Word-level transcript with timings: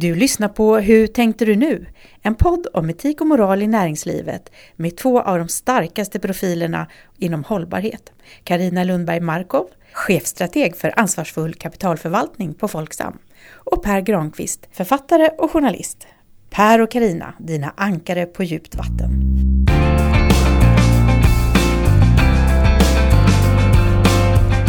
Du 0.00 0.14
lyssnar 0.14 0.48
på 0.48 0.78
Hur 0.78 1.06
tänkte 1.06 1.44
du 1.44 1.56
nu? 1.56 1.86
En 2.22 2.34
podd 2.34 2.66
om 2.72 2.90
etik 2.90 3.20
och 3.20 3.26
moral 3.26 3.62
i 3.62 3.66
näringslivet 3.66 4.50
med 4.76 4.96
två 4.96 5.20
av 5.20 5.38
de 5.38 5.48
starkaste 5.48 6.18
profilerna 6.18 6.86
inom 7.18 7.44
hållbarhet. 7.44 8.12
Karina 8.44 8.84
Lundberg 8.84 9.20
Markov, 9.20 9.66
chefstrateg 9.92 10.76
för 10.76 10.92
ansvarsfull 10.96 11.54
kapitalförvaltning 11.54 12.54
på 12.54 12.68
Folksam. 12.68 13.18
Och 13.54 13.82
Per 13.82 14.00
Granqvist, 14.00 14.68
författare 14.72 15.28
och 15.38 15.50
journalist. 15.50 16.06
Per 16.50 16.80
och 16.80 16.90
Karina, 16.90 17.34
dina 17.38 17.72
ankare 17.76 18.26
på 18.26 18.44
djupt 18.44 18.74
vatten. 18.74 19.10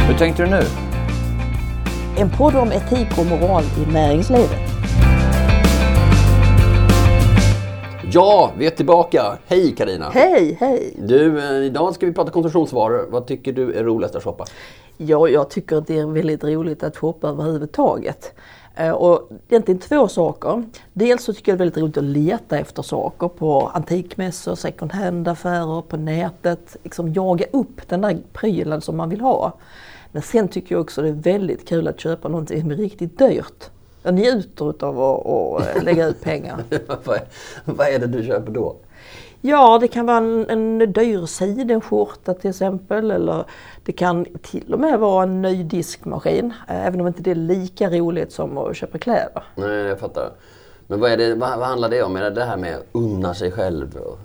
Hur 0.07 0.17
tänkte 0.17 0.43
du 0.43 0.49
nu? 0.49 0.61
En 2.17 2.29
podd 2.29 2.55
om 2.55 2.71
etik 2.71 3.17
och 3.17 3.25
moral 3.25 3.63
i 3.63 3.91
näringslivet. 3.91 4.78
Ja, 8.11 8.51
vi 8.57 8.65
är 8.65 8.69
tillbaka. 8.69 9.37
Hej 9.47 9.75
Karina. 9.75 10.09
Hej, 10.09 10.57
hej! 10.59 10.93
Du, 10.97 11.39
eh, 11.39 11.65
idag 11.65 11.95
ska 11.95 12.05
vi 12.05 12.13
prata 12.13 12.31
konsumtionsvaror. 12.31 13.07
Vad 13.11 13.27
tycker 13.27 13.53
du 13.53 13.73
är 13.73 13.83
roligast 13.83 14.15
att 14.15 14.23
shoppa? 14.23 14.45
Ja, 14.97 15.27
jag 15.27 15.49
tycker 15.49 15.75
att 15.75 15.87
det 15.87 15.97
är 15.99 16.05
väldigt 16.05 16.43
roligt 16.43 16.83
att 16.83 16.97
shoppa 16.97 17.27
överhuvudtaget. 17.29 18.33
Eh, 18.75 18.89
Och 18.91 19.29
egentligen 19.49 19.79
två 19.79 20.07
saker. 20.07 20.63
Dels 20.93 21.23
så 21.23 21.33
tycker 21.33 21.51
jag 21.51 21.57
det 21.59 21.61
är 21.63 21.65
väldigt 21.65 21.83
roligt 21.83 21.97
att 21.97 22.03
leta 22.03 22.57
efter 22.59 22.81
saker 22.81 23.27
på 23.27 23.71
antikmässor, 23.73 24.55
second 24.55 24.91
hand-affärer, 24.91 25.81
på 25.81 25.97
nätet. 25.97 26.75
Liksom 26.83 27.13
jaga 27.13 27.45
upp 27.51 27.87
den 27.89 28.01
där 28.01 28.17
prylen 28.33 28.81
som 28.81 28.97
man 28.97 29.09
vill 29.09 29.21
ha. 29.21 29.53
Men 30.11 30.21
sen 30.21 30.47
tycker 30.47 30.75
jag 30.75 30.81
också 30.81 31.01
det 31.01 31.09
är 31.09 31.13
väldigt 31.13 31.67
kul 31.67 31.87
att 31.87 31.99
köpa 31.99 32.27
någonting 32.27 32.61
som 32.61 32.71
är 32.71 32.75
riktigt 32.75 33.19
dyrt. 33.19 33.69
Jag 34.09 34.15
njuter 34.15 34.85
av 34.85 35.01
att, 35.01 35.77
att 35.77 35.83
lägga 35.83 36.07
ut 36.07 36.21
pengar. 36.21 36.63
vad, 37.65 37.87
är, 37.87 37.99
det 37.99 38.07
du 38.07 38.23
köper 38.23 38.51
då? 38.51 38.75
Ja, 39.41 39.77
det 39.81 39.87
kan 39.87 40.05
vara 40.05 40.17
en, 40.17 40.49
en 40.49 40.93
dyr 40.93 41.25
sidenskjorta 41.25 42.33
till 42.33 42.49
exempel. 42.49 43.11
Eller 43.11 43.45
det 43.85 43.91
kan 43.91 44.25
till 44.41 44.73
och 44.73 44.79
med 44.79 44.99
vara 44.99 45.23
en 45.23 45.41
ny 45.41 45.63
diskmaskin. 45.63 46.53
eh, 46.67 46.85
Även 46.87 47.01
om 47.01 47.07
inte 47.07 47.21
det 47.21 47.31
är 47.31 47.35
lika 47.35 47.89
roligt 47.89 48.31
som 48.31 48.57
att 48.57 48.75
köpa 48.75 48.97
kläder. 48.97 49.43
Nej, 49.55 49.69
jag 49.69 49.99
fattar. 49.99 50.31
Men 50.87 50.99
vad, 50.99 51.19
det, 51.19 51.35
vad, 51.35 51.59
vad 51.59 51.67
handlar 51.67 51.89
det 51.89 52.03
om? 52.03 52.15
Är 52.15 52.21
det 52.21 52.29
det 52.29 52.43
här 52.43 52.57
med 52.57 52.75
att 52.75 52.85
unna 52.91 53.33
sig 53.33 53.51
själv? 53.51 53.95
Och, 53.95 54.19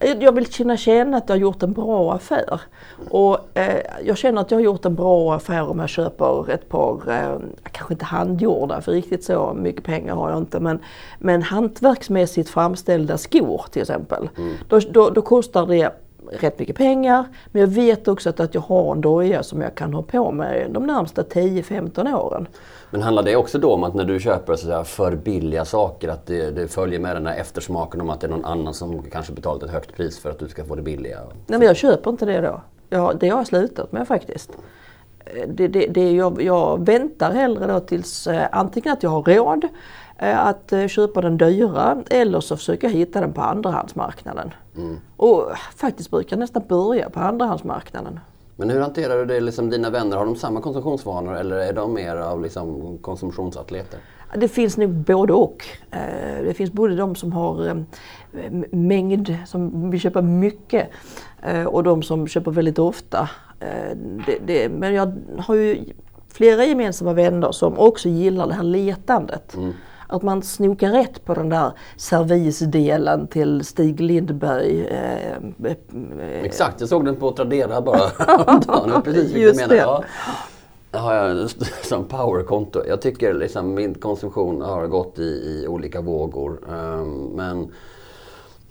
Jag 0.00 0.32
vill 0.32 0.46
kunna 0.46 0.76
känna 0.76 1.16
att 1.16 1.28
jag 1.28 1.36
har 1.36 1.40
gjort 1.40 1.62
en 1.62 1.72
bra 1.72 2.12
affär. 2.14 2.60
Och 3.10 3.58
eh, 3.58 3.80
jag 4.04 4.16
känner 4.16 4.40
att 4.40 4.50
jag 4.50 4.58
har 4.58 4.62
gjort 4.62 4.84
en 4.84 4.94
bra 4.94 5.34
affär 5.34 5.68
om 5.68 5.78
jag 5.78 5.88
köper 5.88 6.50
ett 6.50 6.68
par, 6.68 7.10
eh, 7.10 7.38
kanske 7.72 7.94
inte 7.94 8.04
handgjorda, 8.04 8.80
för 8.80 8.92
riktigt 8.92 9.24
så 9.24 9.54
mycket 9.54 9.84
pengar 9.84 10.14
har 10.14 10.30
jag 10.30 10.38
inte, 10.38 10.60
men, 10.60 10.78
men 11.18 11.42
hantverksmässigt 11.42 12.48
framställda 12.48 13.18
skor 13.18 13.64
till 13.70 13.82
exempel. 13.82 14.28
Då, 14.68 14.78
då, 14.78 15.10
då 15.10 15.22
kostar 15.22 15.66
det 15.66 15.90
rätt 16.32 16.58
mycket 16.58 16.76
pengar, 16.76 17.24
men 17.52 17.60
jag 17.60 17.68
vet 17.68 18.08
också 18.08 18.28
att, 18.28 18.40
att 18.40 18.54
jag 18.54 18.60
har 18.60 18.92
en 18.92 19.00
doja 19.00 19.42
som 19.42 19.60
jag 19.60 19.74
kan 19.74 19.94
ha 19.94 20.02
på 20.02 20.32
mig 20.32 20.66
de 20.70 20.86
närmsta 20.86 21.22
10-15 21.22 22.14
åren. 22.14 22.46
men 22.90 23.02
handlar 23.02 23.22
det 23.22 23.36
också 23.36 23.58
då 23.58 23.72
om 23.74 23.84
att 23.84 23.94
när 23.94 24.04
du 24.04 24.20
köper 24.20 24.56
så 24.56 24.66
säga, 24.66 24.84
för 24.84 25.16
billiga 25.16 25.64
saker 25.64 26.08
att 26.08 26.26
det, 26.26 26.50
det 26.50 26.68
följer 26.68 27.00
med 27.00 27.16
den 27.16 27.26
här 27.26 27.36
eftersmaken 27.36 28.00
om 28.00 28.10
att 28.10 28.20
det 28.20 28.26
är 28.26 28.30
någon 28.30 28.44
annan 28.44 28.74
som 28.74 29.02
kanske 29.02 29.32
betalat 29.32 29.62
ett 29.62 29.70
högt 29.70 29.96
pris 29.96 30.18
för 30.18 30.30
att 30.30 30.38
du 30.38 30.48
ska 30.48 30.64
få 30.64 30.74
det 30.74 30.82
billiga? 30.82 31.18
Nej 31.46 31.58
men 31.58 31.68
jag 31.68 31.76
köper 31.76 32.10
inte 32.10 32.24
det 32.24 32.40
då. 32.40 32.60
Jag, 32.88 33.18
det 33.18 33.28
har 33.28 33.38
jag 33.38 33.46
slutat 33.46 33.92
med 33.92 34.08
faktiskt. 34.08 34.50
Eh, 35.24 35.48
Det, 35.48 35.68
det, 35.68 35.86
det, 35.86 36.12
jag, 36.12 36.42
jag 36.42 36.86
väntar 36.86 37.32
hellre 37.32 37.72
då 37.72 37.80
tills 37.80 38.26
eh, 38.26 38.48
antingen 38.52 38.92
att 38.92 39.02
jag 39.02 39.10
har 39.10 39.22
råd 39.22 39.68
att 40.22 40.72
eh, 40.72 40.86
köpa 40.86 41.20
den 41.20 41.36
dyra 41.36 42.02
eller 42.10 42.40
så 42.40 42.56
försöker 42.56 42.86
jag 42.88 42.94
hitta 42.94 43.20
den 43.20 43.32
på 43.32 43.40
andrahandsmarknaden. 43.40 44.50
Och 45.16 45.50
faktiskt 45.76 46.10
brukar 46.10 46.36
jag 46.36 46.40
nästan 46.40 46.62
börja 46.68 47.10
på 47.10 47.20
andrahandsmarknaden. 47.20 48.20
Men 48.56 48.70
hur 48.70 48.80
hanterar 48.80 49.16
du 49.18 49.24
det? 49.24 49.40
Liksom, 49.40 49.70
dina 49.70 49.90
vänner, 49.90 50.16
har 50.16 50.24
de 50.24 50.36
samma 50.36 50.60
konsumtionsvanor 50.60 51.36
eller 51.36 51.56
är 51.56 51.72
de 51.72 51.94
mer 51.94 52.16
av 52.16 52.42
liksom, 52.42 52.98
konsumtionsatleter? 52.98 54.00
Det 54.36 54.48
finns 54.48 54.76
nog 54.76 54.90
både 54.90 55.32
och. 55.32 55.64
Eh, 55.90 56.44
Det 56.44 56.54
finns 56.54 56.72
både 56.72 56.96
de 56.96 57.14
som 57.14 57.32
har 57.32 57.66
eh, 57.68 58.50
mängd, 58.70 59.36
som 59.46 59.90
vill 59.90 60.00
köpa 60.00 60.22
mycket 60.22 60.90
eh, 61.42 61.64
och 61.64 61.82
de 61.82 62.02
som 62.02 62.26
köper 62.28 62.50
väldigt 62.50 62.78
ofta. 62.78 63.28
Eh, 63.60 63.96
Det, 64.26 64.38
det, 64.46 64.68
men 64.68 64.94
jag 64.94 65.12
har 65.38 65.54
ju 65.54 65.84
flera 66.28 66.64
gemensamma 66.64 67.12
vänner 67.12 67.52
som 67.52 67.78
också 67.78 68.08
gillar 68.08 68.46
det 68.46 68.54
här 68.54 68.62
letandet. 68.62 69.56
Att 70.10 70.22
man 70.22 70.42
snokar 70.42 70.90
rätt 70.92 71.24
på 71.24 71.34
den 71.34 71.48
där 71.48 71.72
servisdelen 71.96 73.26
till 73.26 73.64
Stig 73.64 74.00
Lindberg. 74.00 74.86
eh, 74.86 75.32
eh, 75.64 76.44
Exakt, 76.44 76.80
jag 76.80 76.88
såg 76.88 77.04
den 77.04 77.16
på 77.16 77.32
Tradera 77.32 77.80
bara 77.80 77.96
häromdagen. 78.18 79.02
Precis 79.02 79.22
vilket 79.22 79.40
jag 79.40 79.48
Just 79.48 79.60
menar. 79.68 79.76
Ja. 80.92 80.98
Har 80.98 81.14
jag 81.14 81.50
som 81.82 82.04
powerkonto. 82.08 82.82
Jag 82.88 83.02
tycker 83.02 83.34
liksom 83.34 83.74
min 83.74 83.94
konsumtion 83.94 84.60
har 84.62 84.86
gått 84.86 85.18
i, 85.18 85.22
i 85.22 85.66
olika 85.68 86.00
vågor. 86.00 86.60
Ehm, 86.72 87.24
Men 87.34 87.72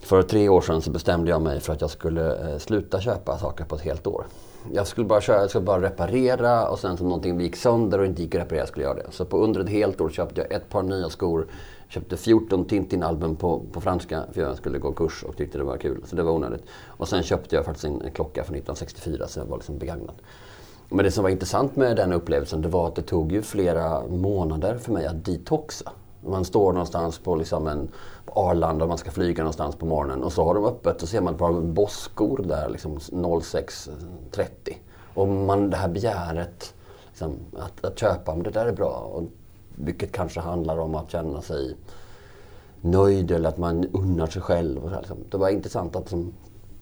för 0.02 0.22
tre 0.22 0.50
år 0.50 0.62
sedan 0.62 0.82
så 0.82 0.92
bestämde 0.92 1.30
jag 1.32 1.42
mig 1.42 1.60
för 1.60 1.74
att 1.74 1.82
jag 1.82 1.90
skulle 1.90 2.52
eh, 2.52 2.58
sluta 2.58 3.00
köpa 3.00 3.38
saker 3.38 3.66
på 3.66 3.76
ett 3.76 3.82
helt 3.82 4.08
år. 4.08 4.26
Jag 4.74 4.88
skulle 4.88 5.08
bara, 5.08 5.22
köra, 5.22 5.42
jag 5.42 5.50
skulle 5.50 5.66
bara 5.66 5.82
reparera 5.82 6.70
och 6.70 6.80
sen 6.80 6.92
om 7.00 7.08
någonting 7.08 7.42
gick 7.42 7.56
sönder 7.56 8.00
och 8.00 8.06
inte 8.06 8.22
gick 8.22 8.36
att 8.36 8.42
reparera 8.42 8.68
skulle 8.68 8.86
jag 8.86 8.98
göra 8.98 9.08
det. 9.08 9.12
Så 9.12 9.26
på 9.26 9.38
under 9.38 9.62
ett 9.62 9.70
helt 9.70 10.02
år 10.02 10.10
köpte 10.10 10.42
jag 10.42 10.52
ett 10.52 10.70
par 10.70 10.84
nya 10.84 11.10
skor. 11.10 11.48
Köpte 11.88 12.18
14 12.18 12.66
Tintin-album 12.66 13.36
på, 13.36 13.62
på 13.72 13.82
franska 13.82 14.24
för 14.32 14.42
jag 14.42 14.58
skulle 14.58 14.80
gå 14.80 14.92
kurs 14.92 15.24
och 15.24 15.38
tyckte 15.38 15.58
det 15.58 15.64
var 15.64 15.78
kul. 15.78 16.04
Så 16.06 16.16
det 16.16 16.24
var 16.24 16.32
onödigt. 16.32 16.64
Och 16.86 17.08
sen 17.08 17.24
köpte 17.24 17.56
jag 17.56 17.66
faktiskt 17.66 17.86
en, 17.86 18.02
en 18.02 18.12
klocka 18.12 18.44
från 18.44 18.56
1964 18.56 19.28
så 19.28 19.40
jag 19.40 19.46
var 19.46 19.58
liksom 19.58 19.78
begagnad. 19.78 20.16
Men 20.90 21.06
det 21.06 21.12
som 21.12 21.24
var 21.24 21.30
intressant 21.30 21.76
med 21.76 21.96
den 21.96 22.14
upplevelsen 22.14 22.62
det 22.62 22.68
var 22.68 22.88
att 22.88 22.96
det 22.96 23.02
tog 23.02 23.32
ju 23.32 23.42
flera 23.42 24.08
månader 24.08 24.78
för 24.78 24.92
mig 24.92 25.06
att 25.06 25.26
detoxa. 25.26 25.92
Man 26.26 26.46
står 26.46 26.74
någonstans 26.74 27.20
på, 27.20 27.36
liksom 27.36 27.68
en, 27.68 27.88
på 28.34 28.40
Arlanda 28.40 28.86
och 28.86 28.90
man 28.90 28.98
ska 28.98 29.12
flyga 29.12 29.44
någonstans 29.44 29.76
på 29.76 29.86
morgonen 29.86 30.24
och 30.24 30.34
så 30.34 30.44
har 30.44 30.56
de 30.56 30.66
öppet 30.66 31.04
och 31.04 31.10
ser 31.10 31.22
man 31.22 31.34
ett 31.34 31.40
par 31.40 31.62
bosskor 31.62 32.44
där 32.48 32.70
liksom 32.70 32.98
06.30. 32.98 34.48
Och 35.14 35.28
man, 35.28 35.70
det 35.70 35.78
här 35.78 35.90
begäret 35.90 36.74
liksom, 37.08 37.36
att, 37.58 37.86
att 37.86 38.00
köpa, 38.00 38.36
men 38.36 38.44
det 38.44 38.50
där 38.50 38.66
är 38.66 38.74
bra. 38.74 39.12
Och, 39.14 39.24
vilket 39.76 40.12
kanske 40.12 40.40
handlar 40.40 40.80
om 40.80 40.96
att 40.96 41.12
känna 41.12 41.42
sig 41.42 41.76
nöjd 42.82 43.32
eller 43.32 43.50
att 43.50 43.58
man 43.58 43.86
unnar 43.92 44.28
sig 44.28 44.42
själv. 44.42 44.84
Och 44.84 44.90
så 44.90 44.96
här, 44.96 45.02
liksom. 45.02 45.18
Det 45.30 45.38
var 45.38 45.50
intressant 45.50 45.96
att 45.96 46.10
som, 46.10 46.34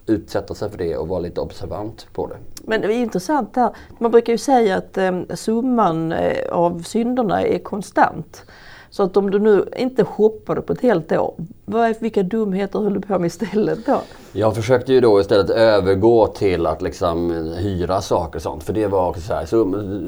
utsätta 0.05 0.55
sig 0.55 0.69
för 0.69 0.77
det 0.77 0.97
och 0.97 1.07
vara 1.07 1.19
lite 1.19 1.41
observant 1.41 2.07
på 2.13 2.27
det. 2.27 2.37
Men 2.63 2.81
det 2.81 2.87
är 2.87 2.97
intressant 2.97 3.55
här. 3.55 3.75
Man 3.99 4.11
brukar 4.11 4.33
ju 4.33 4.37
säga 4.37 4.77
att 4.77 4.97
eh, 4.97 5.21
summan 5.35 6.11
eh, 6.11 6.51
av 6.51 6.81
synderna 6.81 7.41
är 7.41 7.59
konstant. 7.59 8.45
Så 8.89 9.03
att 9.03 9.17
om 9.17 9.31
du 9.31 9.39
nu 9.39 9.65
inte 9.77 10.05
shoppade 10.05 10.61
på 10.61 10.73
ett 10.73 10.81
helt 10.81 11.11
år, 11.11 11.33
vad 11.65 11.89
är, 11.89 11.95
vilka 11.99 12.23
dumheter 12.23 12.79
höll 12.79 12.93
du 12.93 13.01
på 13.01 13.19
med 13.19 13.27
istället 13.27 13.85
då? 13.85 14.01
Jag 14.31 14.55
försökte 14.55 14.93
ju 14.93 15.01
då 15.01 15.19
istället 15.19 15.49
övergå 15.49 16.27
till 16.27 16.65
att 16.65 16.81
liksom 16.81 17.31
hyra 17.57 18.01
saker 18.01 18.35
och 18.35 18.41
sånt. 18.41 18.63
För 18.63 18.73
det 18.73 18.87
var, 18.87 19.13
så 19.13 19.33
här, 19.33 19.45
så 19.45 19.63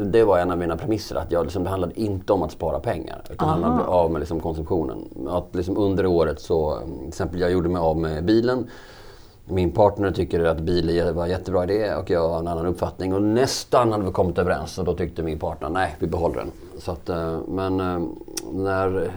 det 0.05 0.23
var 0.23 0.39
en 0.39 0.51
av 0.51 0.57
mina 0.57 0.77
premisser. 0.77 1.15
Att 1.15 1.31
jag 1.31 1.43
liksom, 1.43 1.63
det 1.63 1.69
handlade 1.69 2.01
inte 2.01 2.33
om 2.33 2.43
att 2.43 2.51
spara 2.51 2.79
pengar. 2.79 3.21
Utan 3.29 3.47
det 3.47 3.65
handlade 3.65 3.89
av 3.89 4.11
med 4.11 4.19
liksom 4.19 4.39
konsumtionen. 4.39 5.27
Att 5.29 5.55
liksom 5.55 5.77
under 5.77 6.05
året 6.05 6.41
så, 6.41 6.79
till 6.99 7.07
exempel 7.07 7.39
jag 7.39 7.51
gjorde 7.51 7.69
mig 7.69 7.79
av 7.79 7.97
med 7.97 8.25
bilen. 8.25 8.67
Min 9.45 9.71
partner 9.71 10.11
tycker 10.11 10.43
att 10.43 10.59
bil 10.59 11.11
var 11.13 11.23
en 11.23 11.29
jättebra 11.29 11.63
idé 11.63 11.95
och 11.95 12.09
jag 12.09 12.29
har 12.29 12.39
en 12.39 12.47
annan 12.47 12.65
uppfattning. 12.65 13.13
Och 13.13 13.21
nästan 13.21 13.91
hade 13.91 14.05
vi 14.05 14.11
kommit 14.11 14.37
överens 14.37 14.77
och 14.77 14.85
då 14.85 14.93
tyckte 14.93 15.23
min 15.23 15.39
partner 15.39 15.69
nej, 15.69 15.95
vi 15.99 16.07
behåller 16.07 16.35
den. 16.35 16.51
Så 16.79 16.91
att, 16.91 17.09
eh, 17.09 17.39
men 17.47 17.79
eh, 17.79 17.99
när 18.53 19.03
eh, 19.03 19.11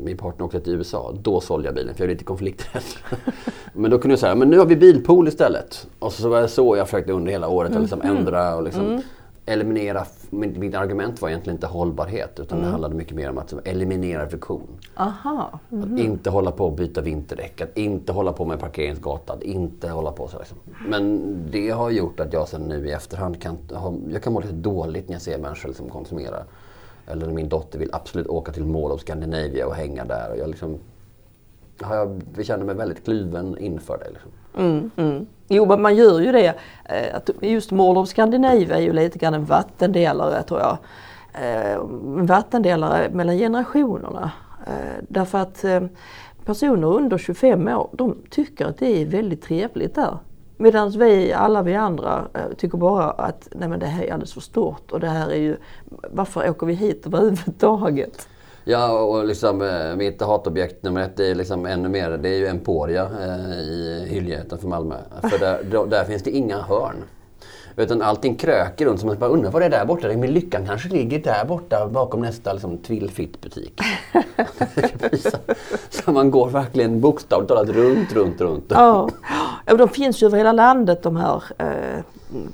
min 0.00 0.16
partner 0.16 0.46
åkte 0.46 0.60
till 0.60 0.74
USA, 0.74 1.14
då 1.22 1.40
sålde 1.40 1.68
jag 1.68 1.74
bilen 1.74 1.94
för 1.94 2.04
jag 2.04 2.10
är 2.10 2.14
lite 2.14 2.24
konflikträdd. 2.24 2.82
men 3.72 3.90
då 3.90 3.98
kunde 3.98 4.12
jag 4.12 4.18
säga, 4.18 4.34
men 4.34 4.50
nu 4.50 4.58
har 4.58 4.66
vi 4.66 4.76
bilpool 4.76 5.28
istället. 5.28 5.86
Och 5.98 6.12
så 6.12 6.28
var 6.28 6.40
det 6.40 6.48
så 6.48 6.76
jag 6.76 6.88
försökte 6.88 7.12
under 7.12 7.32
hela 7.32 7.48
året 7.48 7.76
att 7.76 7.80
liksom 7.80 8.02
ändra 8.02 8.56
och 8.56 8.62
liksom 8.62 9.02
eliminera. 9.46 10.04
Mitt, 10.30 10.56
mitt 10.56 10.74
argument 10.74 11.22
var 11.22 11.28
egentligen 11.28 11.56
inte 11.56 11.66
hållbarhet 11.66 12.40
utan 12.40 12.60
det 12.60 12.66
handlade 12.66 12.94
mycket 12.94 13.16
mer 13.16 13.30
om 13.30 13.38
att 13.38 13.66
eliminera 13.66 14.28
friktion. 14.28 14.66
Aha. 14.96 15.60
Att 15.70 15.98
inte 15.98 16.30
hålla 16.30 16.50
på 16.50 16.68
att 16.68 16.76
byta 16.76 17.00
vinterdäck, 17.00 17.60
att 17.60 17.78
inte 17.78 18.12
hålla 18.12 18.32
på 18.32 18.44
med 18.44 18.60
parkeringsgata, 18.60 19.32
att 19.32 19.42
inte 19.42 19.88
hålla 19.88 20.12
på 20.12 20.28
så. 20.28 20.38
Liksom. 20.38 20.58
Men 20.88 21.36
det 21.50 21.70
har 21.70 21.90
gjort 21.90 22.20
att 22.20 22.32
jag 22.32 22.48
sen 22.48 22.62
nu 22.62 22.88
i 22.88 22.92
efterhand 22.92 23.42
kan, 23.42 23.56
jag 24.12 24.22
kan 24.22 24.32
må 24.32 24.40
lite 24.40 24.52
dåligt 24.52 25.08
när 25.08 25.14
jag 25.14 25.22
ser 25.22 25.38
människor 25.38 25.72
som 25.72 25.88
konsumerar. 25.88 26.44
Eller 27.06 27.26
min 27.26 27.48
dotter 27.48 27.78
vill 27.78 27.90
absolut 27.92 28.26
åka 28.26 28.52
till 28.52 28.64
Mall 28.64 28.92
of 28.92 29.00
Scandinavia 29.00 29.66
och 29.66 29.74
hänga 29.74 30.04
där. 30.04 30.30
Och 30.30 30.38
jag, 30.38 30.48
liksom, 30.48 30.78
ja, 31.80 31.94
jag, 31.94 32.22
jag 32.36 32.46
känner 32.46 32.64
mig 32.64 32.74
väldigt 32.74 33.04
kluven 33.04 33.58
inför 33.58 33.98
det. 33.98 34.10
Liksom. 34.10 34.30
Mm, 34.56 34.90
mm. 34.96 35.26
Jo, 35.48 35.66
men 35.66 35.82
man 35.82 35.96
gör 35.96 36.20
ju 36.20 36.32
det. 36.32 36.54
Eh, 36.84 37.50
just 37.50 37.70
Mall 37.70 37.98
of 37.98 38.08
Scandinavia 38.08 38.76
är 38.76 38.80
ju 38.80 38.92
lite 38.92 39.18
grann 39.18 39.34
en 39.34 39.44
vattendelare 39.44 40.42
tror 40.42 40.60
jag. 40.60 40.78
Eh, 41.34 41.74
en 42.18 42.26
vattendelare 42.26 43.10
mellan 43.10 43.36
generationerna. 43.36 44.30
Eh, 44.66 45.04
därför 45.08 45.38
att 45.38 45.64
personer 46.44 46.88
under 46.88 47.18
25 47.18 47.68
år, 47.68 47.90
de 47.92 48.16
tycker 48.30 48.66
att 48.66 48.78
det 48.78 49.02
är 49.02 49.06
väldigt 49.06 49.42
trevligt 49.42 49.94
där. 49.94 50.18
Medan 50.56 50.90
vi, 50.90 51.32
alla 51.32 51.62
vi 51.62 51.74
andra, 51.74 52.28
eh, 52.34 52.56
tycker 52.56 52.78
bara 52.78 53.10
att 53.10 53.48
nej 53.52 53.68
men 53.68 53.80
det 53.80 53.86
här 53.86 54.04
är 54.04 54.12
alldeles 54.12 54.32
för 54.32 54.40
stort 54.40 54.92
och 54.92 55.00
det 55.00 55.08
här 55.08 55.30
är 55.30 55.36
ju, 55.36 55.56
varför 56.10 56.50
åker 56.50 56.66
vi 56.66 56.74
hit 56.74 57.06
överhuvudtaget? 57.06 58.28
Ja, 58.64 59.00
och 59.00 59.24
liksom 59.24 59.62
eh, 59.62 59.96
mitt 59.96 60.22
hatobjekt 60.22 60.82
nummer 60.82 61.00
ett 61.00 61.20
är 61.20 61.34
liksom 61.34 61.66
ännu 61.66 61.88
mer, 61.88 62.10
det 62.10 62.28
är 62.28 62.38
ju 62.38 62.46
Emporia 62.46 63.02
eh, 63.02 63.58
i 63.60 64.06
Hyllie 64.08 64.40
utanför 64.40 64.68
Malmö. 64.68 64.96
För 65.22 65.38
där, 65.38 65.62
då, 65.70 65.84
där 65.84 66.04
finns 66.04 66.22
det 66.22 66.30
inga 66.30 66.60
hörn. 66.60 66.96
Utan 67.76 68.02
allting 68.02 68.36
kröker 68.36 68.86
runt. 68.86 69.00
Så 69.00 69.06
man 69.06 69.18
bara 69.18 69.30
undrar 69.30 69.50
vad 69.50 69.62
det 69.62 69.66
är 69.66 69.70
där 69.70 69.84
borta? 69.84 70.08
Men 70.08 70.32
lyckan 70.32 70.66
kanske 70.66 70.88
ligger 70.88 71.18
där 71.18 71.44
borta 71.44 71.88
bakom 71.88 72.20
nästa 72.20 72.52
liksom, 72.52 72.78
Twillfit-butik. 72.78 73.80
så 75.90 76.12
man 76.12 76.30
går 76.30 76.48
verkligen 76.48 77.00
bokstavligt 77.00 77.48
talat 77.48 77.68
runt, 77.68 78.12
runt, 78.12 78.40
runt. 78.40 78.64
Ja. 78.68 79.08
ja, 79.66 79.76
de 79.76 79.88
finns 79.88 80.22
ju 80.22 80.26
över 80.26 80.38
hela 80.38 80.52
landet 80.52 81.02
de 81.02 81.16
här 81.16 81.42
eh, 81.58 82.02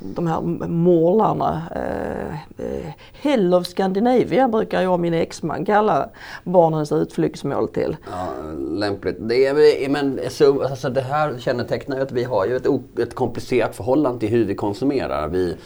de 0.01 0.27
här 0.27 0.41
målarna. 0.69 1.63
Eh, 1.75 2.67
eh, 2.67 2.93
Hell 3.13 3.55
of 3.55 3.67
Scandinavia 3.67 4.49
brukar 4.49 4.83
jag 4.83 4.93
och 4.93 5.01
min 5.01 5.15
exman 5.15 5.65
kalla 5.65 6.09
barnens 6.45 6.93
utflyktsmål 6.93 7.69
till. 7.69 7.97
Ja, 8.11 8.29
lämpligt. 8.59 9.17
Det, 9.21 9.47
är, 9.47 9.89
men, 9.89 10.21
så, 10.29 10.63
alltså, 10.63 10.91
det 10.91 11.01
här 11.01 11.39
kännetecknar 11.39 11.97
ju 11.97 12.03
att 12.03 12.13
vi 12.13 12.25
har 12.25 12.47
ju 12.47 12.57
ett, 12.57 12.67
ett 12.99 13.15
komplicerat 13.15 13.77
förhållande 13.77 14.21
till 14.21 14.29
hur 14.29 14.45
vi 14.45 14.55
konsumerar. 14.55 15.29
Vi 15.29 15.57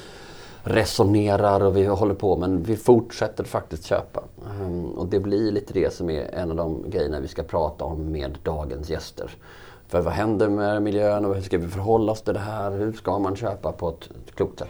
resonerar 0.68 1.64
och 1.64 1.76
vi 1.76 1.86
håller 1.86 2.14
på 2.14 2.36
men 2.36 2.62
vi 2.62 2.76
fortsätter 2.76 3.44
faktiskt 3.44 3.84
köpa. 3.84 4.22
Ehm, 4.46 4.84
och 4.84 5.06
det 5.06 5.20
blir 5.20 5.52
lite 5.52 5.72
det 5.72 5.94
som 5.94 6.10
är 6.10 6.34
en 6.34 6.50
av 6.50 6.56
de 6.56 6.90
grejerna 6.90 7.20
vi 7.20 7.28
ska 7.28 7.42
prata 7.42 7.84
om 7.84 8.12
med 8.12 8.38
dagens 8.42 8.90
gäster. 8.90 9.30
För 9.88 10.00
vad 10.00 10.12
händer 10.12 10.48
med 10.48 10.82
miljön 10.82 11.24
och 11.24 11.34
hur 11.34 11.42
ska 11.42 11.58
vi 11.58 11.68
förhålla 11.68 12.12
oss 12.12 12.22
till 12.22 12.34
det 12.34 12.40
här? 12.40 12.70
Hur 12.70 12.92
ska 12.92 13.18
man 13.18 13.36
köpa 13.36 13.72
på 13.72 13.88
ett, 13.88 14.10
klokt 14.34 14.58
sätt? 14.58 14.68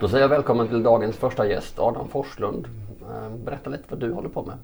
Då 0.00 0.08
säger 0.08 0.24
jag 0.24 0.28
välkommen 0.28 0.68
till 0.68 0.82
dagens 0.82 1.16
första 1.16 1.46
gäst, 1.48 1.78
Adam 1.78 2.08
Forslund. 2.08 2.66
Eh, 3.00 3.36
berätta 3.44 3.70
lite 3.70 3.84
vad 3.88 4.00
du 4.00 4.12
håller 4.12 4.28
på 4.28 4.42
med. 4.42 4.56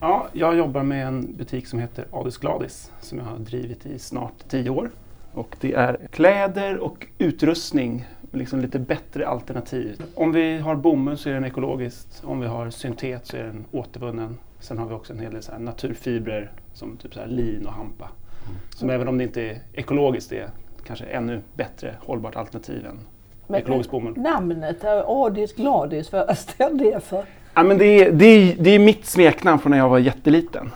Ja, 0.00 0.26
jag 0.32 0.56
jobbar 0.56 0.82
med 0.82 1.06
en 1.06 1.36
butik 1.36 1.66
som 1.66 1.78
heter 1.78 2.06
Adis 2.10 2.38
Gladis 2.38 2.92
som 3.00 3.18
jag 3.18 3.24
har 3.24 3.38
drivit 3.38 3.86
i 3.86 3.98
snart 3.98 4.48
tio 4.48 4.70
år. 4.70 4.90
Och 5.34 5.56
det 5.60 5.74
är 5.74 6.08
kläder 6.10 6.78
och 6.78 7.06
utrustning 7.18 8.06
liksom 8.32 8.60
lite 8.60 8.78
bättre 8.78 9.28
alternativ. 9.28 10.02
Om 10.14 10.32
vi 10.32 10.58
har 10.58 10.74
bomull 10.74 11.18
så 11.18 11.28
är 11.28 11.34
den 11.34 11.44
ekologiskt. 11.44 12.22
Om 12.24 12.40
vi 12.40 12.46
har 12.46 12.70
syntet 12.70 13.26
så 13.26 13.36
är 13.36 13.44
den 13.44 13.64
återvunnen. 13.72 14.38
Sen 14.60 14.78
har 14.78 14.86
vi 14.86 14.94
också 14.94 15.12
en 15.12 15.18
hel 15.18 15.32
del 15.32 15.42
så 15.42 15.58
naturfibrer 15.58 16.52
som 16.72 16.96
typ 16.96 17.14
så 17.14 17.26
lin 17.26 17.66
och 17.66 17.72
hampa. 17.72 18.04
Mm. 18.04 18.60
Som 18.76 18.90
även 18.90 19.08
om 19.08 19.18
det 19.18 19.24
inte 19.24 19.42
är 19.42 19.58
ekologiskt 19.72 20.32
är 20.32 20.48
kanske 20.86 21.04
ännu 21.04 21.40
bättre 21.54 21.94
hållbart 22.00 22.36
alternativ 22.36 22.86
än 22.86 22.98
men, 23.46 23.60
ekologisk 23.60 23.90
bomull. 23.90 24.14
Namnet 24.16 24.84
Adis 25.06 25.54
Gladis, 25.54 26.12
vad 26.12 26.38
står 26.38 26.78
det 26.78 27.04
för? 27.04 27.24
Ja, 27.54 27.62
men 27.62 27.78
det, 27.78 27.84
är, 27.84 28.12
det, 28.12 28.24
är, 28.24 28.56
det 28.58 28.70
är 28.70 28.78
mitt 28.78 29.06
smeknamn 29.06 29.58
från 29.58 29.70
när 29.70 29.78
jag 29.78 29.88
var 29.88 29.98
jätteliten. 29.98 30.70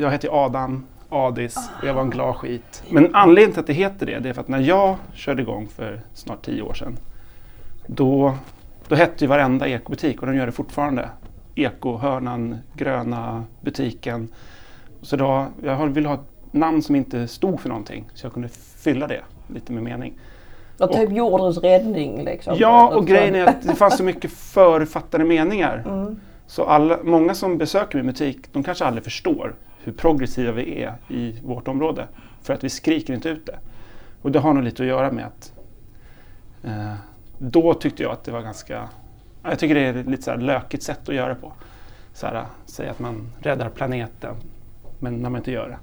Jag 0.00 0.10
heter 0.10 0.44
Adam 0.44 0.86
Adis 1.12 1.70
och 1.80 1.88
jag 1.88 1.94
var 1.94 2.02
en 2.02 2.10
glad 2.10 2.36
skit. 2.36 2.82
Men 2.90 3.14
anledningen 3.14 3.52
till 3.52 3.60
att 3.60 3.66
det 3.66 3.72
heter 3.72 4.06
det, 4.06 4.18
det 4.18 4.28
är 4.28 4.32
för 4.32 4.40
att 4.40 4.48
när 4.48 4.60
jag 4.60 4.96
körde 5.14 5.42
igång 5.42 5.68
för 5.68 6.00
snart 6.14 6.44
tio 6.44 6.62
år 6.62 6.74
sedan, 6.74 6.98
då, 7.86 8.34
då 8.88 8.94
hette 8.94 9.24
ju 9.24 9.28
varenda 9.28 9.68
ekobutik 9.68 10.20
och 10.20 10.26
de 10.26 10.36
gör 10.36 10.46
det 10.46 10.52
fortfarande. 10.52 11.08
Ekohörnan, 11.54 12.58
gröna 12.74 13.44
butiken. 13.60 14.28
Så 15.02 15.16
då, 15.16 15.46
jag 15.62 15.86
ville 15.86 16.08
ha 16.08 16.14
ett 16.14 16.52
namn 16.52 16.82
som 16.82 16.96
inte 16.96 17.28
stod 17.28 17.60
för 17.60 17.68
någonting 17.68 18.04
så 18.14 18.26
jag 18.26 18.32
kunde 18.32 18.48
fylla 18.76 19.06
det 19.06 19.20
lite 19.46 19.72
med 19.72 19.82
mening. 19.82 20.14
Och 20.78 20.92
typ 20.92 21.12
jordens 21.12 21.58
räddning 21.58 22.24
liksom? 22.24 22.56
Ja, 22.58 22.94
och 22.96 23.06
grejen 23.06 23.34
är 23.34 23.46
att 23.46 23.62
det 23.62 23.74
fanns 23.74 23.96
så 23.96 24.04
mycket 24.04 24.32
författade 24.52 25.24
meningar. 25.24 25.84
Mm. 25.86 26.20
Så 26.46 26.64
alla, 26.64 26.98
många 27.02 27.34
som 27.34 27.58
besöker 27.58 27.98
min 27.98 28.06
butik, 28.06 28.52
de 28.52 28.62
kanske 28.62 28.84
aldrig 28.84 29.04
förstår 29.04 29.54
hur 29.84 29.92
progressiva 29.92 30.52
vi 30.52 30.82
är 30.82 30.94
i 31.08 31.40
vårt 31.44 31.68
område. 31.68 32.08
För 32.42 32.54
att 32.54 32.64
vi 32.64 32.70
skriker 32.70 33.14
inte 33.14 33.28
ut 33.28 33.46
det. 33.46 33.58
Och 34.22 34.32
det 34.32 34.38
har 34.38 34.52
nog 34.52 34.64
lite 34.64 34.82
att 34.82 34.88
göra 34.88 35.12
med 35.12 35.26
att 35.26 35.52
eh, 36.64 36.94
då 37.38 37.74
tyckte 37.74 38.02
jag 38.02 38.12
att 38.12 38.24
det 38.24 38.30
var 38.30 38.42
ganska, 38.42 38.88
jag 39.42 39.58
tycker 39.58 39.74
det 39.74 39.80
är 39.80 39.94
ett 39.94 40.06
lite 40.06 40.22
så 40.22 40.30
här 40.30 40.38
lökigt 40.38 40.82
sätt 40.82 41.08
att 41.08 41.14
göra 41.14 41.34
på. 41.34 41.52
Så 42.14 42.26
här, 42.26 42.44
säga 42.66 42.90
att 42.90 42.98
man 42.98 43.32
räddar 43.40 43.68
planeten, 43.68 44.34
men 44.98 45.14
när 45.14 45.30
man 45.30 45.38
inte 45.38 45.50
gör 45.50 45.68
det. 45.68 45.78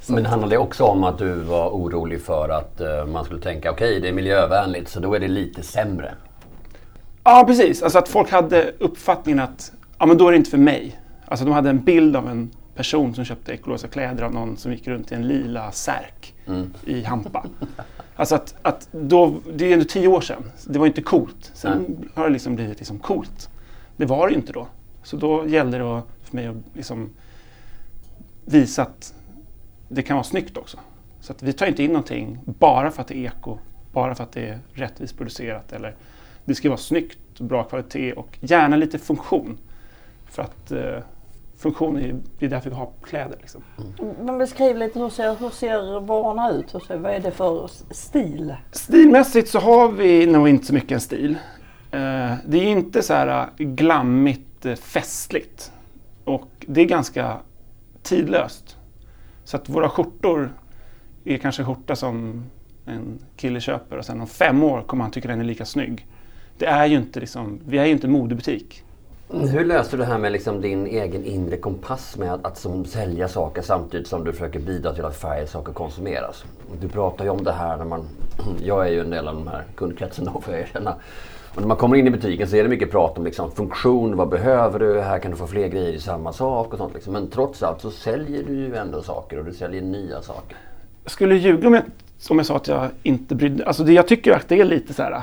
Så 0.00 0.12
men 0.12 0.26
handlar 0.26 0.48
det 0.48 0.58
också 0.58 0.84
om 0.84 1.04
att 1.04 1.18
du 1.18 1.34
var 1.34 1.70
orolig 1.70 2.22
för 2.22 2.48
att 2.48 2.80
uh, 2.80 3.12
man 3.12 3.24
skulle 3.24 3.40
tänka 3.40 3.70
okej 3.70 3.88
okay, 3.88 4.00
det 4.00 4.08
är 4.08 4.12
miljövänligt 4.12 4.88
så 4.88 5.00
då 5.00 5.14
är 5.14 5.20
det 5.20 5.28
lite 5.28 5.62
sämre? 5.62 6.14
Ja 7.24 7.44
precis, 7.46 7.82
alltså 7.82 7.98
att 7.98 8.08
folk 8.08 8.30
hade 8.30 8.72
uppfattningen 8.78 9.40
att 9.40 9.72
ja, 9.98 10.06
men 10.06 10.18
då 10.18 10.28
är 10.28 10.32
det 10.32 10.36
inte 10.36 10.50
för 10.50 10.58
mig. 10.58 11.00
Alltså 11.24 11.44
de 11.44 11.54
hade 11.54 11.70
en 11.70 11.84
bild 11.84 12.16
av 12.16 12.28
en 12.28 12.50
person 12.78 13.14
som 13.14 13.24
köpte 13.24 13.52
ekologiska 13.52 13.88
kläder 13.88 14.22
av 14.22 14.34
någon 14.34 14.56
som 14.56 14.72
gick 14.72 14.88
runt 14.88 15.12
i 15.12 15.14
en 15.14 15.28
lila 15.28 15.72
särk 15.72 16.34
mm. 16.46 16.74
i 16.84 17.02
Hampa. 17.02 17.46
Alltså 18.16 18.34
att, 18.34 18.54
att 18.62 18.88
då, 18.92 19.40
det 19.54 19.64
är 19.64 19.72
ändå 19.72 19.84
tio 19.84 20.08
år 20.08 20.20
sedan. 20.20 20.42
Det 20.66 20.78
var 20.78 20.86
inte 20.86 21.02
coolt. 21.02 21.50
Sen 21.54 21.84
Nej. 21.88 22.08
har 22.14 22.24
det 22.24 22.30
liksom 22.32 22.54
blivit 22.56 22.78
liksom 22.78 22.98
coolt. 22.98 23.50
Det 23.96 24.06
var 24.06 24.28
det 24.28 24.34
inte 24.34 24.52
då. 24.52 24.66
Så 25.02 25.16
då 25.16 25.46
gällde 25.46 25.78
det 25.78 26.02
för 26.22 26.36
mig 26.36 26.46
att 26.46 26.56
liksom 26.74 27.10
visa 28.44 28.82
att 28.82 29.14
det 29.88 30.02
kan 30.02 30.16
vara 30.16 30.24
snyggt 30.24 30.56
också. 30.56 30.78
Så 31.20 31.32
att 31.32 31.42
vi 31.42 31.52
tar 31.52 31.66
inte 31.66 31.82
in 31.82 31.90
någonting 31.90 32.38
bara 32.44 32.90
för 32.90 33.02
att 33.02 33.08
det 33.08 33.16
är 33.16 33.26
eko, 33.26 33.58
bara 33.92 34.14
för 34.14 34.24
att 34.24 34.32
det 34.32 34.48
är 34.48 34.58
rättvist 34.72 35.16
producerat. 35.16 35.72
Eller 35.72 35.94
det 36.44 36.54
ska 36.54 36.68
vara 36.68 36.78
snyggt, 36.78 37.40
bra 37.40 37.64
kvalitet 37.64 38.12
och 38.12 38.38
gärna 38.40 38.76
lite 38.76 38.98
funktion. 38.98 39.58
För 40.26 40.42
att 40.42 40.72
eh, 40.72 40.98
funktion 41.58 41.96
är, 41.96 42.16
det 42.38 42.46
är 42.46 42.50
därför 42.50 42.70
vi 42.70 42.76
har 42.76 42.90
kläder. 43.02 43.36
Liksom. 43.40 43.62
Mm. 43.78 44.14
Men 44.20 44.38
beskriv 44.38 44.76
lite, 44.76 44.98
hur 44.98 45.08
ser, 45.08 45.34
hur 45.34 45.50
ser 45.50 46.00
varorna 46.00 46.50
ut? 46.50 46.74
Hur 46.74 46.80
ser, 46.80 46.96
vad 46.96 47.12
är 47.12 47.20
det 47.20 47.30
för 47.30 47.70
stil? 47.90 48.54
Stilmässigt 48.72 49.48
så 49.48 49.58
har 49.58 49.88
vi 49.88 50.26
nog 50.26 50.48
inte 50.48 50.66
så 50.66 50.74
mycket 50.74 50.92
en 50.92 51.00
stil. 51.00 51.38
Eh, 51.90 52.34
det 52.46 52.58
är 52.58 52.64
inte 52.64 53.02
så 53.02 53.14
här 53.14 53.48
eh, 53.58 53.66
glammigt 53.66 54.66
eh, 54.66 54.74
festligt. 54.74 55.72
Och 56.24 56.50
det 56.66 56.80
är 56.80 56.84
ganska 56.84 57.36
tidlöst. 58.02 58.76
Så 59.44 59.56
att 59.56 59.68
våra 59.68 59.88
skjortor 59.88 60.52
är 61.24 61.38
kanske 61.38 61.62
en 61.62 61.66
skjorta 61.66 61.96
som 61.96 62.44
en 62.86 63.18
kille 63.36 63.60
köper 63.60 63.96
och 63.96 64.04
sen 64.04 64.20
om 64.20 64.26
fem 64.26 64.62
år 64.62 64.82
kommer 64.82 65.04
han 65.04 65.10
tycka 65.10 65.28
den 65.28 65.40
är 65.40 65.44
lika 65.44 65.64
snygg. 65.64 66.06
Det 66.58 66.66
är 66.66 66.86
ju 66.86 66.96
inte 66.96 67.20
liksom, 67.20 67.60
vi 67.66 67.78
är 67.78 67.84
ju 67.84 67.92
inte 67.92 68.08
modebutik. 68.08 68.84
Hur 69.30 69.64
löser 69.64 69.90
du 69.90 69.96
det 69.96 70.10
här 70.10 70.18
med 70.18 70.32
liksom 70.32 70.60
din 70.60 70.86
egen 70.86 71.24
inre 71.24 71.56
kompass 71.56 72.16
med 72.16 72.32
att, 72.32 72.46
att 72.46 72.58
som 72.58 72.84
sälja 72.84 73.28
saker 73.28 73.62
samtidigt 73.62 74.06
som 74.06 74.24
du 74.24 74.32
försöker 74.32 74.60
bidra 74.60 74.94
till 74.94 75.04
att 75.04 75.16
färre 75.16 75.46
saker 75.46 75.72
konsumeras? 75.72 76.44
Du 76.80 76.88
pratar 76.88 77.24
ju 77.24 77.30
om 77.30 77.44
det 77.44 77.52
här 77.52 77.76
när 77.76 77.84
man... 77.84 78.04
Jag 78.62 78.86
är 78.86 78.90
ju 78.90 79.00
en 79.00 79.10
del 79.10 79.28
av 79.28 79.34
de 79.34 79.46
här 79.46 79.64
kundkretsen 79.76 80.24
då 80.24 80.40
får 80.40 80.54
jag 80.54 80.62
erkänna. 80.62 80.94
Och 81.54 81.60
när 81.60 81.68
man 81.68 81.76
kommer 81.76 81.96
in 81.96 82.06
i 82.06 82.10
butiken 82.10 82.48
så 82.48 82.56
är 82.56 82.62
det 82.62 82.68
mycket 82.68 82.90
prat 82.90 83.18
om 83.18 83.24
liksom 83.24 83.50
funktion, 83.50 84.16
vad 84.16 84.28
behöver 84.28 84.78
du, 84.78 85.00
här 85.00 85.18
kan 85.18 85.30
du 85.30 85.36
få 85.36 85.46
fler 85.46 85.68
grejer 85.68 85.92
i 85.92 86.00
samma 86.00 86.32
sak 86.32 86.72
och 86.72 86.78
sånt. 86.78 86.94
Liksom. 86.94 87.12
Men 87.12 87.30
trots 87.30 87.62
allt 87.62 87.80
så 87.80 87.90
säljer 87.90 88.42
du 88.42 88.54
ju 88.54 88.76
ändå 88.76 89.02
saker 89.02 89.38
och 89.38 89.44
du 89.44 89.52
säljer 89.52 89.82
nya 89.82 90.22
saker. 90.22 90.56
Jag 91.04 91.10
skulle 91.10 91.34
ljuga 91.34 91.68
om 91.68 91.74
jag, 91.74 91.82
om 92.30 92.36
jag 92.36 92.46
sa 92.46 92.56
att 92.56 92.68
jag 92.68 92.88
inte 93.02 93.34
brydde 93.34 93.66
Alltså 93.66 93.84
det, 93.84 93.92
jag 93.92 94.08
tycker 94.08 94.32
att 94.32 94.48
det 94.48 94.60
är 94.60 94.64
lite 94.64 94.94
så 94.94 95.02
här 95.02 95.22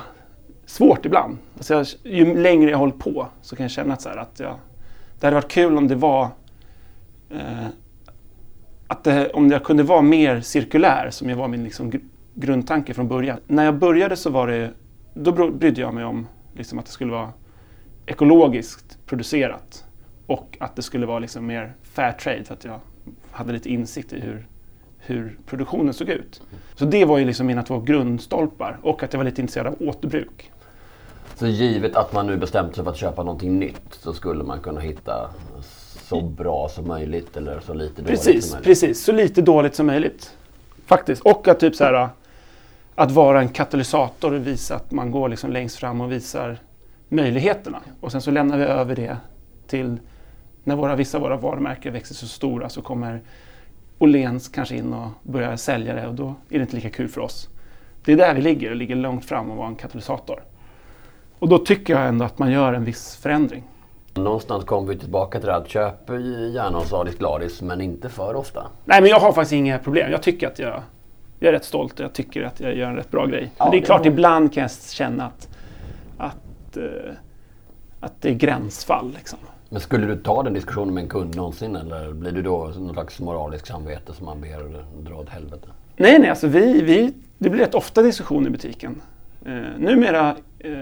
svårt 0.65 1.05
ibland. 1.05 1.37
Alltså 1.57 1.73
jag, 1.73 1.87
ju 2.03 2.41
längre 2.41 2.71
jag 2.71 2.77
håller 2.77 2.93
på 2.93 3.27
så 3.41 3.55
kan 3.55 3.63
jag 3.63 3.71
känna 3.71 3.93
att, 3.93 4.01
så 4.01 4.09
här, 4.09 4.17
att 4.17 4.39
jag, 4.39 4.55
det 5.19 5.27
hade 5.27 5.35
varit 5.35 5.51
kul 5.51 5.77
om 5.77 5.87
det 5.87 5.95
var 5.95 6.29
eh, 7.29 7.67
att 8.87 9.03
det, 9.03 9.29
om 9.29 9.49
jag 9.51 9.63
kunde 9.63 9.83
vara 9.83 10.01
mer 10.01 10.41
cirkulär 10.41 11.09
som 11.09 11.29
jag 11.29 11.37
var 11.37 11.47
min 11.47 11.63
liksom, 11.63 11.91
grundtanke 12.33 12.93
från 12.93 13.07
början. 13.07 13.39
När 13.47 13.65
jag 13.65 13.75
började 13.75 14.15
så 14.15 14.29
var 14.29 14.47
det, 14.47 14.71
då 15.13 15.31
brydde 15.51 15.81
jag 15.81 15.93
mig 15.93 16.03
om 16.03 16.27
liksom, 16.53 16.79
att 16.79 16.85
det 16.85 16.91
skulle 16.91 17.11
vara 17.11 17.33
ekologiskt 18.05 18.97
producerat 19.05 19.85
och 20.27 20.57
att 20.59 20.75
det 20.75 20.81
skulle 20.81 21.05
vara 21.05 21.19
liksom 21.19 21.45
mer 21.45 21.73
fair 21.83 22.11
trade 22.11 22.43
för 22.43 22.53
att 22.53 22.65
jag 22.65 22.79
hade 23.31 23.53
lite 23.53 23.69
insikt 23.69 24.13
i 24.13 24.19
hur, 24.19 24.47
hur 24.97 25.37
produktionen 25.45 25.93
såg 25.93 26.09
ut. 26.09 26.41
Så 26.75 26.85
det 26.85 27.05
var 27.05 27.17
ju 27.17 27.25
liksom 27.25 27.47
mina 27.47 27.63
två 27.63 27.79
grundstolpar 27.79 28.77
och 28.81 29.03
att 29.03 29.13
jag 29.13 29.17
var 29.17 29.25
lite 29.25 29.41
intresserad 29.41 29.67
av 29.67 29.75
återbruk. 29.79 30.51
Så 31.35 31.47
givet 31.47 31.95
att 31.95 32.13
man 32.13 32.27
nu 32.27 32.37
bestämt 32.37 32.75
sig 32.75 32.83
för 32.83 32.91
att 32.91 32.97
köpa 32.97 33.23
någonting 33.23 33.59
nytt 33.59 33.93
så 33.99 34.13
skulle 34.13 34.43
man 34.43 34.59
kunna 34.59 34.79
hitta 34.79 35.29
så 36.09 36.21
bra 36.21 36.69
som 36.69 36.87
möjligt 36.87 37.37
eller 37.37 37.59
så 37.59 37.73
lite 37.73 38.01
dåligt 38.01 38.07
precis, 38.07 38.45
som 38.45 38.55
möjligt? 38.55 38.65
Precis, 38.65 39.03
så 39.03 39.11
lite 39.11 39.41
dåligt 39.41 39.75
som 39.75 39.85
möjligt. 39.85 40.37
Faktiskt. 40.85 41.21
Och 41.21 41.47
att 41.47 41.59
typ 41.59 41.75
så 41.75 41.83
här, 41.83 42.09
att 42.95 43.11
vara 43.11 43.39
en 43.39 43.49
katalysator 43.49 44.33
och 44.33 44.47
visa 44.47 44.75
att 44.75 44.91
man 44.91 45.11
går 45.11 45.29
liksom 45.29 45.51
längst 45.51 45.77
fram 45.77 46.01
och 46.01 46.11
visar 46.11 46.57
möjligheterna. 47.09 47.79
Och 48.01 48.11
sen 48.11 48.21
så 48.21 48.31
lämnar 48.31 48.57
vi 48.57 48.63
över 48.63 48.95
det 48.95 49.17
till 49.67 49.97
när 50.63 50.75
våra, 50.75 50.95
vissa 50.95 51.17
av 51.17 51.21
våra 51.21 51.37
varumärken 51.37 51.93
växer 51.93 52.15
så 52.15 52.27
stora 52.27 52.69
så 52.69 52.81
kommer 52.81 53.21
Åhléns 53.99 54.47
kanske 54.47 54.75
in 54.75 54.93
och 54.93 55.09
börjar 55.23 55.55
sälja 55.55 55.93
det 55.95 56.07
och 56.07 56.15
då 56.15 56.35
är 56.49 56.57
det 56.57 56.61
inte 56.61 56.75
lika 56.75 56.89
kul 56.89 57.07
för 57.07 57.21
oss. 57.21 57.49
Det 58.05 58.11
är 58.11 58.17
där 58.17 58.33
vi 58.33 58.41
ligger, 58.41 58.69
och 58.69 58.75
ligger 58.75 58.95
långt 58.95 59.25
fram 59.25 59.51
och 59.51 59.57
vara 59.57 59.67
en 59.67 59.75
katalysator. 59.75 60.43
Och 61.39 61.49
då 61.49 61.57
tycker 61.57 61.93
jag 61.93 62.07
ändå 62.07 62.25
att 62.25 62.39
man 62.39 62.51
gör 62.51 62.73
en 62.73 62.83
viss 62.85 63.15
förändring. 63.15 63.63
Någonstans 64.13 64.63
kommer 64.65 64.93
vi 64.93 64.99
tillbaka 64.99 65.39
till 65.39 65.47
det 65.47 65.55
att 65.55 65.69
köp 65.69 66.09
gärna 66.53 66.77
hos 66.77 66.93
Adis 66.93 67.17
Gladis 67.17 67.61
men 67.61 67.81
inte 67.81 68.09
för 68.09 68.35
ofta. 68.35 68.63
Nej 68.85 69.01
men 69.01 69.09
jag 69.09 69.19
har 69.19 69.31
faktiskt 69.33 69.53
inga 69.53 69.79
problem. 69.79 70.11
Jag 70.11 70.23
tycker 70.23 70.47
att 70.47 70.59
jag, 70.59 70.81
jag 71.39 71.47
är 71.49 71.51
rätt 71.51 71.65
stolt 71.65 71.93
och 71.99 72.05
jag 72.05 72.13
tycker 72.13 72.43
att 72.43 72.59
jag 72.59 72.75
gör 72.75 72.89
en 72.89 72.95
rätt 72.95 73.11
bra 73.11 73.25
grej. 73.25 73.51
Ja, 73.57 73.63
men 73.65 73.71
det 73.71 73.77
är 73.77 73.79
det 73.81 73.85
klart, 73.85 73.99
var- 73.99 74.07
ibland 74.07 74.53
kan 74.53 74.61
jag 74.61 74.71
känna 74.71 75.25
att, 75.25 75.49
att, 76.17 76.77
eh, 76.77 76.83
att 77.99 78.21
det 78.21 78.29
är 78.29 78.33
gränsfall. 78.33 79.11
Liksom. 79.17 79.39
Men 79.69 79.81
skulle 79.81 80.05
du 80.07 80.15
ta 80.17 80.43
den 80.43 80.53
diskussionen 80.53 80.93
med 80.93 81.03
en 81.03 81.09
kund 81.09 81.35
någonsin 81.35 81.75
eller 81.75 82.11
blir 82.13 82.31
du 82.31 82.41
då 82.41 82.57
någon 82.77 82.93
slags 82.93 83.19
moralisk 83.19 83.67
samvete 83.67 84.13
som 84.13 84.25
man 84.25 84.41
ber 84.41 84.83
dra 85.09 85.15
åt 85.15 85.29
helvete? 85.29 85.67
Nej, 85.97 86.19
nej, 86.19 86.29
alltså 86.29 86.47
vi, 86.47 86.81
vi, 86.81 87.13
det 87.37 87.49
blir 87.49 87.61
rätt 87.61 87.75
ofta 87.75 88.01
diskussioner 88.01 88.47
i 88.47 88.49
butiken. 88.51 89.01
Eh, 89.45 89.51
numera 89.77 90.35
eh, 90.59 90.73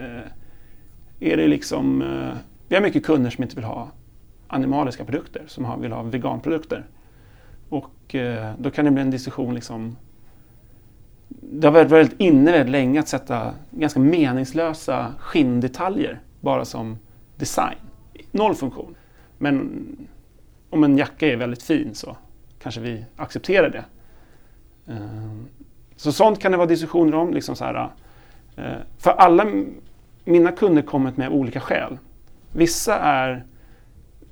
är 1.23 1.37
det 1.37 1.47
liksom, 1.47 2.01
eh, 2.01 2.37
vi 2.67 2.75
har 2.75 2.81
mycket 2.81 3.05
kunder 3.05 3.29
som 3.29 3.43
inte 3.43 3.55
vill 3.55 3.65
ha 3.65 3.91
animaliska 4.47 5.05
produkter, 5.05 5.43
som 5.47 5.65
har, 5.65 5.77
vill 5.77 5.91
ha 5.91 6.03
veganprodukter. 6.03 6.85
Och 7.69 8.15
eh, 8.15 8.53
då 8.57 8.71
kan 8.71 8.85
det 8.85 8.91
bli 8.91 9.01
en 9.01 9.11
diskussion 9.11 9.55
liksom, 9.55 9.97
det 11.27 11.67
har 11.67 11.73
varit 11.73 11.91
väldigt 11.91 12.19
inne 12.19 12.51
väldigt 12.51 12.71
länge 12.71 12.99
att 12.99 13.07
sätta 13.07 13.53
ganska 13.71 13.99
meningslösa 13.99 15.13
skinndetaljer 15.19 16.19
bara 16.41 16.65
som 16.65 16.97
design. 17.37 17.77
Noll 18.31 18.55
funktion. 18.55 18.95
Men 19.37 19.85
om 20.69 20.83
en 20.83 20.97
jacka 20.97 21.27
är 21.27 21.37
väldigt 21.37 21.63
fin 21.63 21.95
så 21.95 22.17
kanske 22.59 22.81
vi 22.81 23.05
accepterar 23.15 23.69
det. 23.69 23.85
Eh, 24.93 25.31
Så 25.95 26.11
sånt 26.11 26.39
kan 26.39 26.51
det 26.51 26.57
vara 26.57 26.67
diskussioner 26.67 27.15
om. 27.15 27.33
Liksom 27.33 27.55
så 27.55 27.65
här, 27.65 27.89
eh, 28.55 28.81
för 28.97 29.11
alla 29.11 29.45
mina 30.23 30.51
kunder 30.51 30.81
kommit 30.81 31.17
med 31.17 31.29
olika 31.29 31.59
skäl. 31.59 31.97
Vissa 32.51 32.99
är 32.99 33.45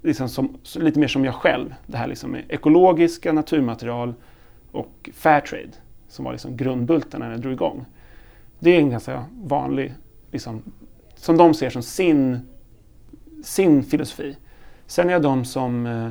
liksom 0.01 0.29
som, 0.29 0.57
lite 0.75 0.99
mer 0.99 1.07
som 1.07 1.25
jag 1.25 1.35
själv. 1.35 1.75
Det 1.85 1.97
här 1.97 2.07
liksom 2.07 2.31
med 2.31 2.43
ekologiska 2.49 3.33
naturmaterial 3.33 4.13
och 4.71 5.09
Fairtrade 5.13 5.71
som 6.07 6.25
var 6.25 6.31
liksom 6.31 6.57
grundbulten 6.57 7.19
när 7.19 7.31
jag 7.31 7.41
drog 7.41 7.53
igång. 7.53 7.85
Det 8.59 8.69
är 8.69 8.79
en 8.79 8.89
ganska 8.89 9.25
vanlig, 9.43 9.93
liksom, 10.31 10.61
som 11.15 11.37
de 11.37 11.53
ser 11.53 11.69
som 11.69 11.83
sin, 11.83 12.39
sin 13.43 13.83
filosofi. 13.83 14.37
Sen 14.85 15.09
är 15.09 15.13
jag 15.13 15.21
de 15.21 15.45
som 15.45 15.85
eh, 15.85 16.09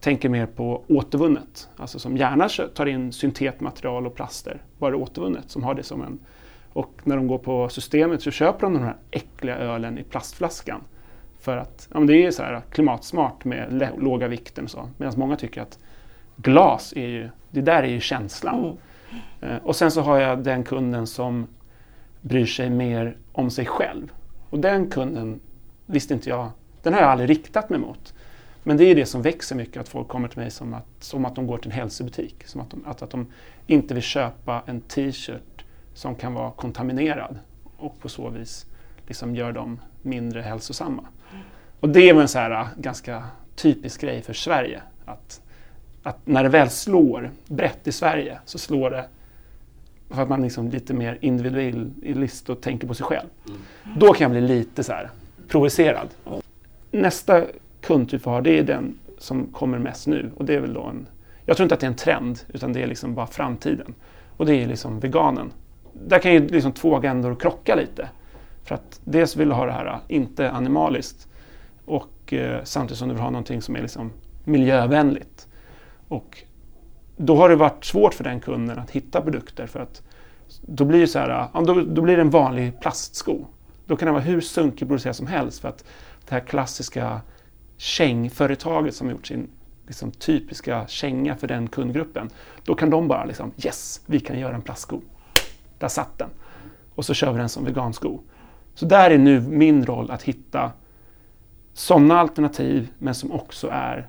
tänker 0.00 0.28
mer 0.28 0.46
på 0.46 0.84
återvunnet. 0.88 1.68
Alltså 1.76 1.98
som 1.98 2.16
gärna 2.16 2.48
tar 2.48 2.86
in 2.86 3.12
syntetmaterial 3.12 4.06
och 4.06 4.14
plaster, 4.14 4.62
bara 4.78 4.96
återvunnet, 4.96 5.50
som 5.50 5.62
har 5.62 5.74
det 5.74 5.82
som 5.82 6.02
en... 6.02 6.18
Och 6.76 7.00
när 7.04 7.16
de 7.16 7.26
går 7.26 7.38
på 7.38 7.68
systemet 7.68 8.22
så 8.22 8.30
köper 8.30 8.60
de 8.60 8.74
den 8.74 8.82
här 8.82 8.96
äckliga 9.10 9.56
ölen 9.56 9.98
i 9.98 10.02
plastflaskan. 10.02 10.80
För 11.40 11.56
att 11.56 11.88
ja, 11.92 11.98
men 11.98 12.06
det 12.06 12.26
är 12.26 12.30
så 12.30 12.42
här 12.42 12.60
klimatsmart 12.70 13.44
med 13.44 13.92
låga 13.98 14.28
vikten 14.28 14.64
och 14.64 14.70
så. 14.70 14.88
Medan 14.96 15.14
många 15.16 15.36
tycker 15.36 15.62
att 15.62 15.78
glas 16.36 16.92
är 16.96 17.06
ju, 17.06 17.28
det 17.50 17.60
där 17.60 17.82
är 17.82 17.88
ju 17.88 18.00
känslan. 18.00 18.78
Eh, 19.40 19.56
och 19.56 19.76
sen 19.76 19.90
så 19.90 20.00
har 20.00 20.18
jag 20.18 20.38
den 20.38 20.64
kunden 20.64 21.06
som 21.06 21.46
bryr 22.20 22.46
sig 22.46 22.70
mer 22.70 23.16
om 23.32 23.50
sig 23.50 23.66
själv. 23.66 24.12
Och 24.50 24.58
den 24.58 24.90
kunden 24.90 25.40
visste 25.86 26.14
inte 26.14 26.28
jag, 26.28 26.50
den 26.82 26.94
har 26.94 27.00
jag 27.00 27.10
aldrig 27.10 27.30
riktat 27.30 27.70
mig 27.70 27.78
mot. 27.78 28.14
Men 28.62 28.76
det 28.76 28.84
är 28.84 28.94
det 28.94 29.06
som 29.06 29.22
växer 29.22 29.56
mycket, 29.56 29.80
att 29.80 29.88
folk 29.88 30.08
kommer 30.08 30.28
till 30.28 30.38
mig 30.38 30.50
som 30.50 30.74
att, 30.74 30.86
som 31.00 31.24
att 31.24 31.34
de 31.34 31.46
går 31.46 31.58
till 31.58 31.70
en 31.70 31.76
hälsobutik. 31.76 32.46
Som 32.46 32.60
att 32.60 32.70
de, 32.70 32.84
att, 32.86 33.02
att 33.02 33.10
de 33.10 33.26
inte 33.66 33.94
vill 33.94 34.02
köpa 34.02 34.62
en 34.66 34.80
t-shirt 34.80 35.55
som 35.96 36.14
kan 36.14 36.34
vara 36.34 36.50
kontaminerad 36.50 37.38
och 37.76 38.00
på 38.00 38.08
så 38.08 38.28
vis 38.28 38.66
liksom 39.06 39.36
gör 39.36 39.52
dem 39.52 39.80
mindre 40.02 40.40
hälsosamma. 40.40 41.04
Och 41.80 41.88
det 41.88 42.08
är 42.08 42.14
väl 42.14 42.22
en 42.22 42.28
så 42.28 42.38
här 42.38 42.50
äh, 42.50 42.66
ganska 42.76 43.24
typisk 43.54 44.00
grej 44.00 44.22
för 44.22 44.32
Sverige. 44.32 44.82
Att, 45.04 45.40
att 46.02 46.26
när 46.26 46.42
det 46.42 46.48
väl 46.48 46.70
slår 46.70 47.30
brett 47.48 47.86
i 47.86 47.92
Sverige 47.92 48.38
så 48.44 48.58
slår 48.58 48.90
det 48.90 49.04
för 50.10 50.22
att 50.22 50.28
man 50.28 50.42
liksom 50.42 50.68
lite 50.68 50.94
mer 50.94 51.18
individualist 51.20 52.50
och 52.50 52.60
tänker 52.60 52.86
på 52.86 52.94
sig 52.94 53.06
själv. 53.06 53.28
Då 53.96 54.12
kan 54.12 54.24
jag 54.24 54.30
bli 54.30 54.40
lite 54.40 54.84
så 54.84 54.92
här 54.92 55.10
provocerad. 55.48 56.08
Nästa 56.90 57.44
kundtyp 57.80 58.26
vi 58.26 58.30
har, 58.30 58.42
det 58.42 58.58
är 58.58 58.62
den 58.62 58.98
som 59.18 59.46
kommer 59.46 59.78
mest 59.78 60.06
nu. 60.06 60.30
Och 60.36 60.44
det 60.44 60.54
är 60.54 60.60
väl 60.60 60.74
då 60.74 60.82
en, 60.82 61.06
jag 61.44 61.56
tror 61.56 61.64
inte 61.64 61.74
att 61.74 61.80
det 61.80 61.86
är 61.86 61.90
en 61.90 61.96
trend, 61.96 62.40
utan 62.48 62.72
det 62.72 62.82
är 62.82 62.86
liksom 62.86 63.14
bara 63.14 63.26
framtiden. 63.26 63.94
Och 64.36 64.46
det 64.46 64.54
är 64.54 64.66
liksom 64.66 65.00
veganen. 65.00 65.52
Där 66.04 66.18
kan 66.18 66.32
ju 66.32 66.48
liksom 66.48 66.72
två 66.72 66.96
agendor 66.96 67.34
krocka 67.34 67.74
lite. 67.74 68.08
För 68.64 68.74
att 68.74 69.00
dels 69.04 69.36
vill 69.36 69.48
du 69.48 69.54
ha 69.54 69.66
det 69.66 69.72
här, 69.72 69.86
äh, 69.86 69.98
inte 70.08 70.50
animaliskt, 70.50 71.28
och 71.84 72.32
eh, 72.32 72.60
samtidigt 72.64 72.98
som 72.98 73.08
du 73.08 73.14
vill 73.14 73.22
ha 73.22 73.30
någonting 73.30 73.62
som 73.62 73.76
är 73.76 73.82
liksom 73.82 74.12
miljövänligt. 74.44 75.48
Och 76.08 76.42
då 77.16 77.36
har 77.36 77.48
det 77.48 77.56
varit 77.56 77.84
svårt 77.84 78.14
för 78.14 78.24
den 78.24 78.40
kunden 78.40 78.78
att 78.78 78.90
hitta 78.90 79.20
produkter 79.20 79.66
för 79.66 79.80
att 79.80 80.02
då 80.62 80.84
blir 80.84 81.00
det 81.00 81.06
så 81.06 81.18
här, 81.18 81.48
äh, 81.54 81.62
då, 81.62 81.74
då 81.74 82.02
blir 82.02 82.16
det 82.16 82.22
en 82.22 82.30
vanlig 82.30 82.80
plastsko. 82.80 83.44
Då 83.86 83.96
kan 83.96 84.06
den 84.06 84.14
vara 84.14 84.24
hur 84.24 84.40
sunkig 84.40 84.88
producerad 84.88 85.16
som 85.16 85.26
helst 85.26 85.60
för 85.60 85.68
att 85.68 85.84
det 86.28 86.34
här 86.34 86.40
klassiska 86.40 87.20
kängföretaget 87.76 88.94
som 88.94 89.06
har 89.06 89.14
gjort 89.14 89.26
sin 89.26 89.48
liksom, 89.86 90.10
typiska 90.10 90.86
känga 90.86 91.36
för 91.36 91.46
den 91.46 91.68
kundgruppen. 91.68 92.30
Då 92.64 92.74
kan 92.74 92.90
de 92.90 93.08
bara 93.08 93.24
liksom, 93.24 93.52
yes, 93.64 94.00
vi 94.06 94.20
kan 94.20 94.38
göra 94.38 94.54
en 94.54 94.62
plastsko. 94.62 95.00
Där 95.78 95.88
satt 95.88 96.18
den. 96.18 96.28
Och 96.94 97.04
så 97.04 97.14
kör 97.14 97.32
vi 97.32 97.38
den 97.38 97.48
som 97.48 97.64
vegansko. 97.64 98.20
Så 98.74 98.86
där 98.86 99.10
är 99.10 99.18
nu 99.18 99.40
min 99.40 99.86
roll 99.86 100.10
att 100.10 100.22
hitta 100.22 100.72
sådana 101.72 102.20
alternativ 102.20 102.88
men 102.98 103.14
som 103.14 103.32
också 103.32 103.68
är 103.72 104.08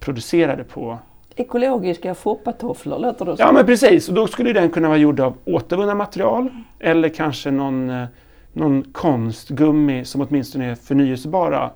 producerade 0.00 0.64
på 0.64 0.98
Ekologiska 1.38 2.14
foppatofflor 2.14 2.98
låter 2.98 3.24
det 3.24 3.34
Ja 3.38 3.46
som. 3.46 3.54
men 3.54 3.66
precis, 3.66 4.08
och 4.08 4.14
då 4.14 4.26
skulle 4.26 4.52
den 4.52 4.70
kunna 4.70 4.88
vara 4.88 4.98
gjord 4.98 5.20
av 5.20 5.36
återvunna 5.44 5.94
material 5.94 6.48
eller 6.78 7.08
kanske 7.08 7.50
någon, 7.50 7.90
eh, 7.90 8.06
någon 8.52 8.82
konstgummi 8.92 10.04
som 10.04 10.20
åtminstone 10.20 10.70
är 10.70 10.74
förnyelsebara 10.74 11.70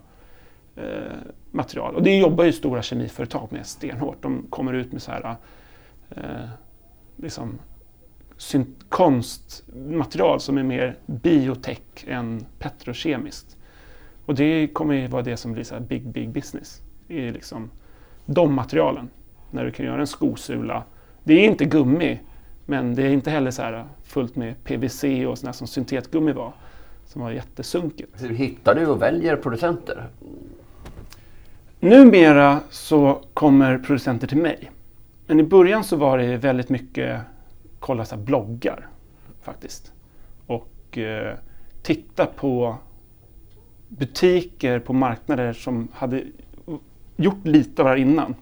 eh, 0.76 0.82
material. 1.50 1.94
Och 1.94 2.02
det 2.02 2.18
jobbar 2.18 2.44
ju 2.44 2.52
stora 2.52 2.82
kemiföretag 2.82 3.48
med 3.52 3.66
stenhårt. 3.66 4.22
De 4.22 4.46
kommer 4.50 4.72
ut 4.72 4.92
med 4.92 5.02
så 5.02 5.10
här 5.10 5.36
eh, 6.10 6.48
liksom 7.16 7.58
syn- 8.36 8.74
konstmaterial 8.90 10.40
som 10.40 10.58
är 10.58 10.62
mer 10.62 10.96
biotech 11.06 12.04
än 12.06 12.46
petrokemiskt. 12.58 13.56
Och 14.26 14.34
det 14.34 14.68
kommer 14.68 14.94
ju 14.94 15.06
vara 15.06 15.22
det 15.22 15.36
som 15.36 15.52
blir 15.52 15.64
så 15.64 15.80
big, 15.80 16.08
big 16.08 16.30
business. 16.30 16.82
Det 17.06 17.28
är 17.28 17.32
liksom 17.32 17.70
de 18.26 18.54
materialen. 18.54 19.10
När 19.50 19.64
du 19.64 19.70
kan 19.70 19.86
göra 19.86 20.00
en 20.00 20.06
skosula. 20.06 20.84
Det 21.24 21.34
är 21.34 21.44
inte 21.44 21.64
gummi, 21.64 22.20
men 22.66 22.94
det 22.94 23.02
är 23.02 23.10
inte 23.10 23.30
heller 23.30 23.50
så 23.50 23.62
här 23.62 23.84
fullt 24.04 24.36
med 24.36 24.64
PVC 24.64 25.04
och 25.28 25.38
sådär 25.38 25.52
som 25.52 25.66
syntetgummi 25.66 26.32
var. 26.32 26.52
Som 27.06 27.22
var 27.22 27.30
jättesunkigt. 27.30 28.22
Hur 28.22 28.34
hittar 28.34 28.74
du 28.74 28.86
och 28.86 29.02
väljer 29.02 29.36
producenter? 29.36 30.08
Numera 31.80 32.60
så 32.70 33.22
kommer 33.34 33.78
producenter 33.78 34.26
till 34.26 34.38
mig. 34.38 34.70
Men 35.26 35.40
i 35.40 35.42
början 35.42 35.84
så 35.84 35.96
var 35.96 36.18
det 36.18 36.36
väldigt 36.36 36.68
mycket 36.68 37.20
kolla 37.80 38.04
så 38.04 38.16
här 38.16 38.22
bloggar 38.22 38.88
faktiskt. 39.42 39.92
Och 40.46 40.98
eh, 40.98 41.36
titta 41.82 42.26
på 42.26 42.76
butiker 43.88 44.78
på 44.78 44.92
marknader 44.92 45.52
som 45.52 45.88
hade 45.92 46.24
gjort 47.16 47.46
lite 47.46 47.82
av 47.82 47.86
det 47.86 47.90
här 47.90 47.98
innan. 47.98 48.34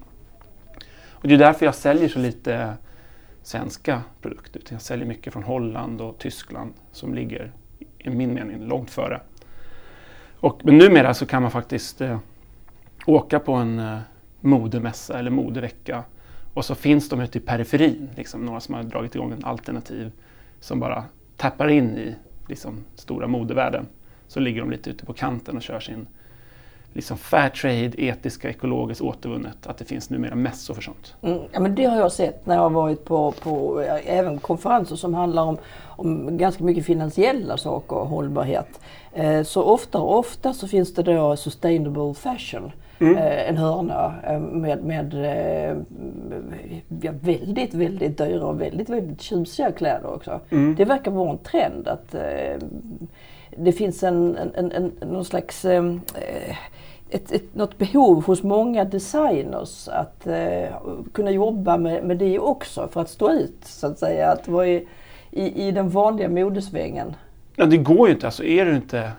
Och 1.10 1.28
det 1.28 1.34
är 1.34 1.38
därför 1.38 1.66
jag 1.66 1.74
säljer 1.74 2.08
så 2.08 2.18
lite 2.18 2.76
svenska 3.42 4.02
produkter. 4.22 4.62
Jag 4.68 4.82
säljer 4.82 5.06
mycket 5.06 5.32
från 5.32 5.42
Holland 5.42 6.00
och 6.00 6.18
Tyskland 6.18 6.74
som 6.92 7.14
ligger, 7.14 7.52
i 7.98 8.10
min 8.10 8.34
mening, 8.34 8.64
långt 8.64 8.90
före. 8.90 9.20
Och, 10.40 10.60
men 10.64 10.78
numera 10.78 11.14
så 11.14 11.26
kan 11.26 11.42
man 11.42 11.50
faktiskt 11.50 12.00
eh, 12.00 12.18
åka 13.06 13.40
på 13.40 13.52
en 13.52 13.78
eh, 13.78 13.98
modemässa 14.40 15.18
eller 15.18 15.30
modevecka 15.30 16.04
och 16.54 16.64
så 16.64 16.74
finns 16.74 17.08
de 17.08 17.20
ute 17.20 17.38
i 17.38 17.40
periferin, 17.40 18.08
liksom, 18.16 18.46
några 18.46 18.60
som 18.60 18.74
har 18.74 18.82
dragit 18.82 19.14
igång 19.14 19.32
en 19.32 19.44
alternativ 19.44 20.12
som 20.60 20.80
bara 20.80 21.04
tappar 21.36 21.68
in 21.68 21.98
i 21.98 22.14
liksom, 22.48 22.84
stora 22.94 23.26
modevärlden. 23.26 23.86
Så 24.28 24.40
ligger 24.40 24.60
de 24.60 24.70
lite 24.70 24.90
ute 24.90 25.06
på 25.06 25.12
kanten 25.12 25.56
och 25.56 25.62
kör 25.62 25.80
sin, 25.80 26.06
liksom 26.92 27.18
fair 27.18 27.48
trade, 27.48 28.02
etiska, 28.02 28.50
ekologiskt 28.50 29.02
återvunnet. 29.02 29.66
Att 29.66 29.78
det 29.78 29.84
finns 29.84 30.10
numera 30.10 30.34
mässor 30.34 30.74
för 30.74 30.82
sånt. 30.82 31.14
Mm, 31.22 31.38
ja, 31.52 31.60
men 31.60 31.74
det 31.74 31.84
har 31.84 31.96
jag 31.96 32.12
sett 32.12 32.46
när 32.46 32.54
jag 32.54 32.62
har 32.62 32.70
varit 32.70 33.04
på, 33.04 33.32
på 33.32 33.80
även 34.04 34.38
konferenser 34.38 34.96
som 34.96 35.14
handlar 35.14 35.42
om, 35.42 35.58
om 35.86 36.38
ganska 36.38 36.64
mycket 36.64 36.86
finansiella 36.86 37.56
saker 37.56 37.96
och 37.96 38.08
hållbarhet. 38.08 38.80
Eh, 39.12 39.42
så 39.42 39.62
ofta 39.62 39.98
och 39.98 40.18
ofta 40.18 40.52
så 40.52 40.68
finns 40.68 40.94
det 40.94 41.02
då 41.02 41.36
sustainable 41.36 42.14
fashion. 42.14 42.72
Mm. 42.98 43.16
Eh, 43.16 43.48
en 43.48 43.56
hörna 43.56 44.14
eh, 44.26 44.40
med, 44.40 44.84
med 44.84 45.14
eh, 45.14 45.76
ja, 47.02 47.12
väldigt, 47.20 47.74
väldigt 47.74 48.18
dyra 48.18 48.46
och 48.46 48.60
väldigt, 48.60 48.88
väldigt 48.88 49.20
tjusiga 49.20 49.72
kläder 49.72 50.14
också. 50.14 50.40
Mm. 50.50 50.74
Det 50.74 50.84
verkar 50.84 51.10
vara 51.10 51.30
en 51.30 51.38
trend 51.38 51.88
att 51.88 52.14
det 53.56 53.72
finns 53.72 54.02
en, 54.02 54.36
en, 54.54 54.72
en, 54.72 54.92
någon 55.00 55.24
slags 55.24 55.66
ett, 57.10 57.32
ett, 57.32 57.54
något 57.54 57.78
behov 57.78 58.24
hos 58.24 58.42
många 58.42 58.84
designers 58.84 59.88
att 59.88 60.26
eh, 60.26 60.68
kunna 61.12 61.30
jobba 61.30 61.76
med, 61.76 62.04
med 62.04 62.18
det 62.18 62.38
också 62.38 62.88
för 62.88 63.00
att 63.00 63.10
stå 63.10 63.30
ut 63.30 63.64
så 63.64 63.86
att 63.86 63.98
säga. 63.98 64.30
Att 64.30 64.48
vara 64.48 64.66
i, 64.66 64.88
i, 65.30 65.68
i 65.68 65.70
den 65.70 65.88
vanliga 65.88 66.28
modesvängen. 66.28 67.16
Ja, 67.56 67.66
det 67.66 67.76
går 67.76 68.08
ju 68.08 68.14
inte. 68.14 68.26
Alltså, 68.26 68.44
är 68.44 68.64
du 68.64 68.76
inte... 68.76 69.12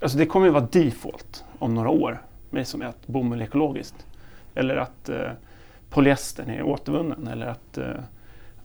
Alltså, 0.00 0.18
det 0.18 0.26
kommer 0.26 0.46
ju 0.46 0.52
vara 0.52 0.68
default 0.72 1.44
om 1.58 1.74
några 1.74 1.90
år. 1.90 2.22
Med 2.50 2.66
som 2.66 2.82
att 2.82 3.06
bomull 3.06 3.40
är 3.40 3.44
ekologiskt. 3.44 4.06
Eller 4.54 4.76
att 4.76 5.08
eh, 5.08 5.30
polyestern 5.90 6.50
är 6.50 6.62
återvunnen. 6.62 7.28
Eller 7.28 7.46
att, 7.46 7.78
eh, 7.78 7.94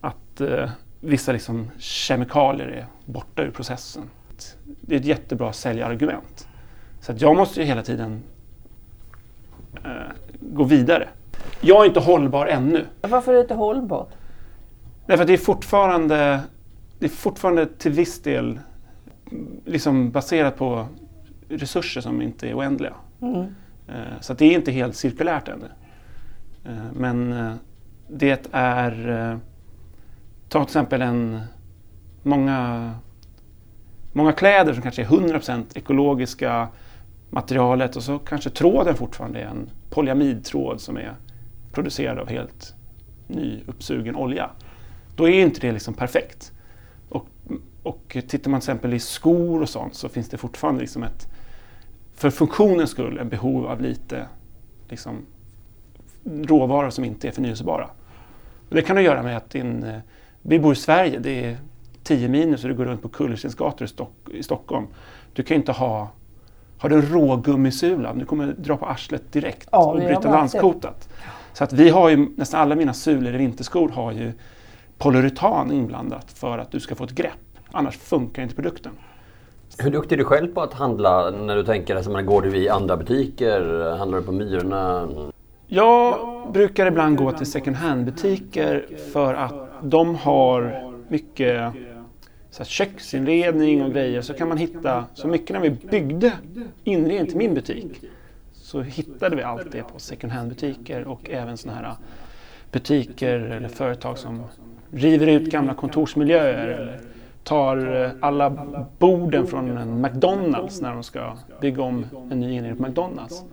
att 0.00 0.40
eh, 0.40 0.70
vissa 1.00 1.32
liksom, 1.32 1.70
kemikalier 1.78 2.68
är 2.68 2.86
borta 3.04 3.42
ur 3.42 3.50
processen. 3.50 4.02
Det 4.80 4.94
är 4.94 5.00
ett 5.00 5.06
jättebra 5.06 5.52
säljargument. 5.52 6.48
Så 7.00 7.12
att 7.12 7.20
jag 7.20 7.36
måste 7.36 7.60
ju 7.60 7.66
hela 7.66 7.82
tiden 7.82 8.22
eh, 9.84 9.90
gå 10.40 10.64
vidare. 10.64 11.08
Jag 11.60 11.82
är 11.82 11.88
inte 11.88 12.00
hållbar 12.00 12.46
ännu. 12.46 12.84
Varför 13.00 13.32
är 13.32 13.36
du 13.36 13.42
inte 13.42 13.54
hållbar? 13.54 14.06
Därför 15.06 15.22
att 15.22 15.28
det 15.28 15.32
är 15.32 15.38
fortfarande, 15.38 16.40
det 16.98 17.06
är 17.06 17.10
fortfarande 17.10 17.66
till 17.66 17.92
viss 17.92 18.22
del 18.22 18.58
liksom 19.64 20.10
baserat 20.10 20.56
på 20.56 20.86
resurser 21.48 22.00
som 22.00 22.22
inte 22.22 22.48
är 22.48 22.54
oändliga. 22.54 22.94
Mm. 23.20 23.54
Eh, 23.88 24.20
så 24.20 24.34
det 24.34 24.44
är 24.44 24.52
inte 24.52 24.72
helt 24.72 24.96
cirkulärt 24.96 25.48
ännu. 25.48 25.68
Eh, 26.64 26.92
men 26.92 27.32
eh, 27.32 27.54
det 28.08 28.48
är, 28.52 29.38
ta 30.48 30.58
till 30.58 30.68
exempel 30.68 31.02
en, 31.02 31.40
många, 32.22 32.92
många 34.12 34.32
kläder 34.32 34.72
som 34.72 34.82
kanske 34.82 35.02
är 35.02 35.06
100% 35.06 35.64
ekologiska 35.74 36.68
materialet 37.30 37.96
och 37.96 38.02
så 38.02 38.18
kanske 38.18 38.50
tråden 38.50 38.94
fortfarande 38.94 39.40
är 39.40 39.46
en 39.46 39.70
polyamidtråd 39.90 40.80
som 40.80 40.96
är 40.96 41.14
producerad 41.72 42.18
av 42.18 42.28
helt 42.28 42.74
nyuppsugen 43.26 44.16
olja. 44.16 44.50
Då 45.16 45.28
är 45.28 45.42
inte 45.42 45.60
det 45.60 45.72
liksom 45.72 45.94
perfekt. 45.94 46.52
Och, 47.08 47.26
och 47.82 48.16
tittar 48.28 48.50
man 48.50 48.60
till 48.60 48.70
exempel 48.70 48.94
i 48.94 49.00
skor 49.00 49.62
och 49.62 49.68
sånt 49.68 49.94
så 49.94 50.08
finns 50.08 50.28
det 50.28 50.36
fortfarande 50.36 50.80
liksom 50.80 51.02
ett, 51.02 51.28
för 52.16 52.30
funktionens 52.30 52.90
skull, 52.90 53.18
ett 53.18 53.26
behov 53.26 53.66
av 53.66 53.80
lite 53.80 54.26
liksom, 54.88 55.26
råvaror 56.24 56.90
som 56.90 57.04
inte 57.04 57.28
är 57.28 57.32
förnyelsebara. 57.32 57.88
Och 58.68 58.74
det 58.74 58.82
kan 58.82 58.96
ha 58.96 59.00
att 59.00 59.06
göra 59.06 59.22
med 59.22 59.36
att 59.36 59.50
din, 59.50 59.84
eh, 59.84 59.98
vi 60.42 60.58
bor 60.58 60.72
i 60.72 60.76
Sverige, 60.76 61.18
det 61.18 61.44
är 61.44 61.56
10 62.02 62.28
minus 62.28 62.64
och 62.64 62.70
du 62.70 62.76
går 62.76 62.84
runt 62.84 63.02
på 63.02 63.08
kullerstensgator 63.08 63.84
i, 63.84 63.88
Stock, 63.88 64.28
i 64.32 64.42
Stockholm. 64.42 64.86
Du 65.32 65.42
kan 65.42 65.56
inte 65.56 65.72
ha 65.72 66.08
har 66.78 66.88
du 66.88 66.96
en 66.96 67.02
rågummisula, 67.02 68.14
du 68.14 68.24
kommer 68.24 68.46
dra 68.46 68.76
på 68.76 68.86
arslet 68.86 69.32
direkt 69.32 69.68
ja, 69.72 69.92
och 69.92 69.96
bryta 69.96 70.30
landskotat. 70.30 71.08
Så 71.52 71.64
att 71.64 71.72
vi 71.72 71.88
har 71.88 72.08
ju, 72.08 72.28
nästan 72.36 72.60
alla 72.60 72.74
mina 72.74 72.94
sulor 72.94 73.34
i 73.34 73.38
vinterskor 73.38 73.88
har 73.88 74.12
ju 74.12 74.32
polyuretan 74.98 75.72
inblandat 75.72 76.32
för 76.32 76.58
att 76.58 76.70
du 76.70 76.80
ska 76.80 76.94
få 76.94 77.04
ett 77.04 77.10
grepp. 77.10 77.58
Annars 77.72 77.96
funkar 77.96 78.42
inte 78.42 78.54
produkten. 78.54 78.92
Hur 79.78 79.90
duktig 79.90 80.12
är 80.12 80.18
du 80.18 80.24
själv 80.24 80.54
på 80.54 80.62
att 80.62 80.72
handla 80.72 81.30
när 81.30 81.56
du 81.56 81.64
tänker, 81.64 81.96
alltså, 81.96 82.22
går 82.22 82.42
du 82.42 82.56
i 82.56 82.68
andra 82.68 82.96
butiker? 82.96 83.90
Handlar 83.98 84.18
du 84.18 84.24
på 84.24 84.32
Myrorna? 84.32 85.08
Jag 85.66 86.18
brukar 86.52 86.86
ibland 86.86 87.16
gå 87.16 87.32
till 87.32 87.46
second 87.46 87.76
hand-butiker 87.76 88.86
för 89.12 89.34
att 89.34 89.54
de 89.82 90.14
har 90.14 90.82
mycket 91.08 91.72
så 92.50 92.58
här, 92.58 92.64
köksinredning 92.64 93.82
och 93.84 93.92
grejer 93.92 94.22
så 94.22 94.34
kan 94.34 94.48
man 94.48 94.58
hitta, 94.58 95.04
så 95.14 95.28
mycket 95.28 95.50
när 95.50 95.60
vi 95.60 95.70
byggde 95.70 96.32
inredning 96.84 97.26
till 97.26 97.36
min 97.36 97.54
butik 97.54 98.00
så 98.52 98.80
hittade 98.80 99.36
vi 99.36 99.42
allt 99.42 99.72
det 99.72 99.82
på 99.82 99.98
second 99.98 100.32
hand-butiker 100.32 101.04
och 101.08 101.30
även 101.30 101.56
sådana 101.56 101.78
här 101.78 101.94
butiker 102.72 103.38
eller 103.38 103.68
företag 103.68 104.18
som 104.18 104.42
river 104.90 105.26
ut 105.26 105.50
gamla 105.50 105.74
kontorsmiljöer 105.74 106.68
eller 106.68 107.00
tar 107.46 108.04
eh, 108.04 108.10
alla 108.20 108.50
borden 108.98 109.46
från 109.46 109.78
en 109.78 110.00
McDonalds 110.00 110.80
när 110.80 110.92
de 110.94 111.02
ska 111.02 111.32
bygga 111.60 111.82
om 111.82 112.06
en 112.30 112.40
ny 112.40 112.52
inredning 112.52 112.76
på 112.76 112.82
McDonalds. 112.82 113.44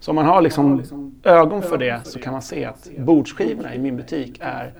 Så 0.00 0.10
om 0.10 0.14
man 0.14 0.26
har 0.26 0.42
liksom 0.42 0.82
ögon 1.22 1.62
för 1.62 1.78
det 1.78 2.06
så 2.06 2.18
kan 2.18 2.32
man 2.32 2.42
se 2.42 2.64
att 2.64 2.88
bordsskivorna 2.98 3.74
i 3.74 3.78
min 3.78 3.96
butik 3.96 4.38
är 4.40 4.72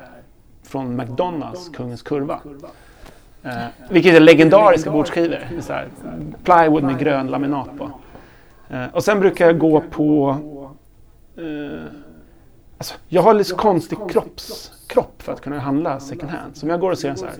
från 0.62 0.96
McDonalds 0.96 1.68
Kungens 1.68 2.02
Kurva. 2.02 2.40
Eh, 3.42 3.64
vilket 3.90 4.14
är 4.14 4.20
legendariska 4.20 4.90
bordsskivor. 4.90 5.60
Så 5.60 5.72
här, 5.72 5.88
plywood 6.44 6.82
med 6.82 6.98
grön 6.98 7.26
laminat 7.26 7.78
på. 7.78 7.90
Eh, 8.70 8.86
och 8.92 9.04
sen 9.04 9.20
brukar 9.20 9.46
jag 9.46 9.58
gå 9.58 9.80
på... 9.90 10.36
Eh, 11.36 11.84
alltså, 12.78 12.94
jag 13.08 13.22
har 13.22 13.34
lite 13.34 13.54
konstig 13.54 13.98
kropps, 14.10 14.72
kropp 14.86 15.22
för 15.22 15.32
att 15.32 15.40
kunna 15.40 15.58
handla 15.58 16.00
second 16.00 16.30
hand. 16.30 16.56
Så 16.56 16.66
om 16.66 16.70
jag 16.70 16.80
går 16.80 16.90
och 16.90 16.98
ser 16.98 17.10
en 17.10 17.16
så 17.16 17.26
här 17.26 17.34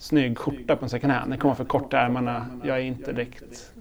snygg 0.00 0.38
skjorta 0.38 0.76
på 0.76 0.84
en 0.84 0.88
second 0.88 1.12
hand. 1.12 1.32
Den 1.32 1.38
kommer 1.38 1.54
för 1.54 1.64
korta 1.64 1.98
ärmarna. 1.98 2.46
Jag 2.64 2.76
är 2.76 2.82
inte 2.82 3.12
direkt... 3.12 3.72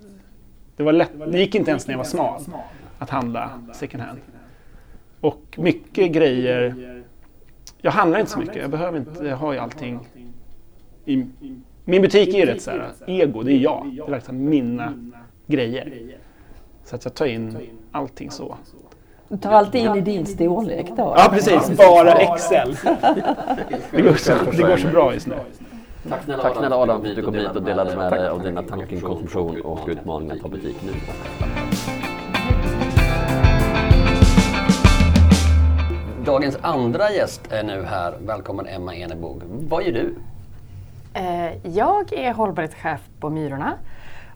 Det, 0.76 0.84
var 0.84 0.94
lätt, 0.94 1.12
det 1.32 1.40
gick 1.40 1.56
inte 1.56 1.72
ens 1.72 1.88
när 1.88 1.94
jag 1.94 1.98
var 1.98 2.06
smal 2.06 2.42
att 3.00 3.10
handla 3.10 3.52
second 3.74 4.04
hand. 4.04 4.20
Och 5.22 5.56
mycket 5.58 6.12
grejer... 6.12 6.76
Jag 7.82 7.92
handlar 7.92 8.20
inte 8.20 8.32
så 8.32 8.40
mycket. 8.40 8.56
Jag 8.56 8.70
behöver 8.70 8.98
inte... 9.00 9.26
Jag 9.26 9.38
har 9.38 9.54
ju 9.54 9.60
allting 9.60 10.00
i, 11.06 11.26
min 11.86 12.02
butik 12.02 12.34
är 12.34 12.38
ju 12.38 12.46
rätt 12.46 12.62
så 12.62 12.72
här, 12.72 12.92
ego, 13.08 13.44
det 13.44 13.54
är 13.54 13.58
jag. 13.58 13.94
Det 13.96 14.12
är 14.12 14.16
liksom 14.16 14.50
mina 14.50 14.94
grejer. 15.48 15.94
Så 16.84 16.96
att 16.96 17.06
jag 17.06 17.14
tar 17.14 17.26
in 17.26 17.58
allting 17.92 18.32
så. 18.32 18.58
Du 19.28 19.38
tar 19.38 19.52
alltid 19.52 19.82
in 19.82 19.96
i 19.96 20.02
din 20.02 20.26
storlek 20.26 20.88
då? 20.98 21.14
Ja 21.18 21.30
precis, 21.34 21.78
bara 21.78 22.38
XL. 22.38 22.88
det, 23.92 24.02
går 24.02 24.14
så, 24.14 24.34
det 24.52 24.62
går 24.62 24.78
så 24.78 24.88
bra 24.88 25.14
just 25.14 25.28
nu. 25.28 25.36
Tack 26.10 26.24
snälla, 26.24 26.44
Tack 26.44 26.58
snälla 26.58 26.76
Adam 26.76 27.02
för 27.02 27.10
att 27.10 27.16
du 27.16 27.22
kom 27.22 27.34
hit 27.34 27.56
och 27.56 27.64
delade 27.64 27.96
med 27.96 28.12
dig 28.12 28.30
av 28.30 28.44
dina 28.44 28.64
tankar 28.64 28.88
kring 28.88 29.02
konsumtion 29.02 29.62
och 29.62 29.88
utmaningar 29.88 30.36
att 30.36 30.42
ha 30.42 30.50
butik 30.50 30.78
nu. 30.86 30.92
Dagens 36.26 36.58
andra 36.62 37.12
gäst 37.12 37.52
är 37.52 37.64
nu 37.64 37.84
här. 37.84 38.14
Välkommen 38.26 38.68
Emma 38.68 38.96
Enebog. 38.96 39.42
Vad 39.46 39.84
gör 39.84 39.92
du? 39.92 40.16
Eh, 41.14 41.68
jag 41.76 42.14
är 42.14 42.34
hållbarhetschef 42.34 43.02
på 43.20 43.30
Myrorna 43.30 43.74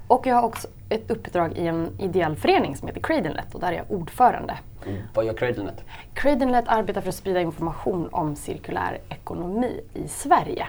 och 0.07 0.27
jag 0.27 0.35
har 0.35 0.43
också 0.43 0.67
ett 0.89 1.11
uppdrag 1.11 1.57
i 1.57 1.67
en 1.67 1.89
ideell 1.99 2.35
förening 2.35 2.75
som 2.75 2.87
heter 2.87 3.01
Cradlenet 3.01 3.55
och 3.55 3.59
där 3.59 3.67
är 3.67 3.77
jag 3.77 3.91
ordförande. 3.91 4.57
Mm. 4.87 5.01
Vad 5.13 5.25
gör 5.25 5.33
Cradlenet? 5.33 5.83
Cradlenet 6.13 6.65
arbetar 6.67 7.01
för 7.01 7.09
att 7.09 7.15
sprida 7.15 7.41
information 7.41 8.09
om 8.11 8.35
cirkulär 8.35 8.97
ekonomi 9.09 9.81
i 9.93 10.07
Sverige. 10.07 10.67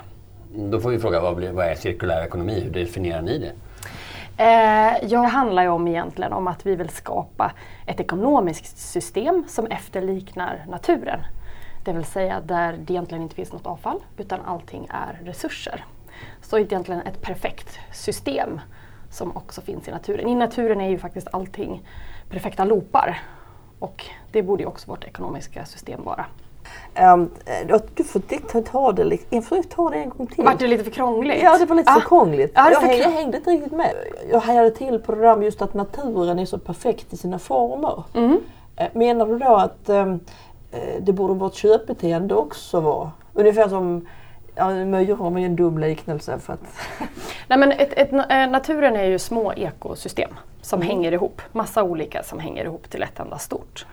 Då 0.56 0.80
får 0.80 0.90
vi 0.90 0.98
fråga, 0.98 1.20
vad, 1.20 1.66
är 1.66 1.74
cirkulär 1.74 2.24
ekonomi? 2.24 2.60
Hur 2.60 2.70
definierar 2.70 3.22
ni 3.22 3.38
det? 3.38 3.52
Eh, 4.36 5.08
jag 5.10 5.22
handlar 5.22 5.62
ju 5.62 5.68
om 5.68 5.88
egentligen 5.88 6.32
om 6.32 6.46
att 6.46 6.66
vi 6.66 6.76
vill 6.76 6.88
skapa 6.88 7.52
ett 7.86 8.00
ekonomiskt 8.00 8.78
system 8.78 9.44
som 9.48 9.66
efterliknar 9.66 10.64
naturen. 10.68 11.20
Det 11.84 11.92
vill 11.92 12.04
säga 12.04 12.40
där 12.40 12.72
det 12.72 12.92
egentligen 12.92 13.22
inte 13.22 13.34
finns 13.34 13.52
något 13.52 13.66
avfall 13.66 14.00
utan 14.16 14.40
allting 14.40 14.88
är 14.90 15.20
resurser. 15.24 15.84
Så 16.42 16.58
egentligen 16.58 17.00
ett 17.00 17.20
perfekt 17.22 17.78
system 17.92 18.60
som 19.10 19.36
också 19.36 19.60
finns 19.60 19.88
i 19.88 19.90
naturen. 19.90 20.28
I 20.28 20.34
naturen 20.34 20.80
är 20.80 20.88
ju 20.88 20.98
faktiskt 20.98 21.28
allting 21.32 21.82
perfekta 22.30 22.64
loopar 22.64 23.22
och 23.78 24.06
det 24.32 24.42
borde 24.42 24.62
ju 24.62 24.66
också 24.66 24.90
vårt 24.90 25.04
ekonomiska 25.04 25.64
system 25.64 26.04
vara. 26.04 26.26
Um, 27.00 27.30
du 27.94 28.04
får 28.04 28.62
ta 28.62 28.92
det, 28.92 29.04
lite, 29.04 29.42
får 29.42 29.62
ta 29.62 29.90
det 29.90 29.96
en 29.96 30.08
gång 30.08 30.26
till. 30.26 30.44
Var 30.44 30.54
det 30.58 30.66
lite 30.66 30.84
för 30.84 30.90
krångligt? 30.90 31.42
Ja, 31.42 31.58
det 31.58 31.66
var 31.66 31.76
lite 31.76 31.90
ah. 31.90 31.94
för 31.94 32.08
krångligt. 32.08 32.52
Ah, 32.54 32.70
jag, 32.70 32.80
hängde, 32.80 32.96
jag 32.96 33.10
hängde 33.10 33.36
inte 33.36 33.50
riktigt 33.50 33.72
med. 33.72 33.94
Jag 34.30 34.40
hajade 34.40 34.70
till 34.70 34.98
på 34.98 35.14
det 35.14 35.20
där 35.20 35.36
med 35.36 35.44
just 35.44 35.62
att 35.62 35.74
naturen 35.74 36.38
är 36.38 36.46
så 36.46 36.58
perfekt 36.58 37.12
i 37.12 37.16
sina 37.16 37.38
former. 37.38 38.02
Mm. 38.14 38.40
Menar 38.92 39.26
du 39.26 39.38
då 39.38 39.56
att 39.56 39.88
um, 39.88 40.20
det 41.00 41.12
borde 41.12 41.34
vårt 41.34 41.54
köpbeteende 41.54 42.34
också 42.34 42.80
vara? 42.80 43.10
Ungefär 43.34 43.68
som 43.68 44.06
Ja, 44.56 44.70
myror 44.70 45.36
är 45.36 45.40
ju 45.40 45.46
en 45.46 45.56
dum 45.56 45.78
liknelse 45.78 46.38
för 46.38 46.52
att... 46.52 46.60
Nej, 47.48 47.58
men 47.58 47.72
ett, 47.72 47.92
ett, 47.92 48.12
eh, 48.12 48.50
naturen 48.50 48.96
är 48.96 49.04
ju 49.04 49.18
små 49.18 49.52
ekosystem 49.52 50.30
som 50.62 50.82
hänger 50.82 51.12
ihop. 51.12 51.42
Massa 51.52 51.82
olika 51.82 52.22
som 52.22 52.38
hänger 52.38 52.64
ihop 52.64 52.90
till 52.90 53.02
ett 53.02 53.20
enda 53.20 53.38
stort. 53.38 53.86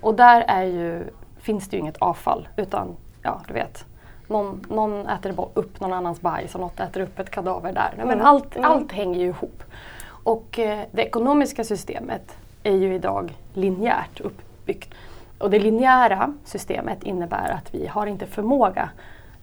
Och 0.00 0.14
där 0.14 0.44
är 0.48 0.64
ju, 0.64 1.04
finns 1.46 1.68
det 1.68 1.76
ju 1.76 1.80
inget 1.80 1.96
avfall 1.96 2.48
utan, 2.56 2.96
ja 3.22 3.40
du 3.48 3.54
vet, 3.54 3.84
någon, 4.26 4.64
någon 4.68 5.06
äter 5.06 5.48
upp 5.54 5.80
någon 5.80 5.92
annans 5.92 6.20
bajs 6.20 6.54
och 6.54 6.60
något 6.60 6.80
äter 6.80 7.00
upp 7.00 7.18
ett 7.18 7.30
kadaver 7.30 7.72
där. 7.72 8.04
Men 8.06 8.20
allt, 8.20 8.56
allt 8.56 8.92
hänger 8.92 9.20
ju 9.20 9.26
ihop. 9.26 9.62
Och 10.24 10.58
eh, 10.58 10.80
det 10.92 11.02
ekonomiska 11.02 11.64
systemet 11.64 12.36
är 12.62 12.76
ju 12.76 12.94
idag 12.94 13.36
linjärt 13.54 14.20
uppbyggt. 14.20 14.94
Och 15.38 15.50
det 15.50 15.58
linjära 15.58 16.34
systemet 16.44 17.02
innebär 17.02 17.50
att 17.50 17.74
vi 17.74 17.86
har 17.86 18.06
inte 18.06 18.26
förmåga. 18.26 18.90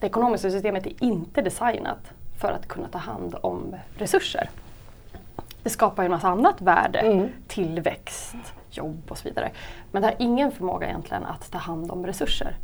Det 0.00 0.06
ekonomiska 0.06 0.50
systemet 0.50 0.86
är 0.86 1.04
inte 1.04 1.42
designat 1.42 2.12
för 2.40 2.52
att 2.52 2.68
kunna 2.68 2.88
ta 2.88 2.98
hand 2.98 3.34
om 3.40 3.76
resurser. 3.96 4.50
Det 5.62 5.70
skapar 5.70 6.02
ju 6.02 6.04
en 6.04 6.10
massa 6.10 6.28
annat 6.28 6.60
värde, 6.60 7.28
tillväxt, 7.48 8.36
jobb 8.76 9.02
och 9.08 9.18
så 9.18 9.28
vidare. 9.28 9.50
Men 9.92 10.02
det 10.02 10.08
har 10.08 10.16
ingen 10.18 10.52
förmåga 10.52 10.86
egentligen 10.86 11.24
att 11.24 11.50
ta 11.50 11.58
hand 11.58 11.90
om 11.90 12.06
resurser. 12.06 12.56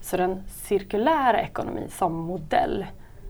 Så 0.00 0.16
den 0.16 0.42
cirkulära 0.48 1.42
ekonomin 1.42 1.88
som 1.90 2.12
modell 2.12 2.86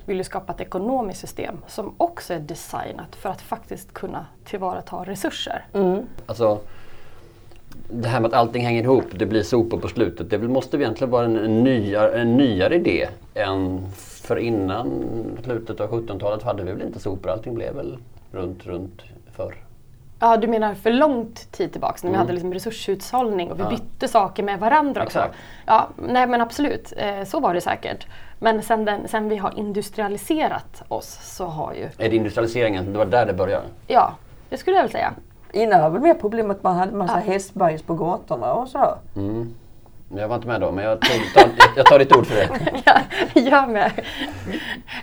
vill 0.07 0.17
ju 0.17 0.25
skapa 0.25 0.53
ett 0.53 0.61
ekonomiskt 0.61 1.21
system 1.21 1.57
som 1.67 1.95
också 1.97 2.35
är 2.35 2.39
designat 2.39 3.17
för 3.17 3.29
att 3.29 3.41
faktiskt 3.41 3.93
kunna 3.93 4.27
tillvarata 4.45 4.97
resurser. 4.97 5.65
Alltså, 6.27 6.61
det 7.91 8.09
här 8.09 8.21
med 8.21 8.29
att 8.29 8.35
allting 8.35 8.65
hänger 8.65 8.83
ihop, 8.83 9.05
det 9.13 9.27
blir 9.27 9.43
sopor 9.43 9.79
på 9.79 9.89
slutet. 9.89 10.31
Det 10.31 10.39
måste 10.39 10.77
egentligen 10.77 11.11
vara 11.11 11.25
en, 11.25 11.37
en, 11.37 11.65
nyare, 11.65 12.21
en 12.21 12.37
nyare 12.37 12.75
idé 12.75 13.09
än 13.35 13.87
för 13.97 14.37
innan 14.37 15.03
slutet 15.45 15.81
av 15.81 15.91
1700-talet 15.91 16.43
hade 16.43 16.63
vi 16.63 16.73
väl 16.73 16.83
inte 16.83 17.01
sopor. 17.01 17.31
Allting 17.31 17.55
blev 17.55 17.75
väl 17.75 17.99
runt, 18.33 18.67
runt 18.67 19.03
förr. 19.33 19.55
Ja, 20.21 20.37
du 20.37 20.47
menar 20.47 20.75
för 20.75 20.91
långt 20.91 21.53
tid 21.53 21.73
tillbaks 21.73 22.05
när 22.05 22.11
vi 22.11 22.17
hade 22.17 22.33
liksom 22.33 22.53
resurshushållning 22.55 23.53
och 23.53 23.61
vi 23.61 23.65
bytte 23.65 24.09
saker 24.09 24.43
med 24.43 24.61
varandra 24.61 25.03
också. 25.05 25.19
Exakt. 25.19 25.35
Ja, 25.67 25.89
nej 25.97 26.27
men 26.27 26.41
absolut, 26.41 26.93
eh, 26.97 27.25
så 27.25 27.41
var 27.41 27.55
det 27.55 27.61
säkert. 27.61 28.07
Men 28.39 28.63
sen, 28.63 28.85
den, 28.85 29.09
sen 29.09 29.29
vi 29.29 29.37
har 29.37 29.59
industrialiserat 29.59 30.83
oss 30.89 31.19
så 31.37 31.47
har 31.47 31.73
ju, 31.75 31.85
Är 31.99 32.11
det 32.11 32.17
industrialiseringen, 32.17 32.93
det 32.93 32.99
var 32.99 33.07
där 33.07 33.27
det 33.27 33.33
började? 33.35 33.65
ja, 33.87 34.13
det 34.49 34.57
skulle 34.57 34.77
jag 34.77 34.83
väl 34.83 34.93
säga. 34.93 35.13
Innan 35.53 35.83
var 35.83 35.91
väl 35.91 36.01
mer 36.03 36.15
problemet 36.15 36.57
att 36.57 36.63
man 36.63 36.77
hade 36.77 36.93
massa 36.93 37.21
Ja. 37.27 37.33
hästbajs 37.33 37.83
på 37.83 37.95
gatorna 37.95 38.53
och 38.55 38.69
så. 38.69 38.95
Mm. 39.17 39.55
Jag 40.09 40.29
var 40.29 40.37
inte 40.37 40.49
med 40.49 40.61
då, 40.61 40.71
men 40.71 40.85
jag, 40.85 41.01
tar, 41.01 41.51
jag 41.77 41.87
tar 41.87 41.99
ditt 41.99 42.17
ord 42.17 42.27
för 42.27 42.35
det. 42.35 42.83
Ja, 42.85 43.01
jag 43.35 43.69
med. 43.69 43.93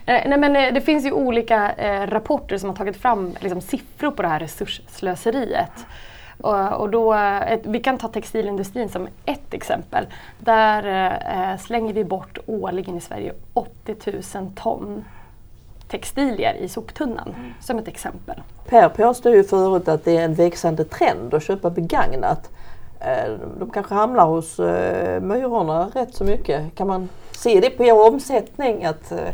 Eh, 0.06 0.30
Nej, 0.30 0.38
men 0.38 0.56
eh, 0.56 0.74
det 0.74 0.82
finns 0.82 1.06
ju 1.06 1.12
olika 1.12 1.72
eh, 1.72 2.08
rapporter 2.08 2.58
som 2.58 2.70
har 2.70 2.76
tagit 2.76 2.98
fram 2.98 3.36
liksom, 3.40 3.62
siffror 3.62 4.12
på 4.12 4.22
det 4.22 4.28
här 4.28 4.40
resursslöseriet. 4.40 5.86
Och, 6.42 6.72
och 6.72 6.90
då, 6.90 7.18
vi 7.64 7.80
kan 7.80 7.98
ta 7.98 8.08
textilindustrin 8.08 8.90
som 8.90 9.08
ett 9.26 9.54
exempel. 9.54 10.08
Där 10.40 11.58
slänger 11.58 11.94
vi 11.94 12.04
bort 12.04 12.38
årligen 12.46 12.98
i 12.98 13.02
Sverige 13.02 13.34
80 13.54 13.96
000 14.36 14.52
ton 14.56 15.06
textilier 15.88 16.54
i 16.54 16.70
soptunnan, 16.70 17.36
som 17.60 17.80
ett 17.80 17.88
exempel. 17.88 18.42
Per 18.66 18.90
påstod 18.90 19.34
ju 19.34 19.44
förut 19.44 19.88
att 19.88 20.06
det 20.06 20.18
är 20.18 20.26
en 20.26 20.34
växande 20.34 20.84
trend 20.84 21.34
att 21.34 21.44
köpa 21.44 21.70
begagnat. 21.70 22.50
Eh, 23.06 23.34
De 23.60 23.70
kanske 23.70 23.96
hamnar 23.96 24.26
hos 24.26 24.60
eh, 24.60 25.22
myrorna 25.22 25.92
rätt 25.94 26.16
så 26.16 26.24
mycket. 26.24 26.76
Kan 26.76 26.88
man 26.88 27.10
se 27.32 27.60
det 27.60 27.70
på 27.70 27.84
er 27.84 28.08
omsättning? 28.08 28.86
Att, 28.86 29.12
eh, 29.12 29.34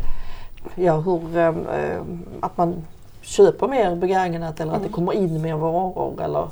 ja, 0.74 0.96
hur, 0.96 1.36
eh, 1.36 1.46
eh, 1.48 2.02
att 2.40 2.56
man 2.56 2.84
köper 3.22 3.68
mer 3.68 3.96
begagnat 3.96 4.60
eller 4.60 4.72
att 4.72 4.82
det 4.82 4.88
kommer 4.88 5.12
in 5.12 5.42
mer 5.42 5.54
varor? 5.56 6.22
Eller? 6.22 6.48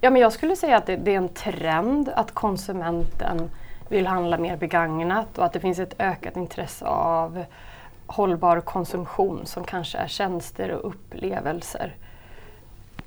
Ja, 0.00 0.10
men 0.10 0.22
jag 0.22 0.32
skulle 0.32 0.56
säga 0.56 0.76
att 0.76 0.86
det, 0.86 0.96
det 0.96 1.12
är 1.12 1.16
en 1.16 1.28
trend 1.28 2.08
att 2.14 2.34
konsumenten 2.34 3.50
vill 3.88 4.06
handla 4.06 4.38
mer 4.38 4.56
begagnat 4.56 5.38
och 5.38 5.44
att 5.44 5.52
det 5.52 5.60
finns 5.60 5.78
ett 5.78 5.94
ökat 5.98 6.36
intresse 6.36 6.86
av 6.86 7.44
hållbar 8.06 8.60
konsumtion 8.60 9.46
som 9.46 9.64
kanske 9.64 9.98
är 9.98 10.06
tjänster 10.06 10.70
och 10.70 10.88
upplevelser. 10.88 11.94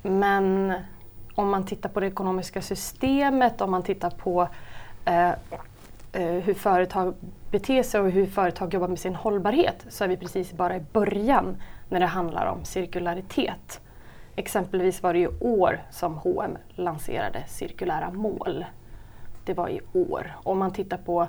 Men 0.02 0.72
om 1.34 1.50
man 1.50 1.64
tittar 1.64 1.88
på 1.88 2.00
det 2.00 2.06
ekonomiska 2.06 2.62
systemet, 2.62 3.60
om 3.60 3.70
man 3.70 3.82
tittar 3.82 4.10
på 4.10 4.48
eh, 5.04 5.30
eh, 6.12 6.42
hur 6.42 6.54
företag 6.54 7.14
beter 7.50 7.82
sig 7.82 8.00
och 8.00 8.10
hur 8.10 8.26
företag 8.26 8.74
jobbar 8.74 8.88
med 8.88 8.98
sin 8.98 9.14
hållbarhet 9.14 9.86
så 9.88 10.04
är 10.04 10.08
vi 10.08 10.16
precis 10.16 10.52
bara 10.52 10.76
i 10.76 10.80
början 10.92 11.56
när 11.88 12.00
det 12.00 12.06
handlar 12.06 12.46
om 12.46 12.64
cirkularitet. 12.64 13.80
Exempelvis 14.36 15.02
var 15.02 15.12
det 15.12 15.18
i 15.18 15.28
år 15.40 15.80
som 15.90 16.14
H&M 16.14 16.58
lanserade 16.68 17.44
cirkulära 17.46 18.10
mål. 18.10 18.64
Det 19.44 19.54
var 19.54 19.68
i 19.68 19.80
år. 19.92 20.36
Om 20.44 20.58
man 20.58 20.72
tittar 20.72 20.96
på 20.96 21.28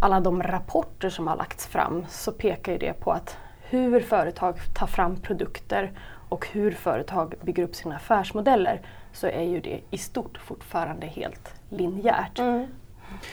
alla 0.00 0.20
de 0.20 0.42
rapporter 0.42 1.10
som 1.10 1.26
har 1.26 1.36
lagts 1.36 1.66
fram 1.66 2.04
så 2.08 2.32
pekar 2.32 2.72
ju 2.72 2.78
det 2.78 2.92
på 2.92 3.12
att 3.12 3.36
hur 3.70 4.00
företag 4.00 4.54
tar 4.74 4.86
fram 4.86 5.16
produkter 5.16 5.92
och 6.28 6.46
hur 6.52 6.70
företag 6.70 7.34
bygger 7.42 7.62
upp 7.62 7.74
sina 7.74 7.96
affärsmodeller 7.96 8.80
så 9.12 9.26
är 9.26 9.42
ju 9.42 9.60
det 9.60 9.80
i 9.90 9.98
stort 9.98 10.38
fortfarande 10.38 11.06
helt 11.06 11.54
linjärt. 11.70 12.38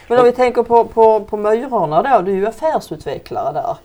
Men 0.07 0.19
om 0.19 0.25
vi 0.25 0.31
tänker 0.31 0.63
på, 0.63 0.85
på, 0.85 1.19
på 1.23 1.37
myrorna 1.37 2.03
då, 2.03 2.21
du 2.21 2.31
är 2.31 2.35
ju 2.35 2.47
affärsutvecklare 2.47 3.53
där. 3.53 3.77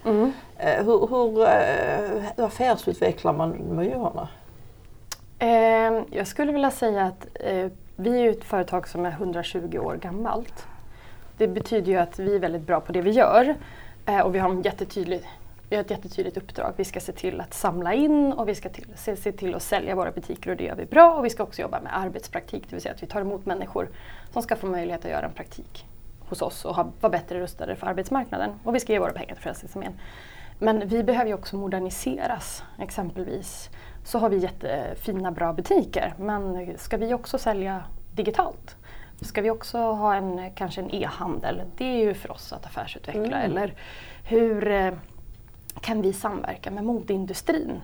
Eh, 0.59 0.85
Hur, 0.85 1.07
hur, 1.07 1.43
eh, 1.43 2.23
hur 2.37 2.45
affärsutvecklar 2.45 3.33
man 3.33 3.51
myrorna? 3.77 4.29
Eh, 5.39 6.03
jag 6.11 6.27
skulle 6.27 6.53
vilja 6.53 6.71
säga 6.71 7.05
att 7.05 7.27
eh, 7.35 7.67
vi 7.97 8.27
är 8.27 8.31
ett 8.31 8.45
företag 8.45 8.89
som 8.89 9.07
är 9.07 9.11
120 9.11 9.79
år 9.79 9.97
gammalt. 9.97 10.67
Det 11.37 11.49
betyder 11.49 11.93
ju 11.93 11.99
att 11.99 12.19
vi 12.19 12.35
är 12.35 12.39
väldigt 12.39 12.63
bra 12.67 12.81
på 12.81 12.93
det 12.93 13.01
vi 13.01 13.11
gör 13.11 13.55
eh, 14.07 14.21
och 14.21 14.35
vi 14.35 14.39
har, 14.39 14.51
en 14.51 14.63
jättetydlig, 14.63 15.21
vi 15.71 15.77
har 15.77 15.85
ett 15.85 15.91
jättetydligt 15.91 16.37
uppdrag. 16.37 16.75
Vi 16.77 16.85
ska 16.85 17.01
se 17.01 17.13
till 17.13 17.41
att 17.41 17.55
samla 17.55 17.95
in 17.95 18.33
och 18.33 18.49
vi 18.49 18.55
ska 18.55 18.69
till, 18.69 18.87
se, 18.95 19.17
se 19.17 19.33
till 19.33 19.55
att 19.55 19.63
sälja 19.63 19.95
våra 19.95 20.11
butiker 20.11 20.51
och 20.51 20.57
det 20.57 20.65
gör 20.65 20.75
vi 20.75 20.85
bra. 20.85 21.15
Och 21.15 21.25
vi 21.25 21.31
ska 21.31 21.43
också 21.43 21.63
jobba 21.63 21.81
med 21.81 21.99
arbetspraktik, 21.99 22.63
det 22.69 22.77
vill 22.77 22.83
säga 22.83 22.95
att 22.95 23.03
vi 23.03 23.07
tar 23.07 23.21
emot 23.21 23.47
människor 23.47 23.89
som 24.33 24.43
ska 24.43 24.57
få 24.57 24.67
möjlighet 24.67 25.05
att 25.05 25.11
göra 25.11 25.27
en 25.27 25.33
praktik 25.33 25.87
hos 26.21 26.43
oss 26.43 26.65
och 26.65 26.75
ha, 26.75 26.93
vara 27.01 27.11
bättre 27.11 27.41
rustade 27.41 27.77
för 27.77 27.87
arbetsmarknaden. 27.87 28.51
Och 28.65 28.75
vi 28.75 28.81
ska 28.81 28.93
ge 28.93 28.99
våra 28.99 29.13
pengar 29.13 29.35
till 29.35 29.43
Frälsningsarmén. 29.43 29.93
Men 30.59 30.89
vi 30.89 31.03
behöver 31.03 31.27
ju 31.27 31.35
också 31.35 31.57
moderniseras. 31.57 32.63
Exempelvis 32.79 33.71
så 34.05 34.19
har 34.19 34.31
vi 34.31 34.37
jättefina 34.37 35.31
bra 35.33 35.53
butiker 35.53 36.15
men 36.19 36.73
ska 36.79 36.97
vi 36.97 37.15
också 37.15 37.39
sälja 37.39 37.85
digitalt? 38.15 38.77
Ska 39.21 39.43
vi 39.43 39.51
också 39.51 39.79
ha 39.79 40.15
en, 40.15 40.51
kanske 40.55 40.81
en 40.81 40.95
e-handel? 40.95 41.63
Det 41.77 41.85
är 41.85 42.07
ju 42.07 42.15
för 42.15 42.31
oss 42.31 42.53
att 42.53 42.67
affärsutveckla. 42.67 43.43
Eller 43.43 43.75
hur 44.25 44.71
eh, 44.71 44.93
kan 45.81 46.03
vi 46.03 46.13
samverka 46.13 46.71
med 46.71 46.85
modeindustrin? 46.85 47.81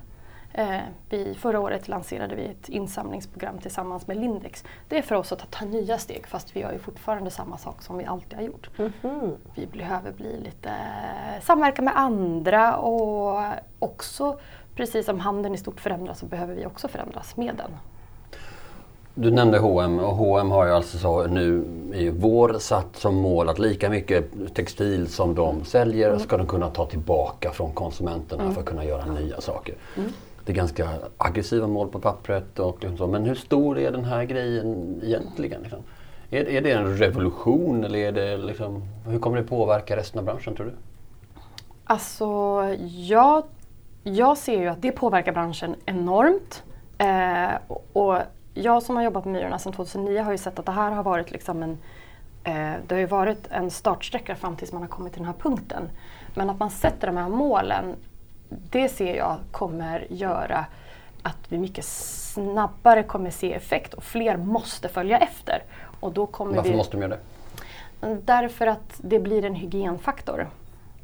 Eh, 0.53 0.81
vi, 1.09 1.35
förra 1.35 1.61
året 1.61 1.89
lanserade 1.89 2.35
vi 2.35 2.45
ett 2.45 2.69
insamlingsprogram 2.69 3.59
tillsammans 3.59 4.07
med 4.07 4.17
Lindex. 4.17 4.65
Det 4.89 4.99
är 4.99 5.03
för 5.03 5.15
oss 5.15 5.33
att 5.33 5.51
ta 5.51 5.65
nya 5.65 5.99
steg 5.99 6.27
fast 6.27 6.57
vi 6.57 6.61
gör 6.61 6.73
ju 6.73 6.79
fortfarande 6.79 7.31
samma 7.31 7.59
sak 7.59 7.83
som 7.83 7.99
vi 7.99 8.05
alltid 8.05 8.35
har 8.35 8.43
gjort. 8.43 8.71
Vi 9.55 9.67
behöver 9.67 10.13
bli 10.13 10.41
lite 10.41 10.71
samverka 11.43 11.83
med 11.83 11.99
andra 11.99 12.77
och 12.77 13.43
också 13.79 14.39
precis 14.75 15.07
som 15.07 15.21
handeln 15.21 15.55
i 15.55 15.59
stort 15.59 15.81
förändras 15.81 16.19
så 16.19 16.27
behöver 16.27 16.55
vi 16.55 16.67
också 16.67 16.89
förändras 16.89 17.37
med 17.37 17.55
den. 17.57 17.71
Du 19.19 19.31
nämnde 19.31 19.59
H&M 19.59 19.99
och 19.99 20.17
H&M 20.17 20.51
har 20.51 20.67
ju 20.67 20.73
alltså 20.73 20.99
så 20.99 21.27
nu 21.27 21.65
i 21.95 22.11
vår 22.11 22.59
satt 22.59 22.97
som 22.97 23.15
mål 23.15 23.49
att 23.49 23.59
lika 23.59 23.91
mycket 23.91 24.55
textil 24.55 25.09
som 25.09 25.35
de 25.35 25.65
säljer 25.65 26.19
ska 26.19 26.37
de 26.37 26.47
kunna 26.47 26.71
ta 26.71 26.87
tillbaka 26.87 27.51
från 27.51 27.73
konsumenterna 27.73 28.53
för 28.53 28.61
att 28.61 28.67
kunna 28.67 28.85
göra 28.85 29.05
nya 29.05 29.41
saker. 29.41 29.75
Det 30.45 30.53
är 30.53 30.57
ganska 30.57 30.89
aggressiva 31.17 31.67
mål 31.67 31.89
på 31.89 31.99
pappret 31.99 32.59
och 32.59 32.85
så. 32.99 33.07
Men 33.07 33.25
hur 33.25 33.35
stor 33.35 33.79
är 33.79 33.93
den 33.93 34.05
här 34.05 34.25
grejen 34.25 35.01
egentligen? 35.05 35.63
Liksom? 35.63 35.81
Är, 36.31 36.49
är 36.49 36.61
det 36.61 36.73
en 36.73 36.97
revolution 36.97 37.85
eller 37.85 37.99
är 37.99 38.13
det 38.13 38.37
liksom, 38.37 38.83
hur 39.07 39.19
kommer 39.19 39.37
det 39.37 39.45
påverka 39.45 39.97
resten 39.97 40.19
av 40.19 40.25
branschen 40.25 40.57
tror 40.57 40.67
du? 40.67 40.73
Alltså, 41.85 42.27
jag, 42.87 43.43
jag 44.03 44.39
ser 44.39 44.61
ju 44.61 44.69
att 44.69 44.83
det 44.83 44.93
påverkar 44.93 45.33
branschen 45.33 45.75
enormt. 45.87 46.63
Eh, 46.99 47.75
och 47.93 48.19
jag 48.57 48.83
som 48.83 48.97
har 48.97 49.03
jobbat 49.03 49.25
med 49.25 49.33
Myrorna 49.35 49.59
sedan 49.59 49.73
2009 49.73 50.23
har 50.23 50.33
ju 50.33 50.39
sett 50.39 50.59
att 50.59 50.67
det 50.67 50.73
här 50.73 50.91
har 50.91 51.03
varit 51.03 51.31
liksom 51.31 51.63
en 51.63 51.79
eh, 52.45 52.73
det 52.87 52.95
har 52.95 53.01
ju 53.01 53.07
varit 53.07 53.47
en 53.51 53.71
startsträcka 53.71 54.37
fram 54.37 54.57
tills 54.57 54.73
man 54.73 54.83
har 54.83 54.89
kommit 54.89 55.13
till 55.13 55.23
den 55.23 55.27
här 55.33 55.41
punkten. 55.41 55.89
Men 56.35 56.51
att 56.51 56.59
man 56.59 56.71
sätter 56.71 57.07
de 57.07 57.17
här 57.17 57.29
målen, 57.29 57.95
det 58.49 58.89
ser 58.89 59.17
jag 59.17 59.37
kommer 59.53 60.07
göra 60.13 60.67
att 61.23 61.37
vi 61.49 61.59
mycket 61.59 61.85
snabbare 61.85 63.03
kommer 63.03 63.31
se 63.31 63.55
effekt 63.55 63.95
och 63.95 64.03
fler 64.03 64.37
måste 64.37 64.89
följa 64.89 65.19
efter. 65.19 65.63
Och 66.01 66.13
då 66.13 66.27
kommer 66.27 66.57
Varför 66.57 66.71
vi... 66.71 66.77
måste 66.77 66.97
de 66.97 67.03
göra 67.03 67.17
det? 68.01 68.15
Därför 68.25 68.67
att 68.67 68.95
det 68.99 69.19
blir 69.19 69.45
en 69.45 69.55
hygienfaktor. 69.55 70.49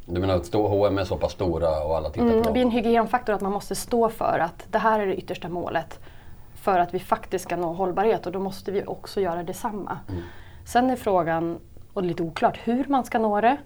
Du 0.07 0.21
menar 0.21 0.37
att 0.37 0.47
stå 0.47 0.69
H&M 0.69 0.99
är 0.99 1.05
så 1.05 1.17
pass 1.17 1.33
stora 1.33 1.85
och 1.85 1.97
alla 1.97 2.11
tittar 2.11 2.23
Mm, 2.23 2.33
på 2.33 2.39
det 2.39 2.45
dem? 2.45 2.53
blir 2.53 2.63
en 2.63 2.71
hygienfaktor 2.71 3.33
att 3.35 3.41
man 3.41 3.53
måste 3.53 3.75
stå 3.75 4.09
för 4.09 4.39
att 4.39 4.67
det 4.71 4.79
här 4.79 5.01
är 5.01 5.07
det 5.07 5.15
yttersta 5.17 5.49
målet 5.49 5.99
för 6.63 6.79
att 6.79 6.95
vi 6.95 6.99
faktiskt 6.99 7.45
ska 7.45 7.57
nå 7.57 7.73
hållbarhet 7.73 8.27
och 8.27 8.33
då 8.33 8.39
måste 8.39 8.73
vi 8.73 8.85
också 8.87 9.21
göra 9.21 9.43
detsamma. 9.43 9.99
Sen 10.65 10.91
är 10.91 10.97
frågan, 10.97 11.59
och 11.93 12.03
lite 12.03 12.23
oklart, 12.23 12.59
hur 12.65 12.85
man 12.89 13.05
ska 13.05 13.19
nå 13.19 13.41
det. 13.41 13.57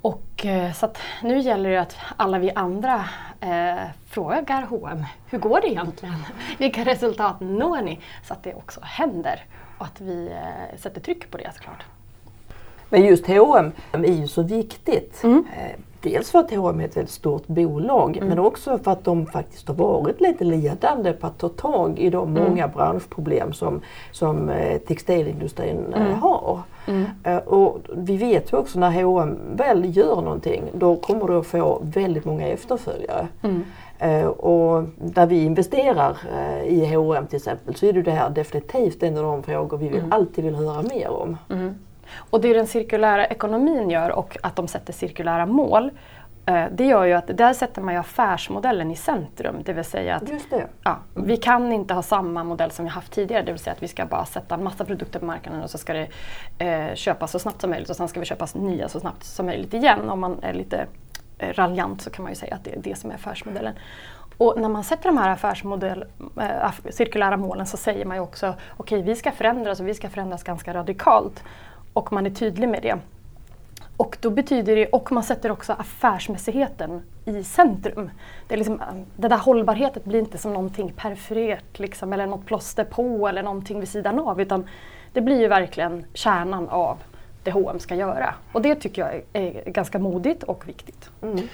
Och, 0.00 0.46
eh, 0.46 0.72
så 0.72 0.88
nu 1.22 1.38
gäller 1.38 1.70
det 1.70 1.80
att 1.80 1.96
alla 2.16 2.38
vi 2.38 2.50
andra 2.54 3.04
eh, 3.40 3.90
frågar 4.06 4.62
H&M 4.62 5.04
hur 5.26 5.38
går 5.38 5.60
det 5.60 5.68
egentligen? 5.68 6.24
Vilka 6.58 6.84
resultat 6.84 7.40
når 7.40 7.82
ni? 7.82 8.00
Så 8.22 8.32
att 8.32 8.42
det 8.42 8.54
också 8.54 8.80
händer 8.82 9.44
och 9.78 9.86
att 9.86 10.00
vi 10.00 10.26
eh, 10.26 10.78
sätter 10.78 11.00
tryck 11.00 11.30
på 11.30 11.38
det 11.38 11.50
såklart. 11.54 11.84
Men 12.88 13.04
just 13.04 13.26
H&M 13.26 13.72
är 13.92 14.12
ju 14.12 14.26
så 14.26 14.42
viktigt. 14.42 15.20
Eh, 15.24 15.80
Dels 16.00 16.30
för 16.30 16.38
att 16.38 16.50
H&M 16.54 16.80
är 16.80 16.84
ett 16.84 16.96
väldigt 16.96 17.12
stort 17.14 17.46
bolag 17.46 18.18
men 18.22 18.38
också 18.38 18.78
för 18.78 18.90
att 18.90 19.04
de 19.04 19.26
faktiskt 19.26 19.68
har 19.68 19.74
varit 19.74 20.20
lite 20.20 20.44
ledande 20.44 21.12
på 21.12 21.26
att 21.26 21.38
ta 21.38 21.48
tag 21.48 21.98
i 21.98 22.10
de 22.10 22.32
många 22.32 22.68
branschproblem 22.68 23.52
som, 23.52 23.80
som 24.12 24.48
eh, 24.50 24.78
textilindustrin 24.78 25.94
eh, 25.94 26.02
har. 26.18 26.60
Eh, 27.24 27.36
Och 27.36 27.78
vi 27.96 28.16
vet 28.16 28.52
ju 28.52 28.56
också 28.56 28.78
när 28.78 29.02
H&M 29.02 29.38
väl 29.56 29.96
gör 29.96 30.16
någonting 30.22 30.62
då 30.72 30.96
kommer 30.96 31.26
det 31.28 31.38
att 31.38 31.46
få 31.46 31.80
väldigt 31.84 32.24
många 32.24 32.46
efterföljare. 32.48 33.28
Eh, 33.98 34.26
och 34.26 34.84
när 35.14 35.26
vi 35.26 35.44
investerar 35.44 36.16
i 36.64 36.94
H&M 36.94 37.26
till 37.26 37.36
exempel 37.36 37.74
så 37.74 37.86
är 37.86 37.92
det 37.92 38.10
här 38.10 38.30
definitivt 38.30 39.02
en 39.02 39.16
av 39.16 39.22
de 39.22 39.42
frågor 39.42 39.76
vi 39.78 39.88
vill, 39.88 40.04
alltid 40.10 40.44
vill 40.44 40.54
höra 40.54 40.82
mer 40.82 41.10
om. 41.10 41.36
Och 42.30 42.40
det 42.40 42.52
den 42.52 42.66
cirkulära 42.66 43.26
ekonomin 43.26 43.90
gör 43.90 44.10
och 44.10 44.36
att 44.42 44.56
de 44.56 44.68
sätter 44.68 44.92
cirkulära 44.92 45.46
mål, 45.46 45.90
eh, 46.46 46.64
det 46.72 46.86
gör 46.86 47.04
ju 47.04 47.12
att 47.12 47.36
där 47.36 47.52
sätter 47.52 47.82
man 47.82 47.94
ju 47.94 48.00
affärsmodellen 48.00 48.90
i 48.90 48.96
centrum. 48.96 49.56
Det 49.64 49.72
vill 49.72 49.84
säga 49.84 50.14
att 50.16 50.26
ja, 50.84 50.96
vi 51.14 51.36
kan 51.36 51.72
inte 51.72 51.94
ha 51.94 52.02
samma 52.02 52.44
modell 52.44 52.70
som 52.70 52.84
vi 52.84 52.90
haft 52.90 53.12
tidigare. 53.12 53.42
Det 53.42 53.52
vill 53.52 53.60
säga 53.60 53.72
att 53.74 53.82
vi 53.82 53.88
ska 53.88 54.06
bara 54.06 54.24
sätta 54.24 54.54
en 54.54 54.64
massa 54.64 54.84
produkter 54.84 55.18
på 55.20 55.24
marknaden 55.26 55.62
och 55.62 55.70
så 55.70 55.78
ska 55.78 55.92
det 55.92 56.08
eh, 56.58 56.94
köpas 56.94 57.30
så 57.30 57.38
snabbt 57.38 57.60
som 57.60 57.70
möjligt 57.70 57.90
och 57.90 57.96
sen 57.96 58.08
ska 58.08 58.20
vi 58.20 58.26
köpa 58.26 58.46
nya 58.54 58.88
så 58.88 59.00
snabbt 59.00 59.24
som 59.24 59.46
möjligt 59.46 59.74
igen. 59.74 60.10
Om 60.10 60.20
man 60.20 60.38
är 60.42 60.52
lite 60.52 60.86
eh, 61.38 61.52
raljant 61.54 62.02
så 62.02 62.10
kan 62.10 62.22
man 62.22 62.32
ju 62.32 62.36
säga 62.36 62.54
att 62.54 62.64
det 62.64 62.70
är 62.74 62.80
det 62.80 62.98
som 62.98 63.10
är 63.10 63.14
affärsmodellen. 63.14 63.74
Och 64.38 64.60
när 64.60 64.68
man 64.68 64.84
sätter 64.84 65.04
de 65.08 65.18
här 65.18 65.30
affärsmodell, 65.30 66.04
eh, 66.36 66.42
aff- 66.42 66.90
cirkulära 66.90 67.36
målen 67.36 67.66
så 67.66 67.76
säger 67.76 68.04
man 68.04 68.16
ju 68.16 68.22
också 68.22 68.54
okej 68.76 69.02
vi 69.02 69.16
ska 69.16 69.30
förändras 69.32 69.80
och 69.80 69.88
vi 69.88 69.94
ska 69.94 70.08
förändras 70.08 70.42
ganska 70.42 70.74
radikalt. 70.74 71.44
Och 71.96 72.12
man 72.12 72.26
är 72.26 72.30
tydlig 72.30 72.68
med 72.68 72.82
det. 72.82 72.98
Och 73.96 74.18
då 74.20 74.30
betyder 74.30 74.76
det, 74.76 74.86
och 74.86 75.12
man 75.12 75.22
sätter 75.22 75.50
också 75.50 75.72
affärsmässigheten 75.72 77.02
i 77.24 77.44
centrum. 77.44 78.10
Det, 78.48 78.54
är 78.54 78.58
liksom, 78.58 78.80
eh, 78.80 78.86
det 79.16 79.28
där 79.28 79.38
hållbarheten 79.38 80.02
blir 80.04 80.18
inte 80.18 80.38
som 80.38 80.52
någonting 80.52 80.92
perifert 80.96 81.78
liksom, 81.78 82.12
eller 82.12 82.26
något 82.26 82.46
plåster 82.46 82.84
på 82.84 83.28
eller 83.28 83.42
någonting 83.42 83.80
vid 83.80 83.88
sidan 83.88 84.18
av 84.18 84.40
utan 84.40 84.68
det 85.12 85.20
blir 85.20 85.40
ju 85.40 85.48
verkligen 85.48 86.04
kärnan 86.14 86.68
av 86.68 86.98
det 87.42 87.50
H&M 87.50 87.78
ska 87.78 87.94
göra. 87.94 88.34
Och 88.52 88.62
det 88.62 88.74
tycker 88.74 89.02
jag 89.02 89.14
är, 89.14 89.22
är 89.32 89.70
ganska 89.70 89.98
modigt 89.98 90.42
och 90.42 90.68
viktigt. 90.68 91.10
Mm. 91.22 91.48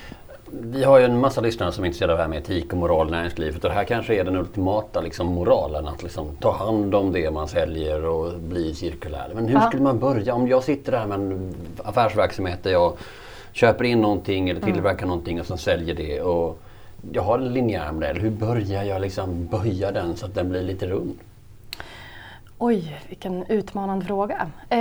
Vi 0.60 0.84
har 0.84 0.98
ju 0.98 1.04
en 1.04 1.20
massa 1.20 1.40
lyssnare 1.40 1.72
som 1.72 1.84
är 1.84 1.86
intresserade 1.86 2.12
av 2.12 2.18
det 2.18 2.22
här 2.22 2.28
med 2.28 2.38
etik 2.38 2.72
och 2.72 2.78
moral 2.78 3.08
i 3.08 3.10
näringslivet 3.10 3.64
och 3.64 3.70
det 3.70 3.76
här 3.76 3.84
kanske 3.84 4.14
är 4.14 4.24
den 4.24 4.36
ultimata 4.36 5.00
liksom, 5.00 5.26
moralen 5.26 5.88
att 5.88 6.02
liksom, 6.02 6.36
ta 6.40 6.52
hand 6.52 6.94
om 6.94 7.12
det 7.12 7.30
man 7.30 7.48
säljer 7.48 8.04
och 8.04 8.38
bli 8.38 8.74
cirkulär. 8.74 9.30
Men 9.34 9.48
hur 9.48 9.54
Ja. 9.54 9.60
skulle 9.60 9.82
man 9.82 9.98
börja? 9.98 10.34
Om 10.34 10.48
jag 10.48 10.64
sitter 10.64 10.92
där 10.92 11.06
med 11.06 11.14
en 11.14 11.54
affärsverksamhet 11.84 12.62
där 12.62 12.70
jag 12.70 12.92
köper 13.52 13.84
in 13.84 14.00
någonting 14.00 14.48
eller 14.48 14.60
tillverkar 14.60 15.06
någonting 15.06 15.40
och 15.40 15.46
sen 15.46 15.58
säljer 15.58 15.94
det 15.94 16.20
och 16.22 16.58
jag 17.12 17.22
har 17.22 17.38
en 17.38 17.52
linjär 17.52 17.92
modell. 17.92 18.16
Hur 18.18 18.30
börjar 18.30 18.82
jag 18.82 19.00
liksom 19.00 19.46
böja 19.46 19.92
den 19.92 20.16
så 20.16 20.26
att 20.26 20.34
den 20.34 20.48
blir 20.48 20.62
lite 20.62 20.86
rund? 20.86 21.18
Oj, 22.58 23.00
vilken 23.08 23.44
utmanande 23.48 24.04
fråga. 24.06 24.50
Eh, 24.68 24.78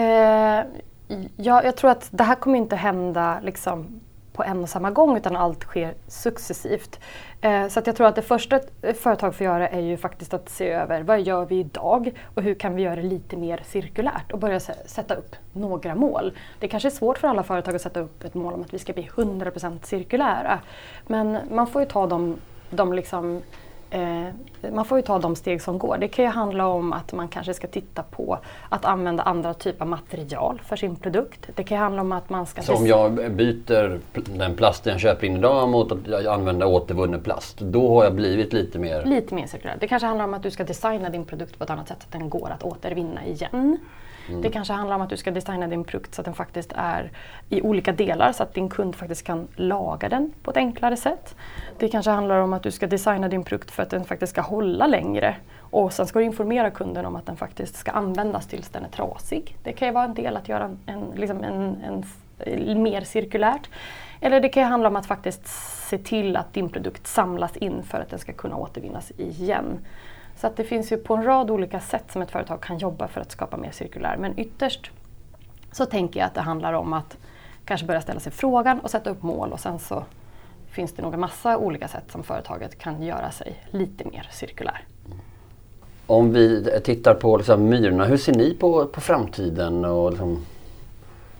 jag, 1.35 1.65
jag 1.65 1.75
tror 1.77 1.91
att 1.91 2.07
det 2.11 2.23
här 2.23 2.35
kommer 2.35 2.57
inte 2.57 2.75
hända 2.75 3.39
liksom, 3.43 3.99
på 4.33 4.43
en 4.43 4.63
och 4.63 4.69
samma 4.69 4.91
gång 4.91 5.17
utan 5.17 5.35
allt 5.35 5.63
sker 5.63 5.93
successivt. 6.07 6.99
Eh, 7.41 7.67
så 7.67 7.79
att 7.79 7.87
jag 7.87 7.95
tror 7.95 8.07
att 8.07 8.15
det 8.15 8.21
första 8.21 8.59
ett 8.81 8.99
företag 8.99 9.35
får 9.35 9.45
göra 9.45 9.69
är 9.69 9.79
ju 9.79 9.97
faktiskt 9.97 10.33
att 10.33 10.49
se 10.49 10.69
över 10.69 11.03
vad 11.03 11.21
gör 11.21 11.45
vi 11.45 11.59
idag 11.59 12.11
och 12.35 12.43
hur 12.43 12.53
kan 12.53 12.75
vi 12.75 12.81
göra 12.81 12.95
det 12.95 13.01
lite 13.01 13.37
mer 13.37 13.61
cirkulärt 13.65 14.31
och 14.31 14.39
börja 14.39 14.59
sätta 14.59 15.15
upp 15.15 15.35
några 15.53 15.95
mål. 15.95 16.37
Det 16.59 16.67
kanske 16.67 16.89
är 16.89 16.91
svårt 16.91 17.17
för 17.17 17.27
alla 17.27 17.43
företag 17.43 17.75
att 17.75 17.81
sätta 17.81 17.99
upp 17.99 18.23
ett 18.23 18.33
mål 18.33 18.53
om 18.53 18.61
att 18.61 18.73
vi 18.73 18.79
ska 18.79 18.93
bli 18.93 19.09
100% 19.15 19.77
cirkulära. 19.83 20.59
Men 21.07 21.37
man 21.51 21.67
får 21.67 21.81
ju 21.81 21.87
ta 21.87 22.07
de, 22.07 22.37
de 22.69 22.93
liksom 22.93 23.41
man 24.73 24.85
får 24.85 24.97
ju 24.97 25.01
ta 25.01 25.19
de 25.19 25.35
steg 25.35 25.61
som 25.61 25.79
går. 25.79 25.97
Det 25.97 26.07
kan 26.07 26.25
ju 26.25 26.31
handla 26.31 26.67
om 26.67 26.93
att 26.93 27.13
man 27.13 27.27
kanske 27.27 27.53
ska 27.53 27.67
titta 27.67 28.03
på 28.03 28.37
att 28.69 28.85
använda 28.85 29.23
andra 29.23 29.53
typer 29.53 29.81
av 29.81 29.87
material 29.87 30.61
för 30.65 30.75
sin 30.75 30.95
produkt. 30.95 31.49
Det 31.55 31.63
kan 31.63 31.77
handla 31.77 32.01
om 32.01 32.11
att 32.11 32.29
man 32.29 32.45
ska... 32.45 32.61
Så 32.61 32.75
om 32.75 32.87
jag 32.87 33.31
byter 33.31 33.99
den 34.37 34.55
plasten 34.55 34.91
jag 34.91 35.01
köper 35.01 35.27
in 35.27 35.37
idag 35.37 35.69
mot 35.69 35.91
att 35.91 36.25
använda 36.27 36.67
återvunnen 36.67 37.21
plast, 37.21 37.59
då 37.59 37.95
har 37.95 38.03
jag 38.03 38.15
blivit 38.15 38.53
lite 38.53 38.79
mer... 38.79 39.05
Lite 39.05 39.35
mer 39.35 39.47
cirkulär. 39.47 39.77
Det 39.79 39.87
kanske 39.87 40.07
handlar 40.07 40.25
om 40.25 40.33
att 40.33 40.43
du 40.43 40.51
ska 40.51 40.63
designa 40.63 41.09
din 41.09 41.25
produkt 41.25 41.57
på 41.57 41.63
ett 41.63 41.69
annat 41.69 41.87
sätt 41.87 41.97
så 41.99 42.05
att 42.05 42.11
den 42.11 42.29
går 42.29 42.49
att 42.49 42.63
återvinna 42.63 43.25
igen. 43.25 43.77
Mm. 44.29 44.41
Det 44.41 44.49
kanske 44.49 44.73
handlar 44.73 44.95
om 44.95 45.01
att 45.01 45.09
du 45.09 45.17
ska 45.17 45.31
designa 45.31 45.67
din 45.67 45.83
produkt 45.83 46.15
så 46.15 46.21
att 46.21 46.25
den 46.25 46.33
faktiskt 46.33 46.73
är 46.75 47.11
i 47.49 47.61
olika 47.61 47.91
delar 47.91 48.31
så 48.31 48.43
att 48.43 48.53
din 48.53 48.69
kund 48.69 48.95
faktiskt 48.95 49.23
kan 49.23 49.47
laga 49.55 50.09
den 50.09 50.33
på 50.43 50.51
ett 50.51 50.57
enklare 50.57 50.97
sätt. 50.97 51.35
Det 51.79 51.89
kanske 51.89 52.11
handlar 52.11 52.39
om 52.39 52.53
att 52.53 52.63
du 52.63 52.71
ska 52.71 52.87
designa 52.87 53.27
din 53.27 53.43
produkt 53.43 53.71
för 53.71 53.83
att 53.83 53.89
den 53.89 54.03
faktiskt 54.03 54.33
ska 54.33 54.41
hålla 54.41 54.87
längre. 54.87 55.35
Och 55.59 55.93
sen 55.93 56.07
ska 56.07 56.19
du 56.19 56.25
informera 56.25 56.71
kunden 56.71 57.05
om 57.05 57.15
att 57.15 57.25
den 57.25 57.37
faktiskt 57.37 57.75
ska 57.75 57.91
användas 57.91 58.47
tills 58.47 58.69
den 58.69 58.85
är 58.85 58.89
trasig. 58.89 59.57
Det 59.63 59.73
kan 59.73 59.87
ju 59.87 59.93
vara 59.93 60.05
en 60.05 60.13
del 60.13 60.37
att 60.37 60.49
göra 60.49 60.77
en, 60.85 61.05
liksom 61.15 61.43
en, 61.43 61.81
en, 61.87 62.03
en 62.45 62.83
mer 62.83 63.01
cirkulärt. 63.01 63.69
Eller 64.21 64.39
det 64.39 64.49
kan 64.49 64.63
ju 64.63 64.69
handla 64.69 64.89
om 64.89 64.95
att 64.95 65.05
faktiskt 65.05 65.47
se 65.89 65.97
till 65.97 66.37
att 66.37 66.53
din 66.53 66.69
produkt 66.69 67.07
samlas 67.07 67.57
in 67.57 67.83
för 67.83 67.99
att 67.99 68.09
den 68.09 68.19
ska 68.19 68.33
kunna 68.33 68.55
återvinnas 68.55 69.11
igen. 69.17 69.79
Så 70.41 70.47
att 70.47 70.57
det 70.57 70.63
finns 70.63 70.91
ju 70.91 70.97
på 70.97 71.15
en 71.15 71.23
rad 71.23 71.51
olika 71.51 71.79
sätt 71.79 72.11
som 72.11 72.21
ett 72.21 72.31
företag 72.31 72.61
kan 72.61 72.77
jobba 72.77 73.07
för 73.07 73.21
att 73.21 73.31
skapa 73.31 73.57
mer 73.57 73.71
cirkulär. 73.71 74.17
Men 74.17 74.39
ytterst 74.39 74.91
så 75.71 75.85
tänker 75.85 76.19
jag 76.19 76.27
att 76.27 76.33
det 76.33 76.41
handlar 76.41 76.73
om 76.73 76.93
att 76.93 77.17
kanske 77.65 77.87
börja 77.87 78.01
ställa 78.01 78.19
sig 78.19 78.31
frågan 78.31 78.79
och 78.79 78.91
sätta 78.91 79.09
upp 79.09 79.23
mål 79.23 79.51
och 79.51 79.59
sen 79.59 79.79
så 79.79 80.03
finns 80.69 80.93
det 80.93 81.01
nog 81.01 81.13
en 81.13 81.19
massa 81.19 81.57
olika 81.57 81.87
sätt 81.87 82.03
som 82.11 82.23
företaget 82.23 82.77
kan 82.77 83.03
göra 83.03 83.31
sig 83.31 83.55
lite 83.71 84.05
mer 84.05 84.27
cirkulär. 84.31 84.85
Om 86.07 86.33
vi 86.33 86.79
tittar 86.83 87.13
på 87.13 87.37
liksom 87.37 87.69
myrorna, 87.69 88.05
hur 88.05 88.17
ser 88.17 88.33
ni 88.33 88.53
på, 88.53 88.85
på 88.85 89.01
framtiden? 89.01 89.85
Och 89.85 90.09
liksom, 90.11 90.45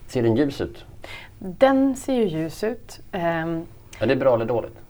ser 0.08 0.24
den 0.24 0.36
ljus 0.36 0.62
ut? 0.62 0.86
Den 1.40 1.96
ser 1.96 2.14
ju 2.14 2.28
ljus 2.28 2.64
ut. 2.64 3.00
Ehm, 3.12 3.66
Är 4.00 4.08
det 4.08 4.16
bra 4.16 4.36
eller 4.36 4.46
dåligt? 4.46 4.81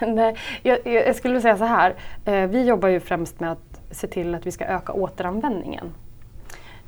Nej, 0.00 0.36
jag, 0.62 0.78
jag 0.84 1.06
jag 1.06 1.16
skulle 1.16 1.40
säga 1.40 1.56
så 1.56 1.64
här. 1.64 1.94
Eh, 2.24 2.46
vi 2.46 2.64
jobbar 2.64 2.88
ju 2.88 3.00
främst 3.00 3.40
med 3.40 3.52
att 3.52 3.80
se 3.90 4.06
till 4.06 4.34
att 4.34 4.46
vi 4.46 4.50
ska 4.50 4.64
öka 4.64 4.92
återanvändningen. 4.92 5.92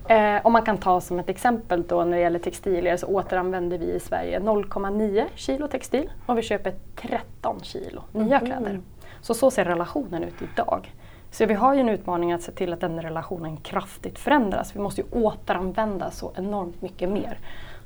Eh, 0.08 0.46
om 0.46 0.52
man 0.52 0.62
kan 0.62 0.78
ta 0.78 1.00
som 1.00 1.18
ett 1.18 1.28
exempel 1.28 1.82
då 1.88 2.04
när 2.04 2.16
det 2.16 2.22
gäller 2.22 2.38
textilier 2.38 2.96
så 2.96 3.06
återanvänder 3.06 3.78
vi 3.78 3.92
i 3.92 4.00
Sverige 4.00 4.40
0,9 4.40 5.24
kilo 5.34 5.68
textil 5.68 6.10
och 6.26 6.38
vi 6.38 6.42
köper 6.42 6.74
13 6.96 7.60
kilo 7.62 8.02
nya 8.12 8.38
kläder. 8.38 8.80
Så 9.20 9.34
så 9.34 9.50
ser 9.50 9.64
relationen 9.64 10.24
ut 10.24 10.34
idag. 10.52 10.92
Så 11.30 11.46
vi 11.46 11.54
har 11.54 11.74
ju 11.74 11.80
en 11.80 11.88
utmaning 11.88 12.32
att 12.32 12.42
se 12.42 12.52
till 12.52 12.72
att 12.72 12.80
den 12.80 13.02
relationen 13.02 13.56
kraftigt 13.56 14.18
förändras. 14.18 14.76
Vi 14.76 14.80
måste 14.80 15.00
ju 15.00 15.06
återanvända 15.10 16.10
så 16.10 16.32
enormt 16.36 16.82
mycket 16.82 17.08
mer. 17.08 17.38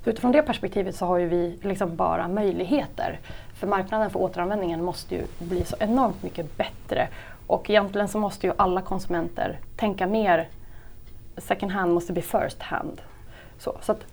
Så 0.05 0.11
utifrån 0.11 0.33
det 0.33 0.43
perspektivet 0.43 0.95
så 0.95 1.07
har 1.07 1.19
ju 1.19 1.29
vi 1.29 1.59
liksom 1.63 1.97
bara 1.97 2.29
möjligheter. 2.29 3.21
För 3.61 3.67
marknaden 3.67 4.11
för 4.11 4.21
återanvändningen 4.21 4.85
måste 4.85 5.15
ju 5.15 5.27
bli 5.39 5.65
så 5.65 5.77
enormt 5.79 6.23
mycket 6.23 6.57
bättre. 6.57 7.09
Och 7.47 7.71
egentligen 7.71 8.09
så 8.09 8.19
måste 8.19 8.47
ju 8.47 8.53
alla 8.57 8.83
konsumenter 8.83 9.59
tänka 9.77 10.07
mer 10.07 10.49
second 11.37 11.73
hand 11.73 11.95
måste 11.95 12.13
bli 12.13 12.23
first 12.23 12.63
hand. 12.63 13.01
Så, 13.59 13.77
så, 13.83 13.93
att, 13.93 14.05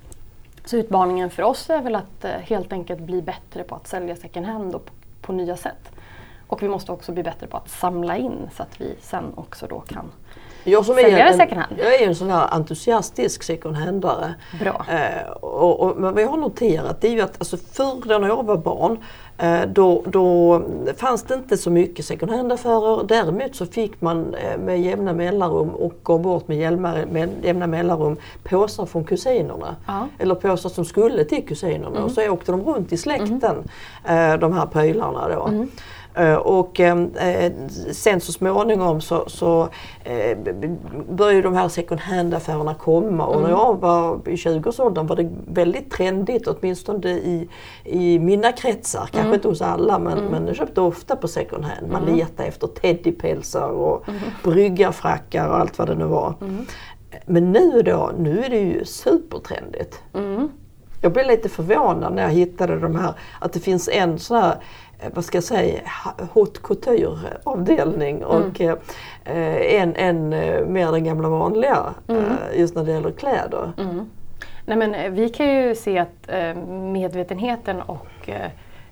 så 0.66 0.78
utmaningen 0.78 1.30
för 1.30 1.44
oss 1.44 1.70
är 1.70 1.82
väl 1.82 1.96
att 1.96 2.26
eh, 2.26 2.32
helt 2.32 2.74
enkelt 2.74 3.00
bli 3.00 3.22
bättre 3.22 3.64
på 3.64 3.76
att 3.76 3.88
sälja 3.88 4.16
second 4.16 4.46
hand 4.46 4.76
och 4.76 4.86
på, 4.86 4.92
på 5.22 5.34
nya 5.34 5.58
sätt. 5.58 5.92
Och 6.48 6.64
vi 6.64 6.70
måste 6.70 6.92
också 6.92 7.12
bli 7.12 7.24
bättre 7.24 7.48
på 7.48 7.58
att 7.58 7.70
samla 7.70 8.18
in 8.18 8.50
så 8.56 8.64
att 8.64 8.82
vi 8.82 8.96
sen 9.02 9.34
också 9.36 9.68
då 9.68 9.80
kan 9.80 10.12
Jag 10.64 10.86
som 10.86 10.98
är 10.98 11.02
Sälja 11.02 11.28
en, 11.28 11.38
second 11.38 11.62
hand. 11.62 11.76
jag 11.78 11.96
är 11.96 12.08
en 12.08 12.16
sån 12.16 12.30
här 12.30 12.48
entusiastisk 12.52 13.44
second 13.44 13.76
handare. 13.76 14.34
Bra. 14.60 14.86
Eh, 14.90 15.30
och, 15.32 15.80
och, 15.80 15.98
men 15.98 16.14
vad 16.14 16.24
jag 16.24 16.30
har 16.30 16.38
noterat 16.38 17.02
det 17.02 17.08
är 17.08 17.12
ju 17.12 17.22
att 17.22 17.40
alltså 17.40 17.58
förr 17.58 18.20
när 18.20 18.28
jag 18.28 18.46
var 18.46 18.58
barn 18.58 18.98
då, 19.68 20.04
då 20.06 20.62
fanns 20.98 21.24
det 21.24 21.34
inte 21.34 21.58
så 21.58 21.70
mycket 21.70 22.06
second 22.06 22.32
hand-affärer. 22.32 23.04
Däremot 23.08 23.56
så 23.56 23.66
fick 23.66 24.02
man 24.02 24.34
eh, 24.34 24.58
med 24.58 24.82
jämna 24.82 25.14
mellanrum 25.14 25.70
och 25.70 25.94
gav 26.04 26.22
bort 26.22 26.48
med 26.48 26.58
jämna, 27.44 27.68
mellanrum 27.68 28.18
påsar 28.44 28.86
från 28.86 29.04
kusinerna. 29.04 29.76
Ja. 29.88 30.08
Eller 30.20 30.36
påsar 30.36 30.70
som 30.70 30.86
skulle 30.86 31.24
till 31.24 31.48
kusinerna. 31.48 32.04
Och 32.04 32.12
så 32.12 32.30
åkte 32.30 32.52
de 32.52 32.62
runt 32.64 32.94
i 32.94 32.98
släkten, 32.98 33.56
eh, 34.04 34.34
de 34.34 34.54
här 34.54 34.66
prylarna 34.66 35.28
då. 35.28 35.48
Eh, 35.48 35.66
Och 36.44 36.80
eh, 36.80 37.52
sen 37.92 38.22
så 38.22 38.32
småningom 38.32 39.02
så, 39.02 39.24
så 39.28 39.70
eh, 40.04 40.38
började 41.10 41.42
de 41.42 41.56
här 41.56 41.68
second 41.68 42.00
hand-affärerna 42.00 42.74
komma. 42.74 43.26
Och 43.26 43.42
när 43.42 43.50
jag 43.50 43.80
var 43.80 44.16
i 44.26 44.36
20-årsåldern 44.36 45.08
var 45.08 45.16
det 45.16 45.30
väldigt 45.48 45.92
trendigt, 45.92 46.48
åtminstone 46.48 47.10
i, 47.10 47.50
i 47.84 48.20
mina 48.20 48.52
kretsar, 48.52 49.10
kanske 49.12 49.36
inte 49.36 49.48
hos 49.48 49.62
alla 49.62 50.00
men, 50.00 50.20
men 50.24 50.48
jag 50.48 50.56
köpte 50.56 50.82
ofta 50.82 51.16
på 51.16 51.28
second 51.28 51.66
hand. 51.66 51.92
Man 51.92 52.06
letade 52.06 52.50
efter 52.50 52.68
teddypälsar 52.68 53.70
och 53.70 54.06
bryggarfrackar 54.44 55.48
och 55.48 55.60
allt 55.60 55.78
vad 55.78 55.88
det 55.88 55.96
nu 55.96 56.06
var. 56.06 56.36
Men 57.26 57.52
nu 57.52 57.82
då, 57.82 58.12
nu 58.18 58.44
är 58.44 58.50
det 58.50 58.60
ju 58.60 58.86
supertrendigt. 58.86 60.02
Jag 61.04 61.14
blev 61.14 61.28
lite 61.28 61.50
förvånad 61.50 62.14
när 62.14 62.24
jag 62.24 62.30
hittade 62.30 62.80
de 62.80 62.96
här, 62.96 63.14
att 63.40 63.54
det 63.54 63.60
finns 63.60 63.90
en 63.90 64.20
sån 64.20 64.38
här, 64.38 64.52
eh, 64.52 64.58
vad 65.14 65.26
ska 65.26 65.38
jag 65.38 65.44
säga, 65.44 65.80
ha- 66.04 66.26
haute 66.34 66.60
couture 66.64 67.18
avdelning 67.44 68.26
och 68.26 68.62
eh, 68.62 68.76
en, 69.82 69.96
en 69.96 70.34
eh, 70.34 70.66
mer 70.66 70.92
den 70.92 71.04
gamla 71.04 71.30
vanliga 71.30 71.94
eh, 72.08 72.60
just 72.60 72.76
när 72.76 72.84
det 72.84 72.92
gäller 72.92 73.12
kläder. 73.12 73.72
Nej, 74.66 74.78
men 74.78 74.96
eh, 74.96 75.12
vi 75.12 75.30
kan 75.30 75.46
ju 75.46 75.76
se 75.76 76.00
att 76.00 76.28
eh, 76.28 76.56
medvetenheten 76.94 77.82
och 77.82 78.08
eh, 78.30 78.46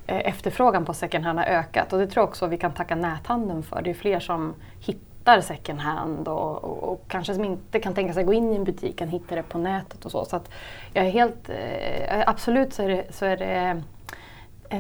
eh, 0.08 0.28
efterfrågan 0.28 0.86
på 0.86 0.94
second 0.94 1.26
hand 1.26 1.40
har 1.40 1.46
ökat 1.46 1.94
och 1.94 2.00
det 2.00 2.08
tror 2.08 2.22
jag 2.22 2.30
också 2.30 2.48
vi 2.48 2.58
kan 2.58 2.72
tacka 2.72 2.96
näthandeln 2.96 3.64
för. 3.64 3.82
Det 3.82 3.90
är 3.90 3.94
fler 3.94 4.20
som 4.20 4.54
hittar 4.80 5.42
second 5.42 5.80
hand 5.80 6.28
och, 6.28 6.64
och, 6.64 6.84
och 6.92 7.04
kanske 7.08 7.34
som 7.34 7.46
inte 7.46 7.80
kan 7.80 7.94
tänka 7.94 8.14
sig 8.14 8.24
gå 8.24 8.34
in 8.34 8.54
i 8.54 8.56
en 8.56 8.64
butik 8.64 9.00
kan 9.00 9.08
hitta 9.08 9.36
det 9.36 9.44
på 9.44 9.58
nätet 9.58 10.06
och 10.06 10.12
så. 10.12 10.26
Så 10.26 10.36
att 10.36 10.50
jag 10.94 11.06
är 11.06 11.10
helt, 11.10 11.50
eh, 11.50 12.24
absolut 12.26 12.74
så 12.74 12.84
är 12.84 12.90
det, 12.90 13.04
så 13.10 13.26
är 13.26 13.38
det 13.38 13.56
eh, 13.56 13.76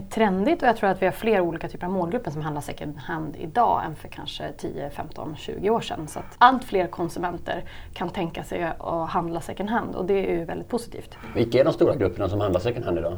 trendigt 0.09 0.61
och 0.61 0.67
jag 0.67 0.77
tror 0.77 0.89
att 0.89 1.01
vi 1.01 1.05
har 1.05 1.13
fler 1.13 1.41
olika 1.41 1.67
typer 1.67 1.85
av 1.85 1.93
målgrupper 1.93 2.31
som 2.31 2.41
handlar 2.41 2.61
second 2.61 2.97
hand 2.97 3.35
idag 3.39 3.85
än 3.85 3.95
för 3.95 4.07
kanske 4.07 4.51
10, 4.51 4.89
15, 4.89 5.35
20 5.35 5.69
år 5.69 5.81
sedan. 5.81 6.07
Så 6.07 6.19
att 6.19 6.35
allt 6.37 6.63
fler 6.63 6.87
konsumenter 6.87 7.63
kan 7.93 8.09
tänka 8.09 8.43
sig 8.43 8.63
att 8.63 9.09
handla 9.09 9.41
second 9.41 9.69
hand 9.69 9.95
och 9.95 10.05
det 10.05 10.13
är 10.13 10.37
ju 10.37 10.45
väldigt 10.45 10.69
positivt. 10.69 11.17
Vilka 11.35 11.59
är 11.59 11.63
de 11.63 11.73
stora 11.73 11.95
grupperna 11.95 12.29
som 12.29 12.39
handlar 12.39 12.59
second 12.59 12.85
hand 12.85 12.97
idag? 12.97 13.17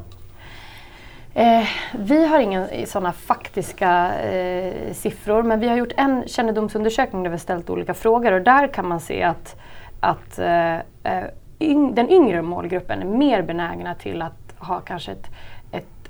Eh, 1.35 1.67
vi 1.93 2.25
har 2.25 2.39
inga 2.39 2.67
sådana 2.85 3.11
faktiska 3.11 4.21
eh, 4.21 4.93
siffror 4.93 5.43
men 5.43 5.59
vi 5.59 5.67
har 5.67 5.75
gjort 5.75 5.93
en 5.97 6.23
kännedomsundersökning 6.27 7.23
där 7.23 7.29
vi 7.29 7.33
har 7.33 7.39
ställt 7.39 7.69
olika 7.69 7.93
frågor 7.93 8.31
och 8.31 8.41
där 8.41 8.67
kan 8.67 8.87
man 8.87 8.99
se 8.99 9.23
att, 9.23 9.55
att 9.99 10.39
eh, 10.39 10.75
eh, 10.75 11.23
yng, 11.59 11.95
den 11.95 12.09
yngre 12.09 12.41
målgruppen 12.41 13.01
är 13.01 13.05
mer 13.05 13.41
benägna 13.41 13.95
till 13.95 14.21
att 14.21 14.55
ha 14.57 14.79
kanske 14.79 15.11
ett, 15.11 15.27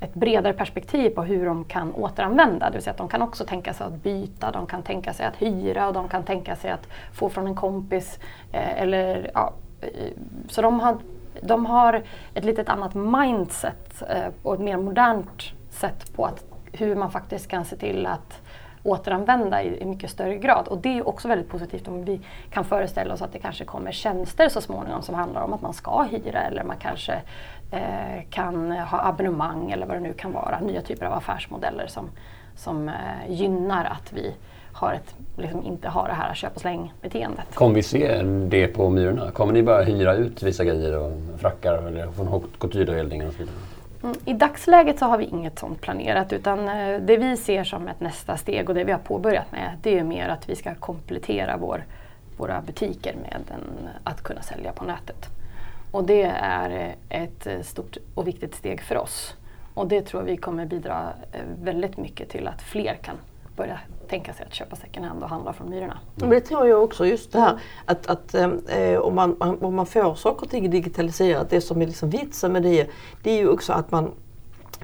ett, 0.04 0.14
bredare 0.14 0.54
perspektiv 0.54 1.10
på 1.10 1.24
hur 1.24 1.46
de 1.46 1.64
kan 1.64 1.94
återanvända. 1.94 2.66
Det 2.66 2.74
vill 2.74 2.84
säga 2.84 2.92
att 2.92 2.98
de 2.98 3.08
kan 3.08 3.22
också 3.22 3.46
tänka 3.46 3.74
sig 3.74 3.88
att 3.88 4.04
byta, 4.04 4.52
de 4.52 4.68
kan 4.68 4.84
tänka 4.84 5.14
sig 5.14 5.26
att 5.26 5.36
hyra 5.36 5.88
och 5.88 5.94
de 5.94 6.10
kan 6.10 6.24
tänka 6.24 6.56
sig 6.56 6.72
att 6.72 6.88
få 7.14 7.30
från 7.30 7.48
en 7.48 7.56
kompis. 7.56 8.20
Eh, 8.52 8.82
eller, 8.82 9.32
ja, 9.34 9.54
eh, 9.82 10.12
så 10.50 10.62
de 10.62 10.80
har 10.80 10.98
de 11.42 11.66
har 11.66 12.02
ett 12.34 12.46
litet 12.46 12.70
annat 12.70 12.94
mindset 12.94 14.04
eh, 14.10 14.34
och 14.44 14.54
ett 14.54 14.60
mer 14.60 14.78
modernt 14.78 15.42
sätt 15.70 16.16
på 16.16 16.26
att, 16.26 16.46
hur 16.72 16.96
man 16.96 17.12
faktiskt 17.12 17.48
kan 17.48 17.66
se 17.66 17.76
till 17.76 18.06
att 18.06 18.42
återanvända 18.84 19.64
i, 19.64 19.82
i 19.82 19.86
mycket 19.86 20.10
större 20.10 20.38
grad. 20.38 20.68
Och 20.68 20.78
det 20.78 20.98
är 20.98 21.08
också 21.08 21.28
väldigt 21.28 21.50
positivt 21.50 21.88
om 21.88 22.06
vi 22.06 22.22
kan 22.50 22.66
föreställa 22.66 23.14
oss 23.14 23.22
att 23.22 23.34
det 23.34 23.40
kanske 23.40 23.66
kommer 23.66 23.92
tjänster 23.92 24.50
så 24.50 24.62
småningom 24.62 25.02
som 25.02 25.16
handlar 25.16 25.42
om 25.42 25.54
att 25.54 25.62
man 25.62 25.74
ska 25.74 26.02
hyra 26.02 26.42
eller 26.42 26.64
man 26.64 26.78
kanske 26.80 27.22
kan 28.30 28.72
ha 28.72 29.02
abonnemang 29.02 29.72
eller 29.72 29.86
vad 29.86 29.98
det 29.98 30.02
nu 30.02 30.14
kan 30.14 30.32
vara. 30.32 30.60
Nya 30.60 30.82
typer 30.82 31.06
av 31.06 31.14
affärsmodeller 31.14 31.88
som, 31.88 32.10
som 32.56 32.90
eh, 32.90 32.94
gynnar 33.30 33.86
att 33.86 34.14
vi 34.14 34.34
har 34.74 34.94
ett, 34.94 35.16
liksom 35.38 35.64
inte 35.64 35.90
har 35.90 36.08
det 36.08 36.14
här 36.14 36.34
köp 36.34 36.56
och 36.56 36.62
släng-beteendet. 36.62 37.56
Kommer 37.56 37.76
vi 37.76 37.84
se 37.84 38.22
det 38.24 38.68
på 38.68 38.90
Myrorna? 38.90 39.32
Kommer 39.32 39.54
ni 39.54 39.64
börja 39.64 39.84
hyra 39.84 40.16
ut 40.16 40.44
vissa 40.44 40.64
grejer 40.64 40.98
och 40.98 41.12
frackar 41.38 41.88
eller 41.88 42.12
från 42.12 42.28
haute 42.28 42.58
couture-avdelningen 42.60 43.28
och 43.28 43.34
så 43.34 43.40
vidare? 43.40 43.56
Mm, 44.04 44.16
I 44.26 44.34
dagsläget 44.34 45.00
så 45.00 45.06
har 45.06 45.18
vi 45.18 45.26
inget 45.26 45.60
sånt 45.60 45.82
planerat 45.82 46.34
utan 46.34 46.70
eh, 46.70 47.00
det 47.02 47.18
vi 47.18 47.38
ser 47.38 47.64
som 47.64 47.88
ett 47.88 48.00
nästa 48.00 48.38
steg 48.38 48.70
och 48.70 48.76
det 48.76 48.84
vi 48.84 48.92
har 48.92 49.00
påbörjat 49.00 49.52
med 49.52 49.78
det 49.82 50.00
är 50.00 50.04
mer 50.04 50.28
att 50.28 50.50
vi 50.50 50.56
ska 50.56 50.76
komplettera 50.76 51.58
vår, 51.58 51.84
våra 52.38 52.62
butiker 52.62 53.16
med 53.16 53.34
en, 53.34 53.90
att 54.04 54.24
kunna 54.24 54.42
sälja 54.42 54.72
på 54.72 54.86
nätet. 54.86 55.30
Och 55.94 56.04
det 56.04 56.22
är 56.24 56.96
eh, 57.10 57.22
ett 57.24 57.48
eh, 57.48 57.62
stort 57.62 57.98
och 58.14 58.28
viktigt 58.28 58.56
steg 58.56 58.82
för 58.82 58.98
oss. 58.98 59.36
Och 59.74 59.88
det 59.88 60.02
tror 60.02 60.22
vi 60.22 60.38
kommer 60.38 60.66
bidra 60.66 61.10
eh, 61.32 61.42
väldigt 61.64 61.98
mycket 61.98 62.30
till 62.30 62.48
att 62.48 62.62
fler 62.62 62.96
kan 62.96 63.16
börja 63.56 63.80
tänka 64.08 64.34
sig 64.34 64.46
att 64.46 64.54
köpa 64.54 64.76
second 64.76 65.06
hand 65.06 65.24
och 65.24 65.30
handla 65.30 65.54
från 65.54 65.70
Myrorna. 65.70 65.98
Men 66.16 66.30
det 66.30 66.42
tror 66.42 66.68
jag 66.68 66.84
också, 66.84 67.06
just 67.06 67.32
det 67.32 67.40
här 67.40 67.60
att, 67.86 68.08
att 68.08 68.36
eh, 68.36 68.98
om, 69.00 69.16
man, 69.16 69.36
man, 69.40 69.62
om 69.62 69.76
man 69.76 69.86
får 69.86 70.16
saker 70.16 70.46
och 70.46 70.50
ting 70.52 70.70
digitaliserat, 70.70 71.50
det 71.50 71.62
som 71.62 71.82
är 71.82 71.88
liksom 71.88 72.10
vitsen 72.10 72.52
med 72.52 72.64
det, 72.64 72.90
det 73.24 73.32
är 73.32 73.38
ju 73.38 73.50
också 73.50 73.74
att 73.74 73.92
man 73.92 74.12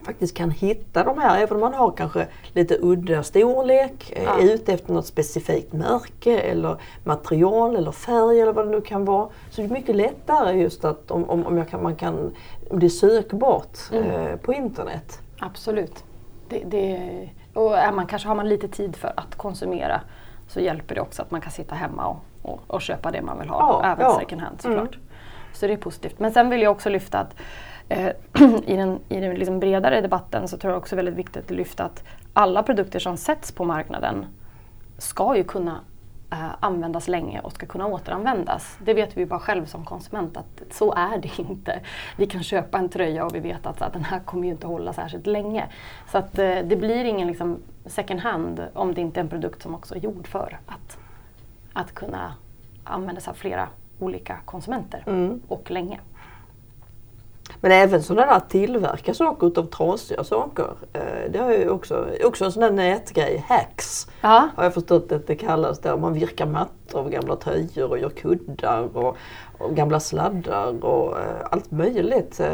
faktiskt 0.06 0.38
kan 0.38 0.52
hitta 0.52 1.04
de 1.04 1.18
här, 1.20 1.40
även 1.40 1.56
om 1.56 1.62
man 1.62 1.74
har 1.74 1.92
kanske 1.92 2.28
lite 2.54 2.78
udda 2.82 3.24
storlek, 3.24 4.12
eh, 4.16 4.24
Ja. 4.24 4.40
är 4.40 4.44
ute 4.54 4.74
efter 4.74 4.94
något 4.94 5.06
specifikt 5.06 5.74
märke 5.74 6.40
eller 6.40 6.78
material 7.04 7.76
eller 7.76 7.92
färg 7.92 8.42
eller 8.42 8.54
vad 8.54 8.66
det 8.66 8.72
nu 8.72 8.82
kan 8.82 9.06
vara. 9.06 9.30
Så 9.50 9.62
det 9.62 9.68
är 9.68 9.72
mycket 9.72 9.96
lättare 9.96 10.62
just 10.62 10.86
att 10.86 11.12
om, 11.12 11.30
om, 11.30 11.46
om, 11.46 11.66
kan, 11.66 11.84
man 11.84 11.96
kan, 11.96 12.36
om 12.70 12.80
det 12.80 12.86
är 12.88 12.90
sökbart 12.90 13.78
eh, 13.94 14.36
på 14.36 14.54
internet. 14.54 15.20
Absolut. 15.40 16.04
Det, 16.50 16.64
det, 16.66 17.00
och 17.54 17.78
är 17.78 17.92
man, 17.92 18.06
kanske 18.08 18.28
har 18.28 18.36
man 18.36 18.50
lite 18.50 18.68
tid 18.68 18.96
för 18.96 19.14
att 19.16 19.36
konsumera 19.36 20.02
så 20.48 20.60
hjälper 20.60 20.96
det 20.96 21.02
också 21.02 21.22
att 21.22 21.32
man 21.32 21.42
kan 21.42 21.52
sitta 21.52 21.76
hemma 21.76 22.08
och, 22.08 22.18
och, 22.42 22.60
och 22.68 22.82
köpa 22.82 23.12
det 23.12 23.22
man 23.22 23.40
vill 23.40 23.50
ha, 23.50 23.58
Ja, 23.84 23.90
även 23.92 24.06
ja. 24.06 24.20
second 24.20 24.42
hand 24.42 24.62
såklart. 24.62 24.98
Så 25.54 25.68
det 25.68 25.74
är 25.74 25.78
positivt. 25.78 26.20
Men 26.20 26.32
sen 26.32 26.50
vill 26.50 26.62
jag 26.62 26.72
också 26.72 26.90
lyfta 26.90 27.20
att 27.20 27.36
i 28.66 28.76
den, 28.76 29.00
i 29.10 29.20
den 29.20 29.36
liksom 29.36 29.60
bredare 29.60 30.02
debatten 30.02 30.48
så 30.48 30.58
tror 30.58 30.74
jag 30.74 30.78
också 30.78 30.96
väldigt 30.96 31.16
viktigt 31.16 31.46
att 31.46 31.52
lyfta 31.52 31.84
att 31.84 32.04
alla 32.34 32.64
produkter 32.64 33.00
som 33.00 33.18
sätts 33.18 33.52
på 33.52 33.66
marknaden 33.66 34.26
ska 34.98 35.38
ju 35.38 35.44
kunna 35.44 35.80
eh, 36.32 36.50
användas 36.60 37.08
länge 37.08 37.40
och 37.40 37.52
ska 37.54 37.66
kunna 37.66 37.88
återanvändas. 37.88 38.78
Det 38.86 38.94
vet 38.94 39.18
vi 39.18 39.22
ju 39.22 39.28
bara 39.28 39.40
själv 39.40 39.66
som 39.66 39.86
konsument 39.86 40.38
att 40.38 40.64
så 40.72 40.94
är 40.94 41.18
det 41.18 41.40
inte. 41.40 41.80
Vi 42.18 42.28
kan 42.28 42.44
köpa 42.44 42.78
en 42.78 42.90
tröja 42.90 43.26
och 43.26 43.36
vi 43.36 43.40
vet 43.40 43.66
att, 43.66 43.82
att 43.82 43.94
den 43.94 44.04
här 44.04 44.20
kommer 44.20 44.46
ju 44.46 44.52
inte 44.52 44.68
hålla 44.68 44.94
särskilt 44.94 45.28
länge. 45.28 45.68
Så 46.12 46.18
att 46.18 46.40
eh, 46.40 46.58
det 46.64 46.76
blir 46.76 47.06
ingen 47.06 47.28
liksom, 47.28 47.58
second 47.86 48.20
hand 48.20 48.68
om 48.74 48.94
det 48.94 49.02
inte 49.02 49.20
är 49.20 49.24
en 49.24 49.30
produkt 49.30 49.62
som 49.62 49.76
också 49.76 49.96
är 49.96 50.00
gjord 50.00 50.28
för 50.28 50.60
att, 50.66 50.98
att 51.74 51.94
kunna 51.94 52.34
användas 52.84 53.28
av 53.28 53.34
flera 53.34 53.68
olika 54.00 54.38
konsumenter 54.46 55.04
och 55.48 55.72
länge. 55.72 56.00
Men 57.62 57.72
även 57.72 58.04
sådana 58.04 58.34
där 58.34 58.40
tillverka 58.40 59.14
saker 59.14 59.48
utav 59.48 59.66
trasiga 59.66 60.24
saker. 60.24 60.68
Eh, 60.94 61.32
Det 61.32 61.40
har 61.40 61.52
ju 61.52 61.70
också, 61.70 62.08
också 62.24 62.46
en 62.46 62.52
sån 62.52 62.62
där 62.62 62.72
nätgrej, 62.72 63.46
hacks. 63.48 64.08
Ja. 64.22 64.50
Har 64.56 64.64
jag 64.64 64.74
förstått 64.74 65.12
att 65.12 65.28
det 65.28 65.36
kallas 65.36 65.80
där. 65.80 65.98
Man 65.98 66.14
virkar 66.14 66.46
mattor 66.46 67.00
av 67.00 67.10
gamla 67.10 67.36
tröjor 67.36 67.90
och 67.90 68.00
gör 68.00 68.10
kuddar 68.10 68.98
och, 68.98 69.18
och 69.60 69.76
gamla 69.76 70.00
sladdar 70.00 70.86
och 70.86 71.20
eh, 71.20 71.26
allt 71.52 71.72
möjligt. 71.72 72.40
Eh, 72.40 72.48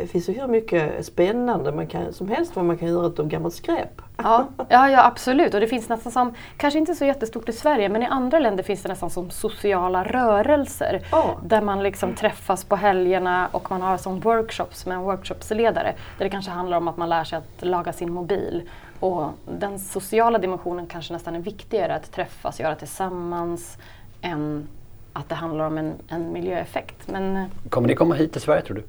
Det 0.00 0.10
finns 0.10 0.28
ju 0.28 0.32
hur 0.32 0.46
mycket 0.46 1.06
spännande 1.06 1.72
man 1.72 1.86
kan, 1.86 2.12
som 2.12 2.28
helst 2.28 2.56
vad 2.56 2.64
man 2.64 2.78
kan 2.78 2.88
göra 2.88 3.06
av 3.06 3.28
gammalt 3.28 3.54
skräp. 3.54 4.02
Ja, 4.16 4.46
ja, 4.68 4.90
ja, 4.90 5.04
absolut. 5.06 5.54
Och 5.54 5.60
det 5.60 5.66
finns 5.66 5.88
nästan 5.88 6.12
som, 6.12 6.34
kanske 6.56 6.78
inte 6.78 6.94
så 6.94 7.04
jättestort 7.04 7.48
i 7.48 7.52
Sverige, 7.52 7.88
men 7.88 8.02
i 8.02 8.06
andra 8.06 8.38
länder 8.38 8.62
finns 8.62 8.82
det 8.82 8.88
nästan 8.88 9.10
som 9.10 9.30
sociala 9.30 10.04
rörelser. 10.04 11.02
Ja. 11.12 11.36
Där 11.44 11.60
man 11.62 11.82
liksom 11.82 12.14
träffas 12.14 12.64
på 12.64 12.76
helgerna 12.76 13.48
och 13.52 13.70
man 13.70 13.82
har 13.82 13.96
som 13.96 14.20
workshops 14.20 14.86
med 14.86 14.96
en 14.96 15.02
workshopsledare. 15.02 15.94
Där 16.18 16.24
det 16.24 16.30
kanske 16.30 16.50
handlar 16.50 16.76
om 16.76 16.88
att 16.88 16.96
man 16.96 17.08
lär 17.08 17.24
sig 17.24 17.38
att 17.38 17.66
laga 17.66 17.92
sin 17.92 18.12
mobil. 18.12 18.68
Och 19.00 19.26
den 19.58 19.78
sociala 19.78 20.38
dimensionen 20.38 20.86
kanske 20.86 21.12
nästan 21.12 21.34
är 21.34 21.40
viktigare 21.40 21.94
att 21.94 22.12
träffas, 22.12 22.60
göra 22.60 22.74
tillsammans, 22.74 23.78
än 24.22 24.68
att 25.16 25.28
det 25.28 25.34
handlar 25.34 25.66
om 25.66 25.78
en, 25.78 25.94
en 26.08 26.32
miljöeffekt. 26.32 27.08
Men, 27.08 27.44
Kommer 27.68 27.88
det 27.88 27.94
komma 27.94 28.14
hit 28.14 28.32
till 28.32 28.40
Sverige 28.40 28.62
tror 28.62 28.76
du? 28.76 28.82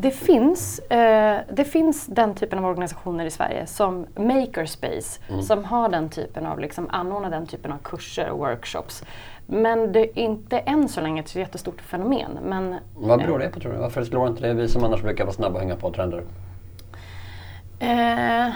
det 0.00 0.10
finns, 0.10 0.78
eh, 0.78 1.40
det 1.52 1.64
finns 1.64 2.06
den 2.06 2.34
typen 2.34 2.58
av 2.58 2.64
organisationer 2.64 3.24
i 3.26 3.30
Sverige 3.30 3.66
som 3.66 4.06
Makerspace 4.16 5.20
som 5.42 5.64
har 5.64 5.88
den 5.88 6.08
typen 6.08 6.46
av, 6.46 6.58
liksom, 6.58 6.88
anordnar 6.90 7.30
den 7.30 7.46
typen 7.46 7.72
av 7.72 7.78
kurser 7.78 8.28
och 8.30 8.38
workshops. 8.38 9.04
Men 9.46 9.92
det 9.92 10.00
är 10.00 10.18
inte 10.18 10.58
än 10.58 10.88
så 10.88 11.00
länge 11.00 11.22
ett 11.22 11.34
jättestort 11.36 11.80
fenomen. 11.80 12.38
Men, 12.42 12.74
Vad 12.94 13.18
beror 13.18 13.38
det 13.38 13.48
på 13.48 13.60
tror 13.60 13.72
du? 13.72 13.78
Varför 13.78 14.04
slår 14.04 14.28
inte 14.28 14.42
det 14.48 14.54
vi 14.54 14.68
som 14.68 14.84
annars 14.84 15.02
brukar 15.02 15.24
vara 15.24 15.34
snabba 15.34 15.54
att 15.56 15.62
hänga 15.62 15.76
på 15.76 15.90
trender? 15.90 16.22
Eh, 17.78 18.52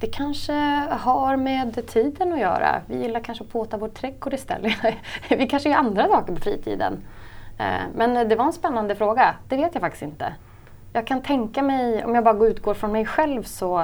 det 0.00 0.06
kanske 0.06 0.52
har 0.90 1.36
med 1.36 1.86
tiden 1.86 2.32
att 2.32 2.40
göra. 2.40 2.80
Vi 2.86 3.02
gillar 3.02 3.20
kanske 3.20 3.44
att 3.44 3.52
påta 3.52 3.76
vår 3.76 3.88
trädgård 3.88 4.34
istället. 4.34 4.72
Vi 5.28 5.46
kanske 5.46 5.68
gör 5.68 5.76
andra 5.76 6.08
saker 6.08 6.34
på 6.34 6.40
fritiden. 6.40 7.02
Eh, 7.58 7.82
men 7.94 8.28
det 8.28 8.36
var 8.36 8.44
en 8.44 8.52
spännande 8.52 8.94
fråga. 8.94 9.34
Det 9.48 9.56
vet 9.56 9.74
jag 9.74 9.80
faktiskt 9.80 10.02
inte. 10.02 10.34
Jag 10.92 11.06
kan 11.06 11.22
tänka 11.22 11.62
mig, 11.62 12.04
om 12.04 12.14
jag 12.14 12.24
bara 12.24 12.46
utgår 12.46 12.74
från 12.74 12.92
mig 12.92 13.06
själv 13.06 13.42
så 13.42 13.80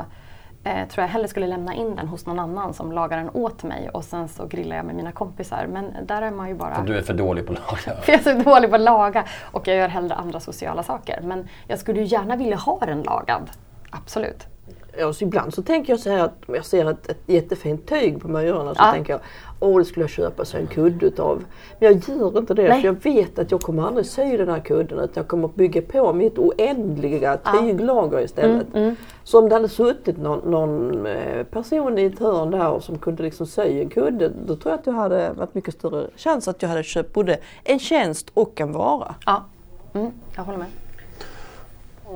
eh, 0.64 0.88
tror 0.88 1.02
jag 1.02 1.08
hellre 1.08 1.28
skulle 1.28 1.46
lämna 1.46 1.74
in 1.74 1.96
den 1.96 2.08
hos 2.08 2.26
någon 2.26 2.38
annan 2.38 2.74
som 2.74 2.92
lagar 2.92 3.16
den 3.16 3.30
åt 3.32 3.62
mig 3.62 3.88
och 3.88 4.04
sen 4.04 4.28
så 4.28 4.46
grillar 4.46 4.76
jag 4.76 4.84
med 4.84 4.94
mina 4.94 5.12
kompisar. 5.12 5.66
Men 5.66 5.94
där 6.06 6.22
är 6.22 6.30
man 6.30 6.48
ju 6.48 6.54
bara... 6.54 6.74
För 6.74 6.82
du 6.82 6.96
är 6.96 7.02
för 7.02 7.14
dålig 7.14 7.46
på 7.46 7.52
att 7.52 7.58
laga. 7.86 8.00
För 8.00 8.12
jag 8.12 8.26
är 8.26 8.34
så 8.34 8.50
dålig 8.50 8.70
på 8.70 8.76
att 8.76 8.82
laga 8.82 9.24
och 9.42 9.68
jag 9.68 9.76
gör 9.76 9.88
hellre 9.88 10.14
andra 10.14 10.40
sociala 10.40 10.82
saker. 10.82 11.20
Men 11.22 11.48
jag 11.66 11.78
skulle 11.78 12.00
ju 12.00 12.06
gärna 12.06 12.36
vilja 12.36 12.56
ha 12.56 12.78
den 12.78 13.02
lagad. 13.02 13.50
Absolut. 13.90 14.53
Ja, 14.98 15.12
så 15.12 15.24
ibland 15.24 15.54
så 15.54 15.62
tänker 15.62 15.92
jag 15.92 16.00
så 16.00 16.10
här 16.10 16.24
att 16.24 16.48
om 16.48 16.54
jag 16.54 16.64
ser 16.64 16.90
ett, 16.90 17.08
ett 17.10 17.20
jättefint 17.26 17.88
tyg 17.88 18.20
på 18.22 18.28
myrorna 18.28 18.74
så 18.74 18.80
Ja. 18.82 18.92
tänker 18.92 19.12
jag 19.12 19.20
åh 19.60 19.78
det 19.78 19.84
skulle 19.84 20.02
jag 20.04 20.10
köpa 20.10 20.44
sig 20.44 20.60
en 20.60 20.66
kudde 20.66 21.06
utav. 21.06 21.44
Men 21.78 21.92
jag 21.92 22.16
gör 22.18 22.38
inte 22.38 22.54
det 22.54 22.68
Nej. 22.68 22.80
för 22.80 22.86
jag 22.88 23.02
vet 23.14 23.38
att 23.38 23.50
jag 23.50 23.60
kommer 23.60 23.82
aldrig 23.86 24.06
sy 24.06 24.36
den 24.36 24.48
här 24.48 24.60
kudden 24.60 24.98
utan 24.98 25.10
jag 25.14 25.28
kommer 25.28 25.48
bygga 25.48 25.82
på 25.82 26.12
mitt 26.12 26.38
oändliga 26.38 27.36
tyglager 27.36 28.20
istället. 28.20 28.66
Så 29.24 29.38
om 29.38 29.48
det 29.48 29.54
hade 29.54 29.68
suttit 29.68 30.16
någon, 30.18 30.50
någon 30.50 31.06
eh, 31.06 31.42
person 31.44 31.98
i 31.98 32.04
ett 32.04 32.18
hörn 32.18 32.50
där 32.50 32.80
som 32.80 32.98
kunde 32.98 33.22
liksom 33.22 33.46
sy 33.46 33.80
en 33.80 33.88
kudde 33.88 34.28
då 34.46 34.56
tror 34.56 34.72
jag 34.72 34.80
att 34.80 34.86
jag 34.86 34.92
hade 34.94 35.32
varit 35.32 35.54
mycket 35.54 35.74
större 35.74 36.06
chans 36.16 36.48
att 36.48 36.62
jag 36.62 36.68
hade 36.68 36.82
köpt 36.82 37.12
både 37.14 37.38
en 37.64 37.78
tjänst 37.78 38.30
och 38.34 38.60
en 38.60 38.72
vara. 38.72 39.14
Ja, 39.26 39.44
mm, 39.94 40.10
jag 40.36 40.42
håller 40.42 40.58
med. 40.58 40.66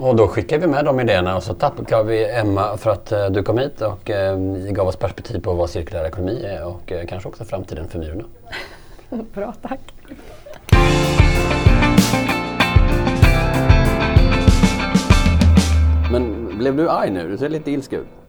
Och 0.01 0.17
då 0.17 0.29
skickar 0.29 0.59
vi 0.59 0.67
med 0.67 0.85
de 0.85 1.01
idéerna 1.01 1.37
och 1.37 1.43
så 1.43 1.55
tackar 1.55 2.03
vi 2.03 2.31
Emma 2.31 2.77
för 2.77 2.91
att 2.91 3.13
eh, 3.13 3.27
du 3.27 3.43
kom 3.43 3.59
hit 3.59 3.81
och 3.81 4.11
eh, 4.11 4.39
gav 4.71 4.87
oss 4.89 4.97
perspektiv 4.97 5.41
på 5.41 5.55
vad 5.55 5.71
cirkulär 5.71 6.05
ekonomi 6.05 6.45
är 6.45 6.65
och 6.65 6.93
eh, 6.93 7.07
kanske 7.07 7.29
också 7.29 7.45
framtiden 7.45 7.89
för 7.89 7.99
myrorna. 7.99 8.25
Bra, 9.35 9.55
tack. 9.63 9.81
Men 16.13 16.59
blev 16.59 16.77
du 16.77 16.91
arg 16.91 17.11
nu? 17.11 17.29
Du 17.29 17.39
ser 17.39 17.49
lite 17.49 17.71
ilsken 17.71 18.01
ut. 18.01 18.28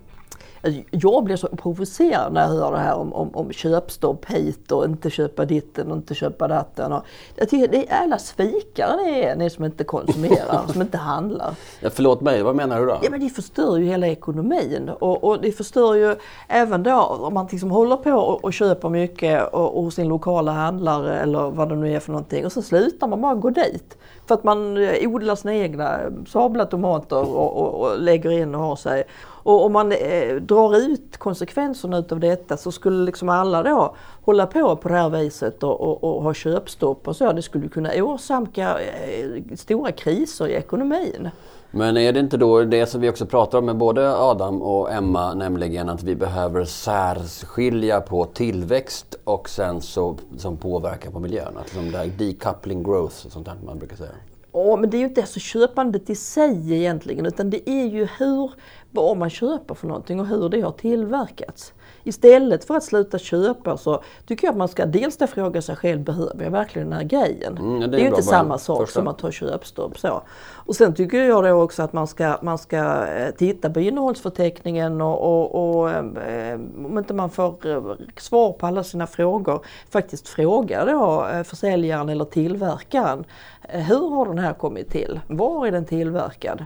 Alltså, 0.61 0.81
Jag 0.91 1.23
blir 1.23 1.35
så 1.35 1.47
provocerad 1.47 2.33
när 2.33 2.41
jag 2.41 2.49
hör 2.49 2.71
det 2.71 2.77
här 2.77 2.95
om, 2.95 3.13
om, 3.13 3.35
om 3.35 3.51
köpstopp 3.51 4.25
hit 4.25 4.71
och 4.71 4.85
inte 4.85 5.09
köpa 5.09 5.45
ditten 5.45 5.91
och 5.91 5.97
inte 5.97 6.15
köpa 6.15 6.47
datten. 6.47 6.91
Och 6.93 7.03
jag 7.35 7.49
tycker 7.49 7.67
det 7.67 7.91
är 7.91 8.03
alla 8.03 8.17
svikare 8.17 9.03
det 9.05 9.25
är, 9.25 9.35
ni 9.35 9.49
som 9.49 9.65
inte 9.65 9.83
konsumerar, 9.83 10.67
som 10.67 10.81
inte 10.81 10.97
handlar. 10.97 11.55
Ja, 11.79 11.89
förlåt 11.93 12.21
mig, 12.21 12.43
vad 12.43 12.55
menar 12.55 12.79
du 12.79 12.85
då? 12.85 12.99
Ja 13.01 13.09
men 13.11 13.19
det 13.19 13.29
förstör 13.29 13.77
ju 13.77 13.85
hela 13.85 14.07
ekonomin 14.07 14.89
och, 14.99 15.23
och 15.23 15.41
det 15.41 15.51
förstör 15.51 15.93
ju 15.95 16.15
även 16.47 16.83
då 16.83 16.95
om 17.01 17.33
man 17.33 17.47
liksom 17.51 17.71
håller 17.71 17.97
på 17.97 18.11
och, 18.11 18.43
och 18.43 18.53
köper 18.53 18.89
mycket 18.89 19.53
och, 19.53 19.83
hos 19.83 19.95
sin 19.95 20.07
lokala 20.07 20.51
handlare 20.51 21.19
eller 21.19 21.51
vad 21.51 21.69
det 21.69 21.75
nu 21.75 21.93
är 21.93 21.99
för 21.99 22.11
någonting 22.11 22.45
och 22.45 22.51
så 22.51 22.61
slutar 22.61 23.07
man 23.07 23.21
bara 23.21 23.35
gå 23.35 23.49
dit. 23.49 23.97
För 24.25 24.35
att 24.35 24.43
man 24.43 24.77
eh, 24.77 25.09
odlar 25.09 25.35
sina 25.35 25.55
egna 25.55 25.99
sabla 26.27 26.65
tomater 26.65 27.35
och, 27.35 27.57
och, 27.57 27.81
och 27.81 27.99
lägger 27.99 28.31
in 28.31 28.55
och 28.55 28.61
har 28.61 28.75
sig. 28.75 29.03
Och 29.49 29.65
om 29.65 29.73
man 29.73 29.91
eh, 29.91 30.35
drar 30.35 30.77
ut 30.77 31.17
konsekvenserna 31.17 31.97
utav 31.97 32.19
detta 32.19 32.57
så 32.57 32.71
skulle 32.71 33.05
liksom 33.05 33.29
alla 33.29 33.63
då 33.63 33.95
hålla 34.25 34.47
på 34.47 34.75
på 34.75 34.89
det 34.89 34.95
här 34.95 35.09
viset 35.09 35.63
och, 35.63 35.81
och, 35.81 36.03
och 36.03 36.23
ha 36.23 36.33
köpstopp 36.33 37.07
och 37.07 37.15
så. 37.15 37.31
Det 37.31 37.41
skulle 37.41 37.67
kunna 37.67 38.03
åsamka 38.03 38.79
eh, 38.79 39.55
stora 39.55 39.91
kriser 39.91 40.47
i 40.47 40.53
ekonomin. 40.53 41.29
Men 41.71 41.97
är 41.97 42.13
det 42.13 42.19
inte 42.19 42.37
då 42.37 42.63
det 42.63 42.85
som 42.85 43.01
vi 43.01 43.09
också 43.09 43.25
pratar 43.25 43.57
om 43.57 43.65
med 43.65 43.77
både 43.77 44.15
Adam 44.15 44.61
och 44.61 44.91
Emma, 44.91 45.33
nämligen 45.33 45.89
att 45.89 46.03
vi 46.03 46.15
behöver 46.15 46.65
särskilja 46.65 48.01
på 48.01 48.25
tillväxt 48.25 49.15
och 49.23 49.49
sen 49.49 49.81
så 49.81 50.17
som 50.37 50.57
påverkar 50.57 51.11
på 51.11 51.19
miljön? 51.19 51.57
Att 51.57 51.69
som 51.69 51.91
det 51.91 51.97
här 51.97 52.07
decoupling 52.17 52.83
growth, 52.83 53.15
sånt 53.15 53.45
där 53.45 53.55
man 53.65 53.79
brukar 53.79 53.95
säga. 53.95 54.11
Ja, 54.51 54.75
men 54.75 54.89
det 54.89 54.97
är 54.97 54.99
ju 54.99 55.05
inte 55.05 55.21
alltså 55.21 55.39
köpandet 55.39 56.09
i 56.09 56.15
sig 56.15 56.73
egentligen 56.73 57.25
utan 57.25 57.49
det 57.49 57.69
är 57.69 57.85
ju 57.85 58.07
hur, 58.17 58.51
vad 58.91 59.17
man 59.17 59.29
köper 59.29 59.75
för 59.75 59.87
någonting 59.87 60.19
och 60.19 60.27
hur 60.27 60.49
det 60.49 60.61
har 60.61 60.71
tillverkats. 60.71 61.73
Istället 62.09 62.65
för 62.65 62.75
att 62.75 62.83
sluta 62.83 63.17
köpa 63.19 63.77
så 63.77 64.03
tycker 64.25 64.47
jag 64.47 64.51
att 64.51 64.57
man 64.57 64.67
ska 64.67 64.85
dels 64.85 65.17
fråga 65.17 65.61
sig 65.61 65.75
själv, 65.75 66.03
behöver 66.03 66.43
jag 66.43 66.51
verkligen 66.51 66.89
den 66.89 66.97
här 66.97 67.05
grejen? 67.05 67.57
Mm, 67.57 67.79
det 67.79 67.87
det 67.87 67.97
är 67.97 67.99
är 67.99 68.01
ju 68.01 68.07
inte 68.07 68.23
samma 68.23 68.57
sak 68.57 68.79
Första. 68.79 68.99
som 68.99 69.07
att 69.07 69.17
ta 69.17 69.31
köpstopp. 69.31 69.99
Så. 69.99 70.21
Och 70.51 70.75
sen 70.75 70.93
tycker 70.93 71.23
jag 71.23 71.43
då 71.43 71.51
också 71.51 71.83
att 71.83 71.93
man 71.93 72.07
ska, 72.07 72.37
man 72.41 72.57
ska 72.57 73.05
eh, 73.05 73.31
titta 73.31 73.69
på 73.69 73.79
innehållsförteckningen 73.79 75.01
och, 75.01 75.21
och, 75.21 75.79
och 75.79 75.89
eh, 75.91 76.59
om 76.85 76.97
inte 76.97 77.13
man 77.13 77.29
får 77.29 77.67
eh, 77.67 77.83
svar 78.17 78.51
på 78.51 78.67
alla 78.67 78.83
sina 78.83 79.07
frågor 79.07 79.65
faktiskt 79.89 80.27
fråga 80.27 80.85
då 80.85 81.27
försäljaren 81.43 82.09
eller 82.09 82.25
tillverkaren. 82.25 83.25
Hur 83.61 84.09
har 84.09 84.25
den 84.25 84.39
här 84.39 84.53
kommit 84.53 84.89
till? 84.89 85.19
Var 85.27 85.67
är 85.67 85.71
den 85.71 85.85
tillverkad? 85.85 86.65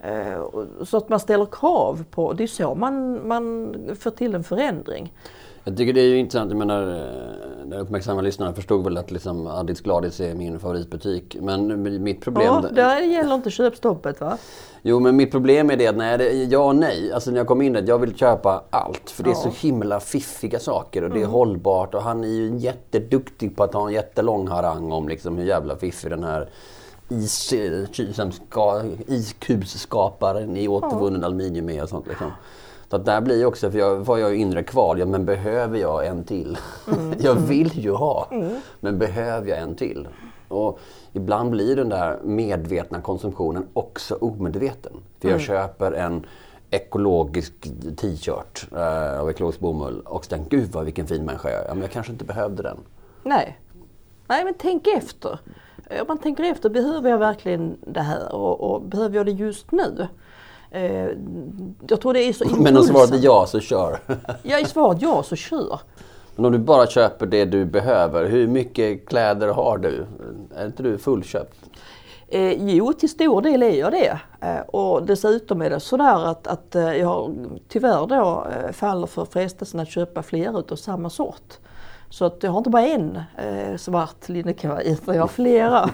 Eh, 0.00 0.42
Så 0.84 0.96
att 0.96 1.08
man 1.08 1.20
ställer 1.20 1.46
krav 1.46 2.04
på, 2.10 2.32
det 2.32 2.42
är 2.42 2.46
så 2.46 2.74
man, 2.74 3.28
man 3.28 3.74
får 4.00 4.10
till 4.10 4.34
en 4.34 4.44
förändring. 4.44 5.12
Jag 5.64 5.76
tycker 5.76 5.92
det 5.92 6.00
är 6.00 6.08
ju 6.08 6.18
intressant, 6.18 6.50
jag 6.50 6.58
menar, 6.58 6.82
eh, 6.82 7.66
den 7.66 7.80
uppmärksamma 7.80 8.20
lyssnaren 8.20 8.54
förstod 8.54 8.84
väl 8.84 8.96
att 8.96 9.10
liksom 9.10 9.46
Addis 9.46 9.80
Gladis 9.80 10.20
är 10.20 10.34
min 10.34 10.58
favoritbutik. 10.58 11.36
Men 11.40 12.02
mitt 12.02 12.20
problem... 12.20 12.46
Ja, 12.46 12.68
där 12.72 13.00
gäller 13.00 13.34
inte 13.34 13.50
köpstoppet 13.50 14.20
va? 14.20 14.38
Jo 14.82 15.00
men 15.00 15.16
mitt 15.16 15.30
problem 15.30 15.70
är 15.70 15.76
det 15.76 15.86
att 15.86 15.96
nej, 15.96 16.18
det 16.18 16.32
ja 16.44 16.58
och 16.58 16.76
nej. 16.76 17.12
Alltså 17.12 17.30
när 17.30 17.38
jag 17.38 17.46
kom 17.46 17.62
in 17.62 17.72
där, 17.72 17.84
jag 17.86 17.98
vill 17.98 18.14
köpa 18.16 18.64
allt. 18.70 19.10
För 19.10 19.22
det 19.24 19.30
är 19.30 19.34
så 19.34 19.48
himla 19.48 20.00
fiffiga 20.00 20.58
saker 20.58 21.04
och 21.04 21.10
det 21.10 21.22
är 21.22 21.26
hållbart. 21.26 21.94
Och 21.94 22.02
han 22.02 22.24
är 22.24 22.28
ju 22.28 22.56
jätteduktig 22.56 23.56
på 23.56 23.64
att 23.64 23.74
ha 23.74 23.86
en 23.86 23.92
jättelång 23.92 24.48
harang 24.48 24.92
om 24.92 25.08
liksom 25.08 25.38
hur 25.38 25.44
jävla 25.44 25.76
fiffig 25.76 26.10
den 26.10 26.24
här 26.24 26.48
is, 27.08 27.54
som 28.14 28.32
ska, 28.32 28.82
iskubsskaparen 29.06 30.56
i 30.56 30.68
återvunnen 30.68 31.24
aluminium 31.24 31.68
är 31.68 31.82
och 31.82 31.88
sånt 31.88 32.06
liksom. 32.06 32.30
Så 32.90 32.96
att 32.96 33.04
där 33.04 33.20
blir 33.20 33.38
ju 33.38 33.46
också, 33.46 33.70
för 33.70 33.78
jag 33.78 33.96
var 33.96 34.18
jag 34.18 34.36
inre 34.36 34.62
kval, 34.62 34.98
ja 34.98 35.06
men 35.06 35.24
behöver 35.24 35.78
jag 35.78 36.06
en 36.06 36.24
till? 36.24 36.58
jag 37.18 37.34
vill 37.34 37.78
ju 37.78 37.92
ha, 37.92 38.28
men 38.80 38.98
behöver 38.98 39.48
jag 39.48 39.58
en 39.58 39.74
till? 39.74 40.08
Och 40.48 40.78
ibland 41.12 41.50
blir 41.50 41.76
den 41.76 41.88
där 41.88 42.18
medvetna 42.22 43.00
konsumtionen 43.00 43.66
också 43.72 44.14
omedveten. 44.14 44.92
För 45.20 45.30
jag 45.30 45.40
köper 45.40 45.92
en 45.92 46.26
ekologisk 46.70 47.52
t-shirt 47.96 48.66
eh, 48.72 49.20
av 49.20 49.30
ekologisk 49.30 49.60
bomull 49.60 50.00
och 50.00 50.28
tänker 50.28 50.50
gud 50.50 50.72
vad 50.72 50.84
vilken 50.84 51.06
fin 51.06 51.24
människa 51.24 51.50
jag 51.50 51.60
är. 51.60 51.68
Ja, 51.68 51.74
men 51.74 51.82
jag 51.82 51.90
kanske 51.90 52.12
inte 52.12 52.24
behövde 52.24 52.62
den. 52.62 52.76
Nej. 53.22 53.58
Nej 54.28 54.44
men 54.44 54.54
tänk 54.58 54.86
efter. 54.86 55.38
Om 55.90 56.04
man 56.08 56.18
tänker 56.18 56.44
efter, 56.44 56.68
behöver 56.70 57.10
jag 57.10 57.18
verkligen 57.18 57.76
det 57.86 58.00
här 58.00 58.34
och, 58.34 58.60
och 58.60 58.82
behöver 58.82 59.16
jag 59.16 59.26
det 59.26 59.32
just 59.32 59.72
nu? 59.72 60.08
Eh, 60.70 61.08
jag 61.88 62.00
tror 62.00 62.12
det 62.14 62.20
är 62.20 62.32
så 62.32 62.44
Men 62.50 62.56
om 62.58 62.66
impulsen. 62.66 62.94
svaret 62.94 63.12
är 63.12 63.24
ja 63.24 63.46
så 63.46 63.60
kör. 63.60 63.98
Ja, 64.42 64.58
är 64.58 64.64
svaret 64.64 65.02
ja 65.02 65.22
så 65.22 65.36
kör. 65.36 65.80
Men 66.36 66.44
om 66.44 66.52
du 66.52 66.58
bara 66.58 66.86
köper 66.86 67.26
det 67.26 67.44
du 67.44 67.64
behöver, 67.64 68.26
hur 68.26 68.46
mycket 68.46 69.08
kläder 69.08 69.48
har 69.48 69.78
du? 69.78 70.06
Är 70.56 70.66
inte 70.66 70.82
du 70.82 70.98
fullköpt? 70.98 71.56
Eh, 72.28 72.52
jo, 72.74 72.92
till 72.92 73.08
stor 73.08 73.42
del 73.42 73.62
är 73.62 73.70
jag 73.78 73.92
det. 73.92 74.18
Eh, 74.40 74.60
och 74.60 75.06
dessutom 75.06 75.62
är 75.62 75.70
det 75.70 75.80
sådär 75.80 76.26
att, 76.30 76.46
att 76.46 76.74
eh, 76.74 76.92
jag 76.96 77.34
tyvärr 77.68 78.06
då 78.06 78.46
eh, 78.50 78.72
faller 78.72 79.06
för 79.06 79.24
frestelsen 79.24 79.80
att 79.80 79.88
köpa 79.90 80.22
flera 80.22 80.58
utav 80.58 80.76
samma 80.76 81.10
sort. 81.10 81.58
Så 82.10 82.24
att 82.24 82.42
jag 82.42 82.50
har 82.50 82.58
inte 82.58 82.70
bara 82.70 82.86
en 82.86 83.20
eh, 83.36 83.76
svart 83.76 84.28
linnekavaj 84.28 84.92
utan 84.92 85.14
jag 85.14 85.22
har 85.22 85.28
flera. 85.28 85.90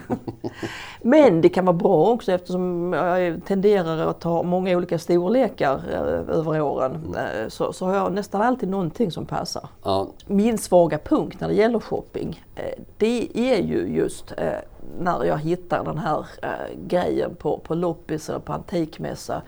Men 1.02 1.40
det 1.40 1.48
kan 1.48 1.64
vara 1.64 1.76
bra 1.76 2.06
också 2.06 2.32
eftersom 2.32 2.92
jag 2.92 3.44
tenderar 3.44 4.06
att 4.06 4.22
ha 4.22 4.42
många 4.42 4.76
olika 4.76 4.98
storlekar 4.98 5.82
eh, 5.92 6.36
över 6.36 6.60
åren. 6.60 7.16
Eh, 7.16 7.48
så, 7.48 7.72
så 7.72 7.86
har 7.86 7.94
jag 7.94 8.12
nästan 8.12 8.42
alltid 8.42 8.68
någonting 8.68 9.10
som 9.10 9.26
passar. 9.26 9.68
Ja, 9.84 10.06
Min 10.26 10.58
svaga 10.58 10.98
punkt 10.98 11.36
när 11.40 11.48
det 11.48 11.54
gäller 11.54 11.78
shopping, 11.78 12.44
eh, 12.54 12.82
det 12.98 13.28
är 13.34 13.62
ju 13.62 13.86
just 13.86 14.32
eh, 14.36 14.52
när 14.98 15.24
jag 15.24 15.38
hittar 15.38 15.84
den 15.84 15.98
här 15.98 16.26
eh, 16.42 16.48
grejen 16.86 17.34
på, 17.34 17.58
på 17.58 17.74
loppis 17.74 18.28
eller 18.28 18.38
på 18.38 18.52
antikmässa 18.52 19.42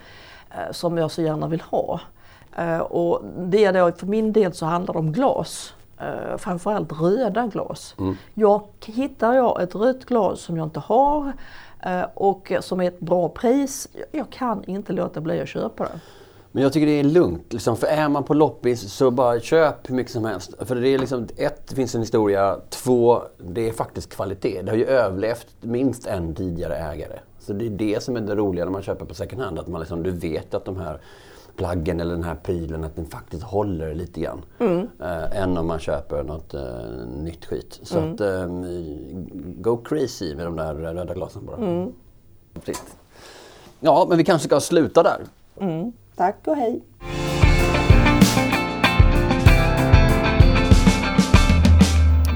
som 0.71 0.97
jag 0.97 1.11
så 1.11 1.21
gärna 1.21 1.47
vill 1.47 1.61
ha. 1.61 1.99
Och 2.89 3.21
det 3.37 3.65
är 3.65 3.73
då, 3.73 3.91
för 3.91 4.07
min 4.07 4.33
del 4.33 4.53
så 4.53 4.65
handlar 4.65 4.93
det 4.93 4.99
om 4.99 5.11
glas. 5.11 5.74
Eh, 5.99 6.37
framförallt 6.37 6.91
röda 7.01 7.47
glas. 7.47 7.95
Jag, 8.33 8.61
hittar 8.85 9.33
jag 9.33 9.61
ett 9.61 9.75
rött 9.75 10.05
glas 10.05 10.41
som 10.41 10.57
jag 10.57 10.65
inte 10.65 10.79
har 10.79 11.33
eh, 11.83 12.03
och 12.13 12.51
som 12.61 12.81
är 12.81 12.87
ett 12.87 12.99
bra 12.99 13.29
pris, 13.29 13.87
jag 14.11 14.29
kan 14.29 14.63
inte 14.63 14.93
låta 14.93 15.21
bli 15.21 15.41
att 15.41 15.49
köpa 15.49 15.83
det. 15.83 15.99
Men 16.55 16.63
jag 16.63 16.73
tycker 16.73 16.87
det 16.87 16.99
är 16.99 17.03
lugnt. 17.03 17.53
Liksom, 17.53 17.77
för 17.77 17.87
är 17.87 18.09
man 18.09 18.23
på 18.23 18.33
loppis 18.33 18.93
så 18.93 19.11
bara 19.11 19.39
köp 19.39 19.89
hur 19.89 19.95
mycket 19.95 20.13
som 20.13 20.25
helst. 20.25 20.53
För 20.59 20.75
det 20.75 20.89
är 20.89 20.99
liksom, 20.99 21.27
ett, 21.37 21.67
det 21.67 21.75
finns 21.75 21.95
en 21.95 22.01
historia. 22.01 22.59
Två, 22.69 23.21
det 23.37 23.69
är 23.69 23.73
faktiskt 23.73 24.15
kvalitet. 24.15 24.61
Det 24.61 24.71
har 24.71 24.77
ju 24.77 24.85
överlevt 24.85 25.47
minst 25.61 26.07
en 26.07 26.35
tidigare 26.35 26.75
ägare. 26.75 27.19
Så 27.39 27.53
det 27.53 27.65
är 27.65 27.69
det 27.69 28.03
som 28.03 28.15
är 28.15 28.21
det 28.21 28.35
roliga 28.35 28.65
när 28.65 28.71
man 28.71 28.81
köper 28.81 29.05
på 29.05 29.13
second 29.13 29.41
hand. 29.41 29.59
Att 29.59 29.67
man 29.67 29.81
liksom, 29.81 30.03
du 30.03 30.11
vet 30.11 30.53
att 30.53 30.65
de 30.65 30.77
här 30.77 30.99
plaggen 31.57 31.99
eller 31.99 32.13
den 32.13 32.23
här 32.23 32.35
prylen 32.35 32.83
att 32.83 32.95
den 32.95 33.05
faktiskt 33.05 33.43
håller 33.43 33.95
lite 33.95 34.19
grann. 34.19 34.45
Mm. 34.59 34.87
Äh, 34.99 35.41
än 35.41 35.57
om 35.57 35.67
man 35.67 35.79
köper 35.79 36.23
något 36.23 36.53
äh, 36.53 36.61
nytt 37.07 37.45
skit. 37.45 37.79
Så 37.83 37.99
mm. 37.99 38.13
att, 38.13 38.21
äh, 38.21 38.47
go 39.61 39.77
crazy 39.77 40.35
med 40.35 40.45
de 40.45 40.55
där 40.55 40.75
röda 40.75 41.13
glasen 41.13 41.45
bara. 41.45 41.57
Mm. 41.57 41.91
Ja, 43.79 44.05
men 44.09 44.17
vi 44.17 44.23
kanske 44.23 44.47
ska 44.47 44.59
sluta 44.59 45.03
där. 45.03 45.21
Mm. 45.59 45.93
Tack 46.15 46.37
och 46.45 46.55
hej! 46.55 46.81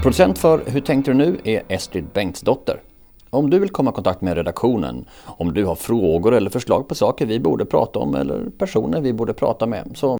Producent 0.02 0.38
för 0.38 0.62
Hur 0.66 0.80
tänkte 0.80 1.10
du 1.10 1.14
nu 1.14 1.38
är 1.44 1.62
Estrid 1.68 2.04
Bengtsdotter. 2.12 2.80
Om 3.32 3.50
du 3.50 3.58
vill 3.58 3.70
komma 3.70 3.90
i 3.90 3.94
kontakt 3.94 4.20
med 4.20 4.34
redaktionen, 4.36 5.04
om 5.24 5.54
du 5.54 5.64
har 5.64 5.74
frågor 5.74 6.34
eller 6.34 6.50
förslag 6.50 6.88
på 6.88 6.94
saker 6.94 7.26
vi 7.26 7.40
borde 7.40 7.64
prata 7.64 7.98
om 7.98 8.14
eller 8.14 8.50
personer 8.58 9.00
vi 9.00 9.12
borde 9.12 9.32
prata 9.32 9.66
med, 9.66 9.92
så 9.94 10.08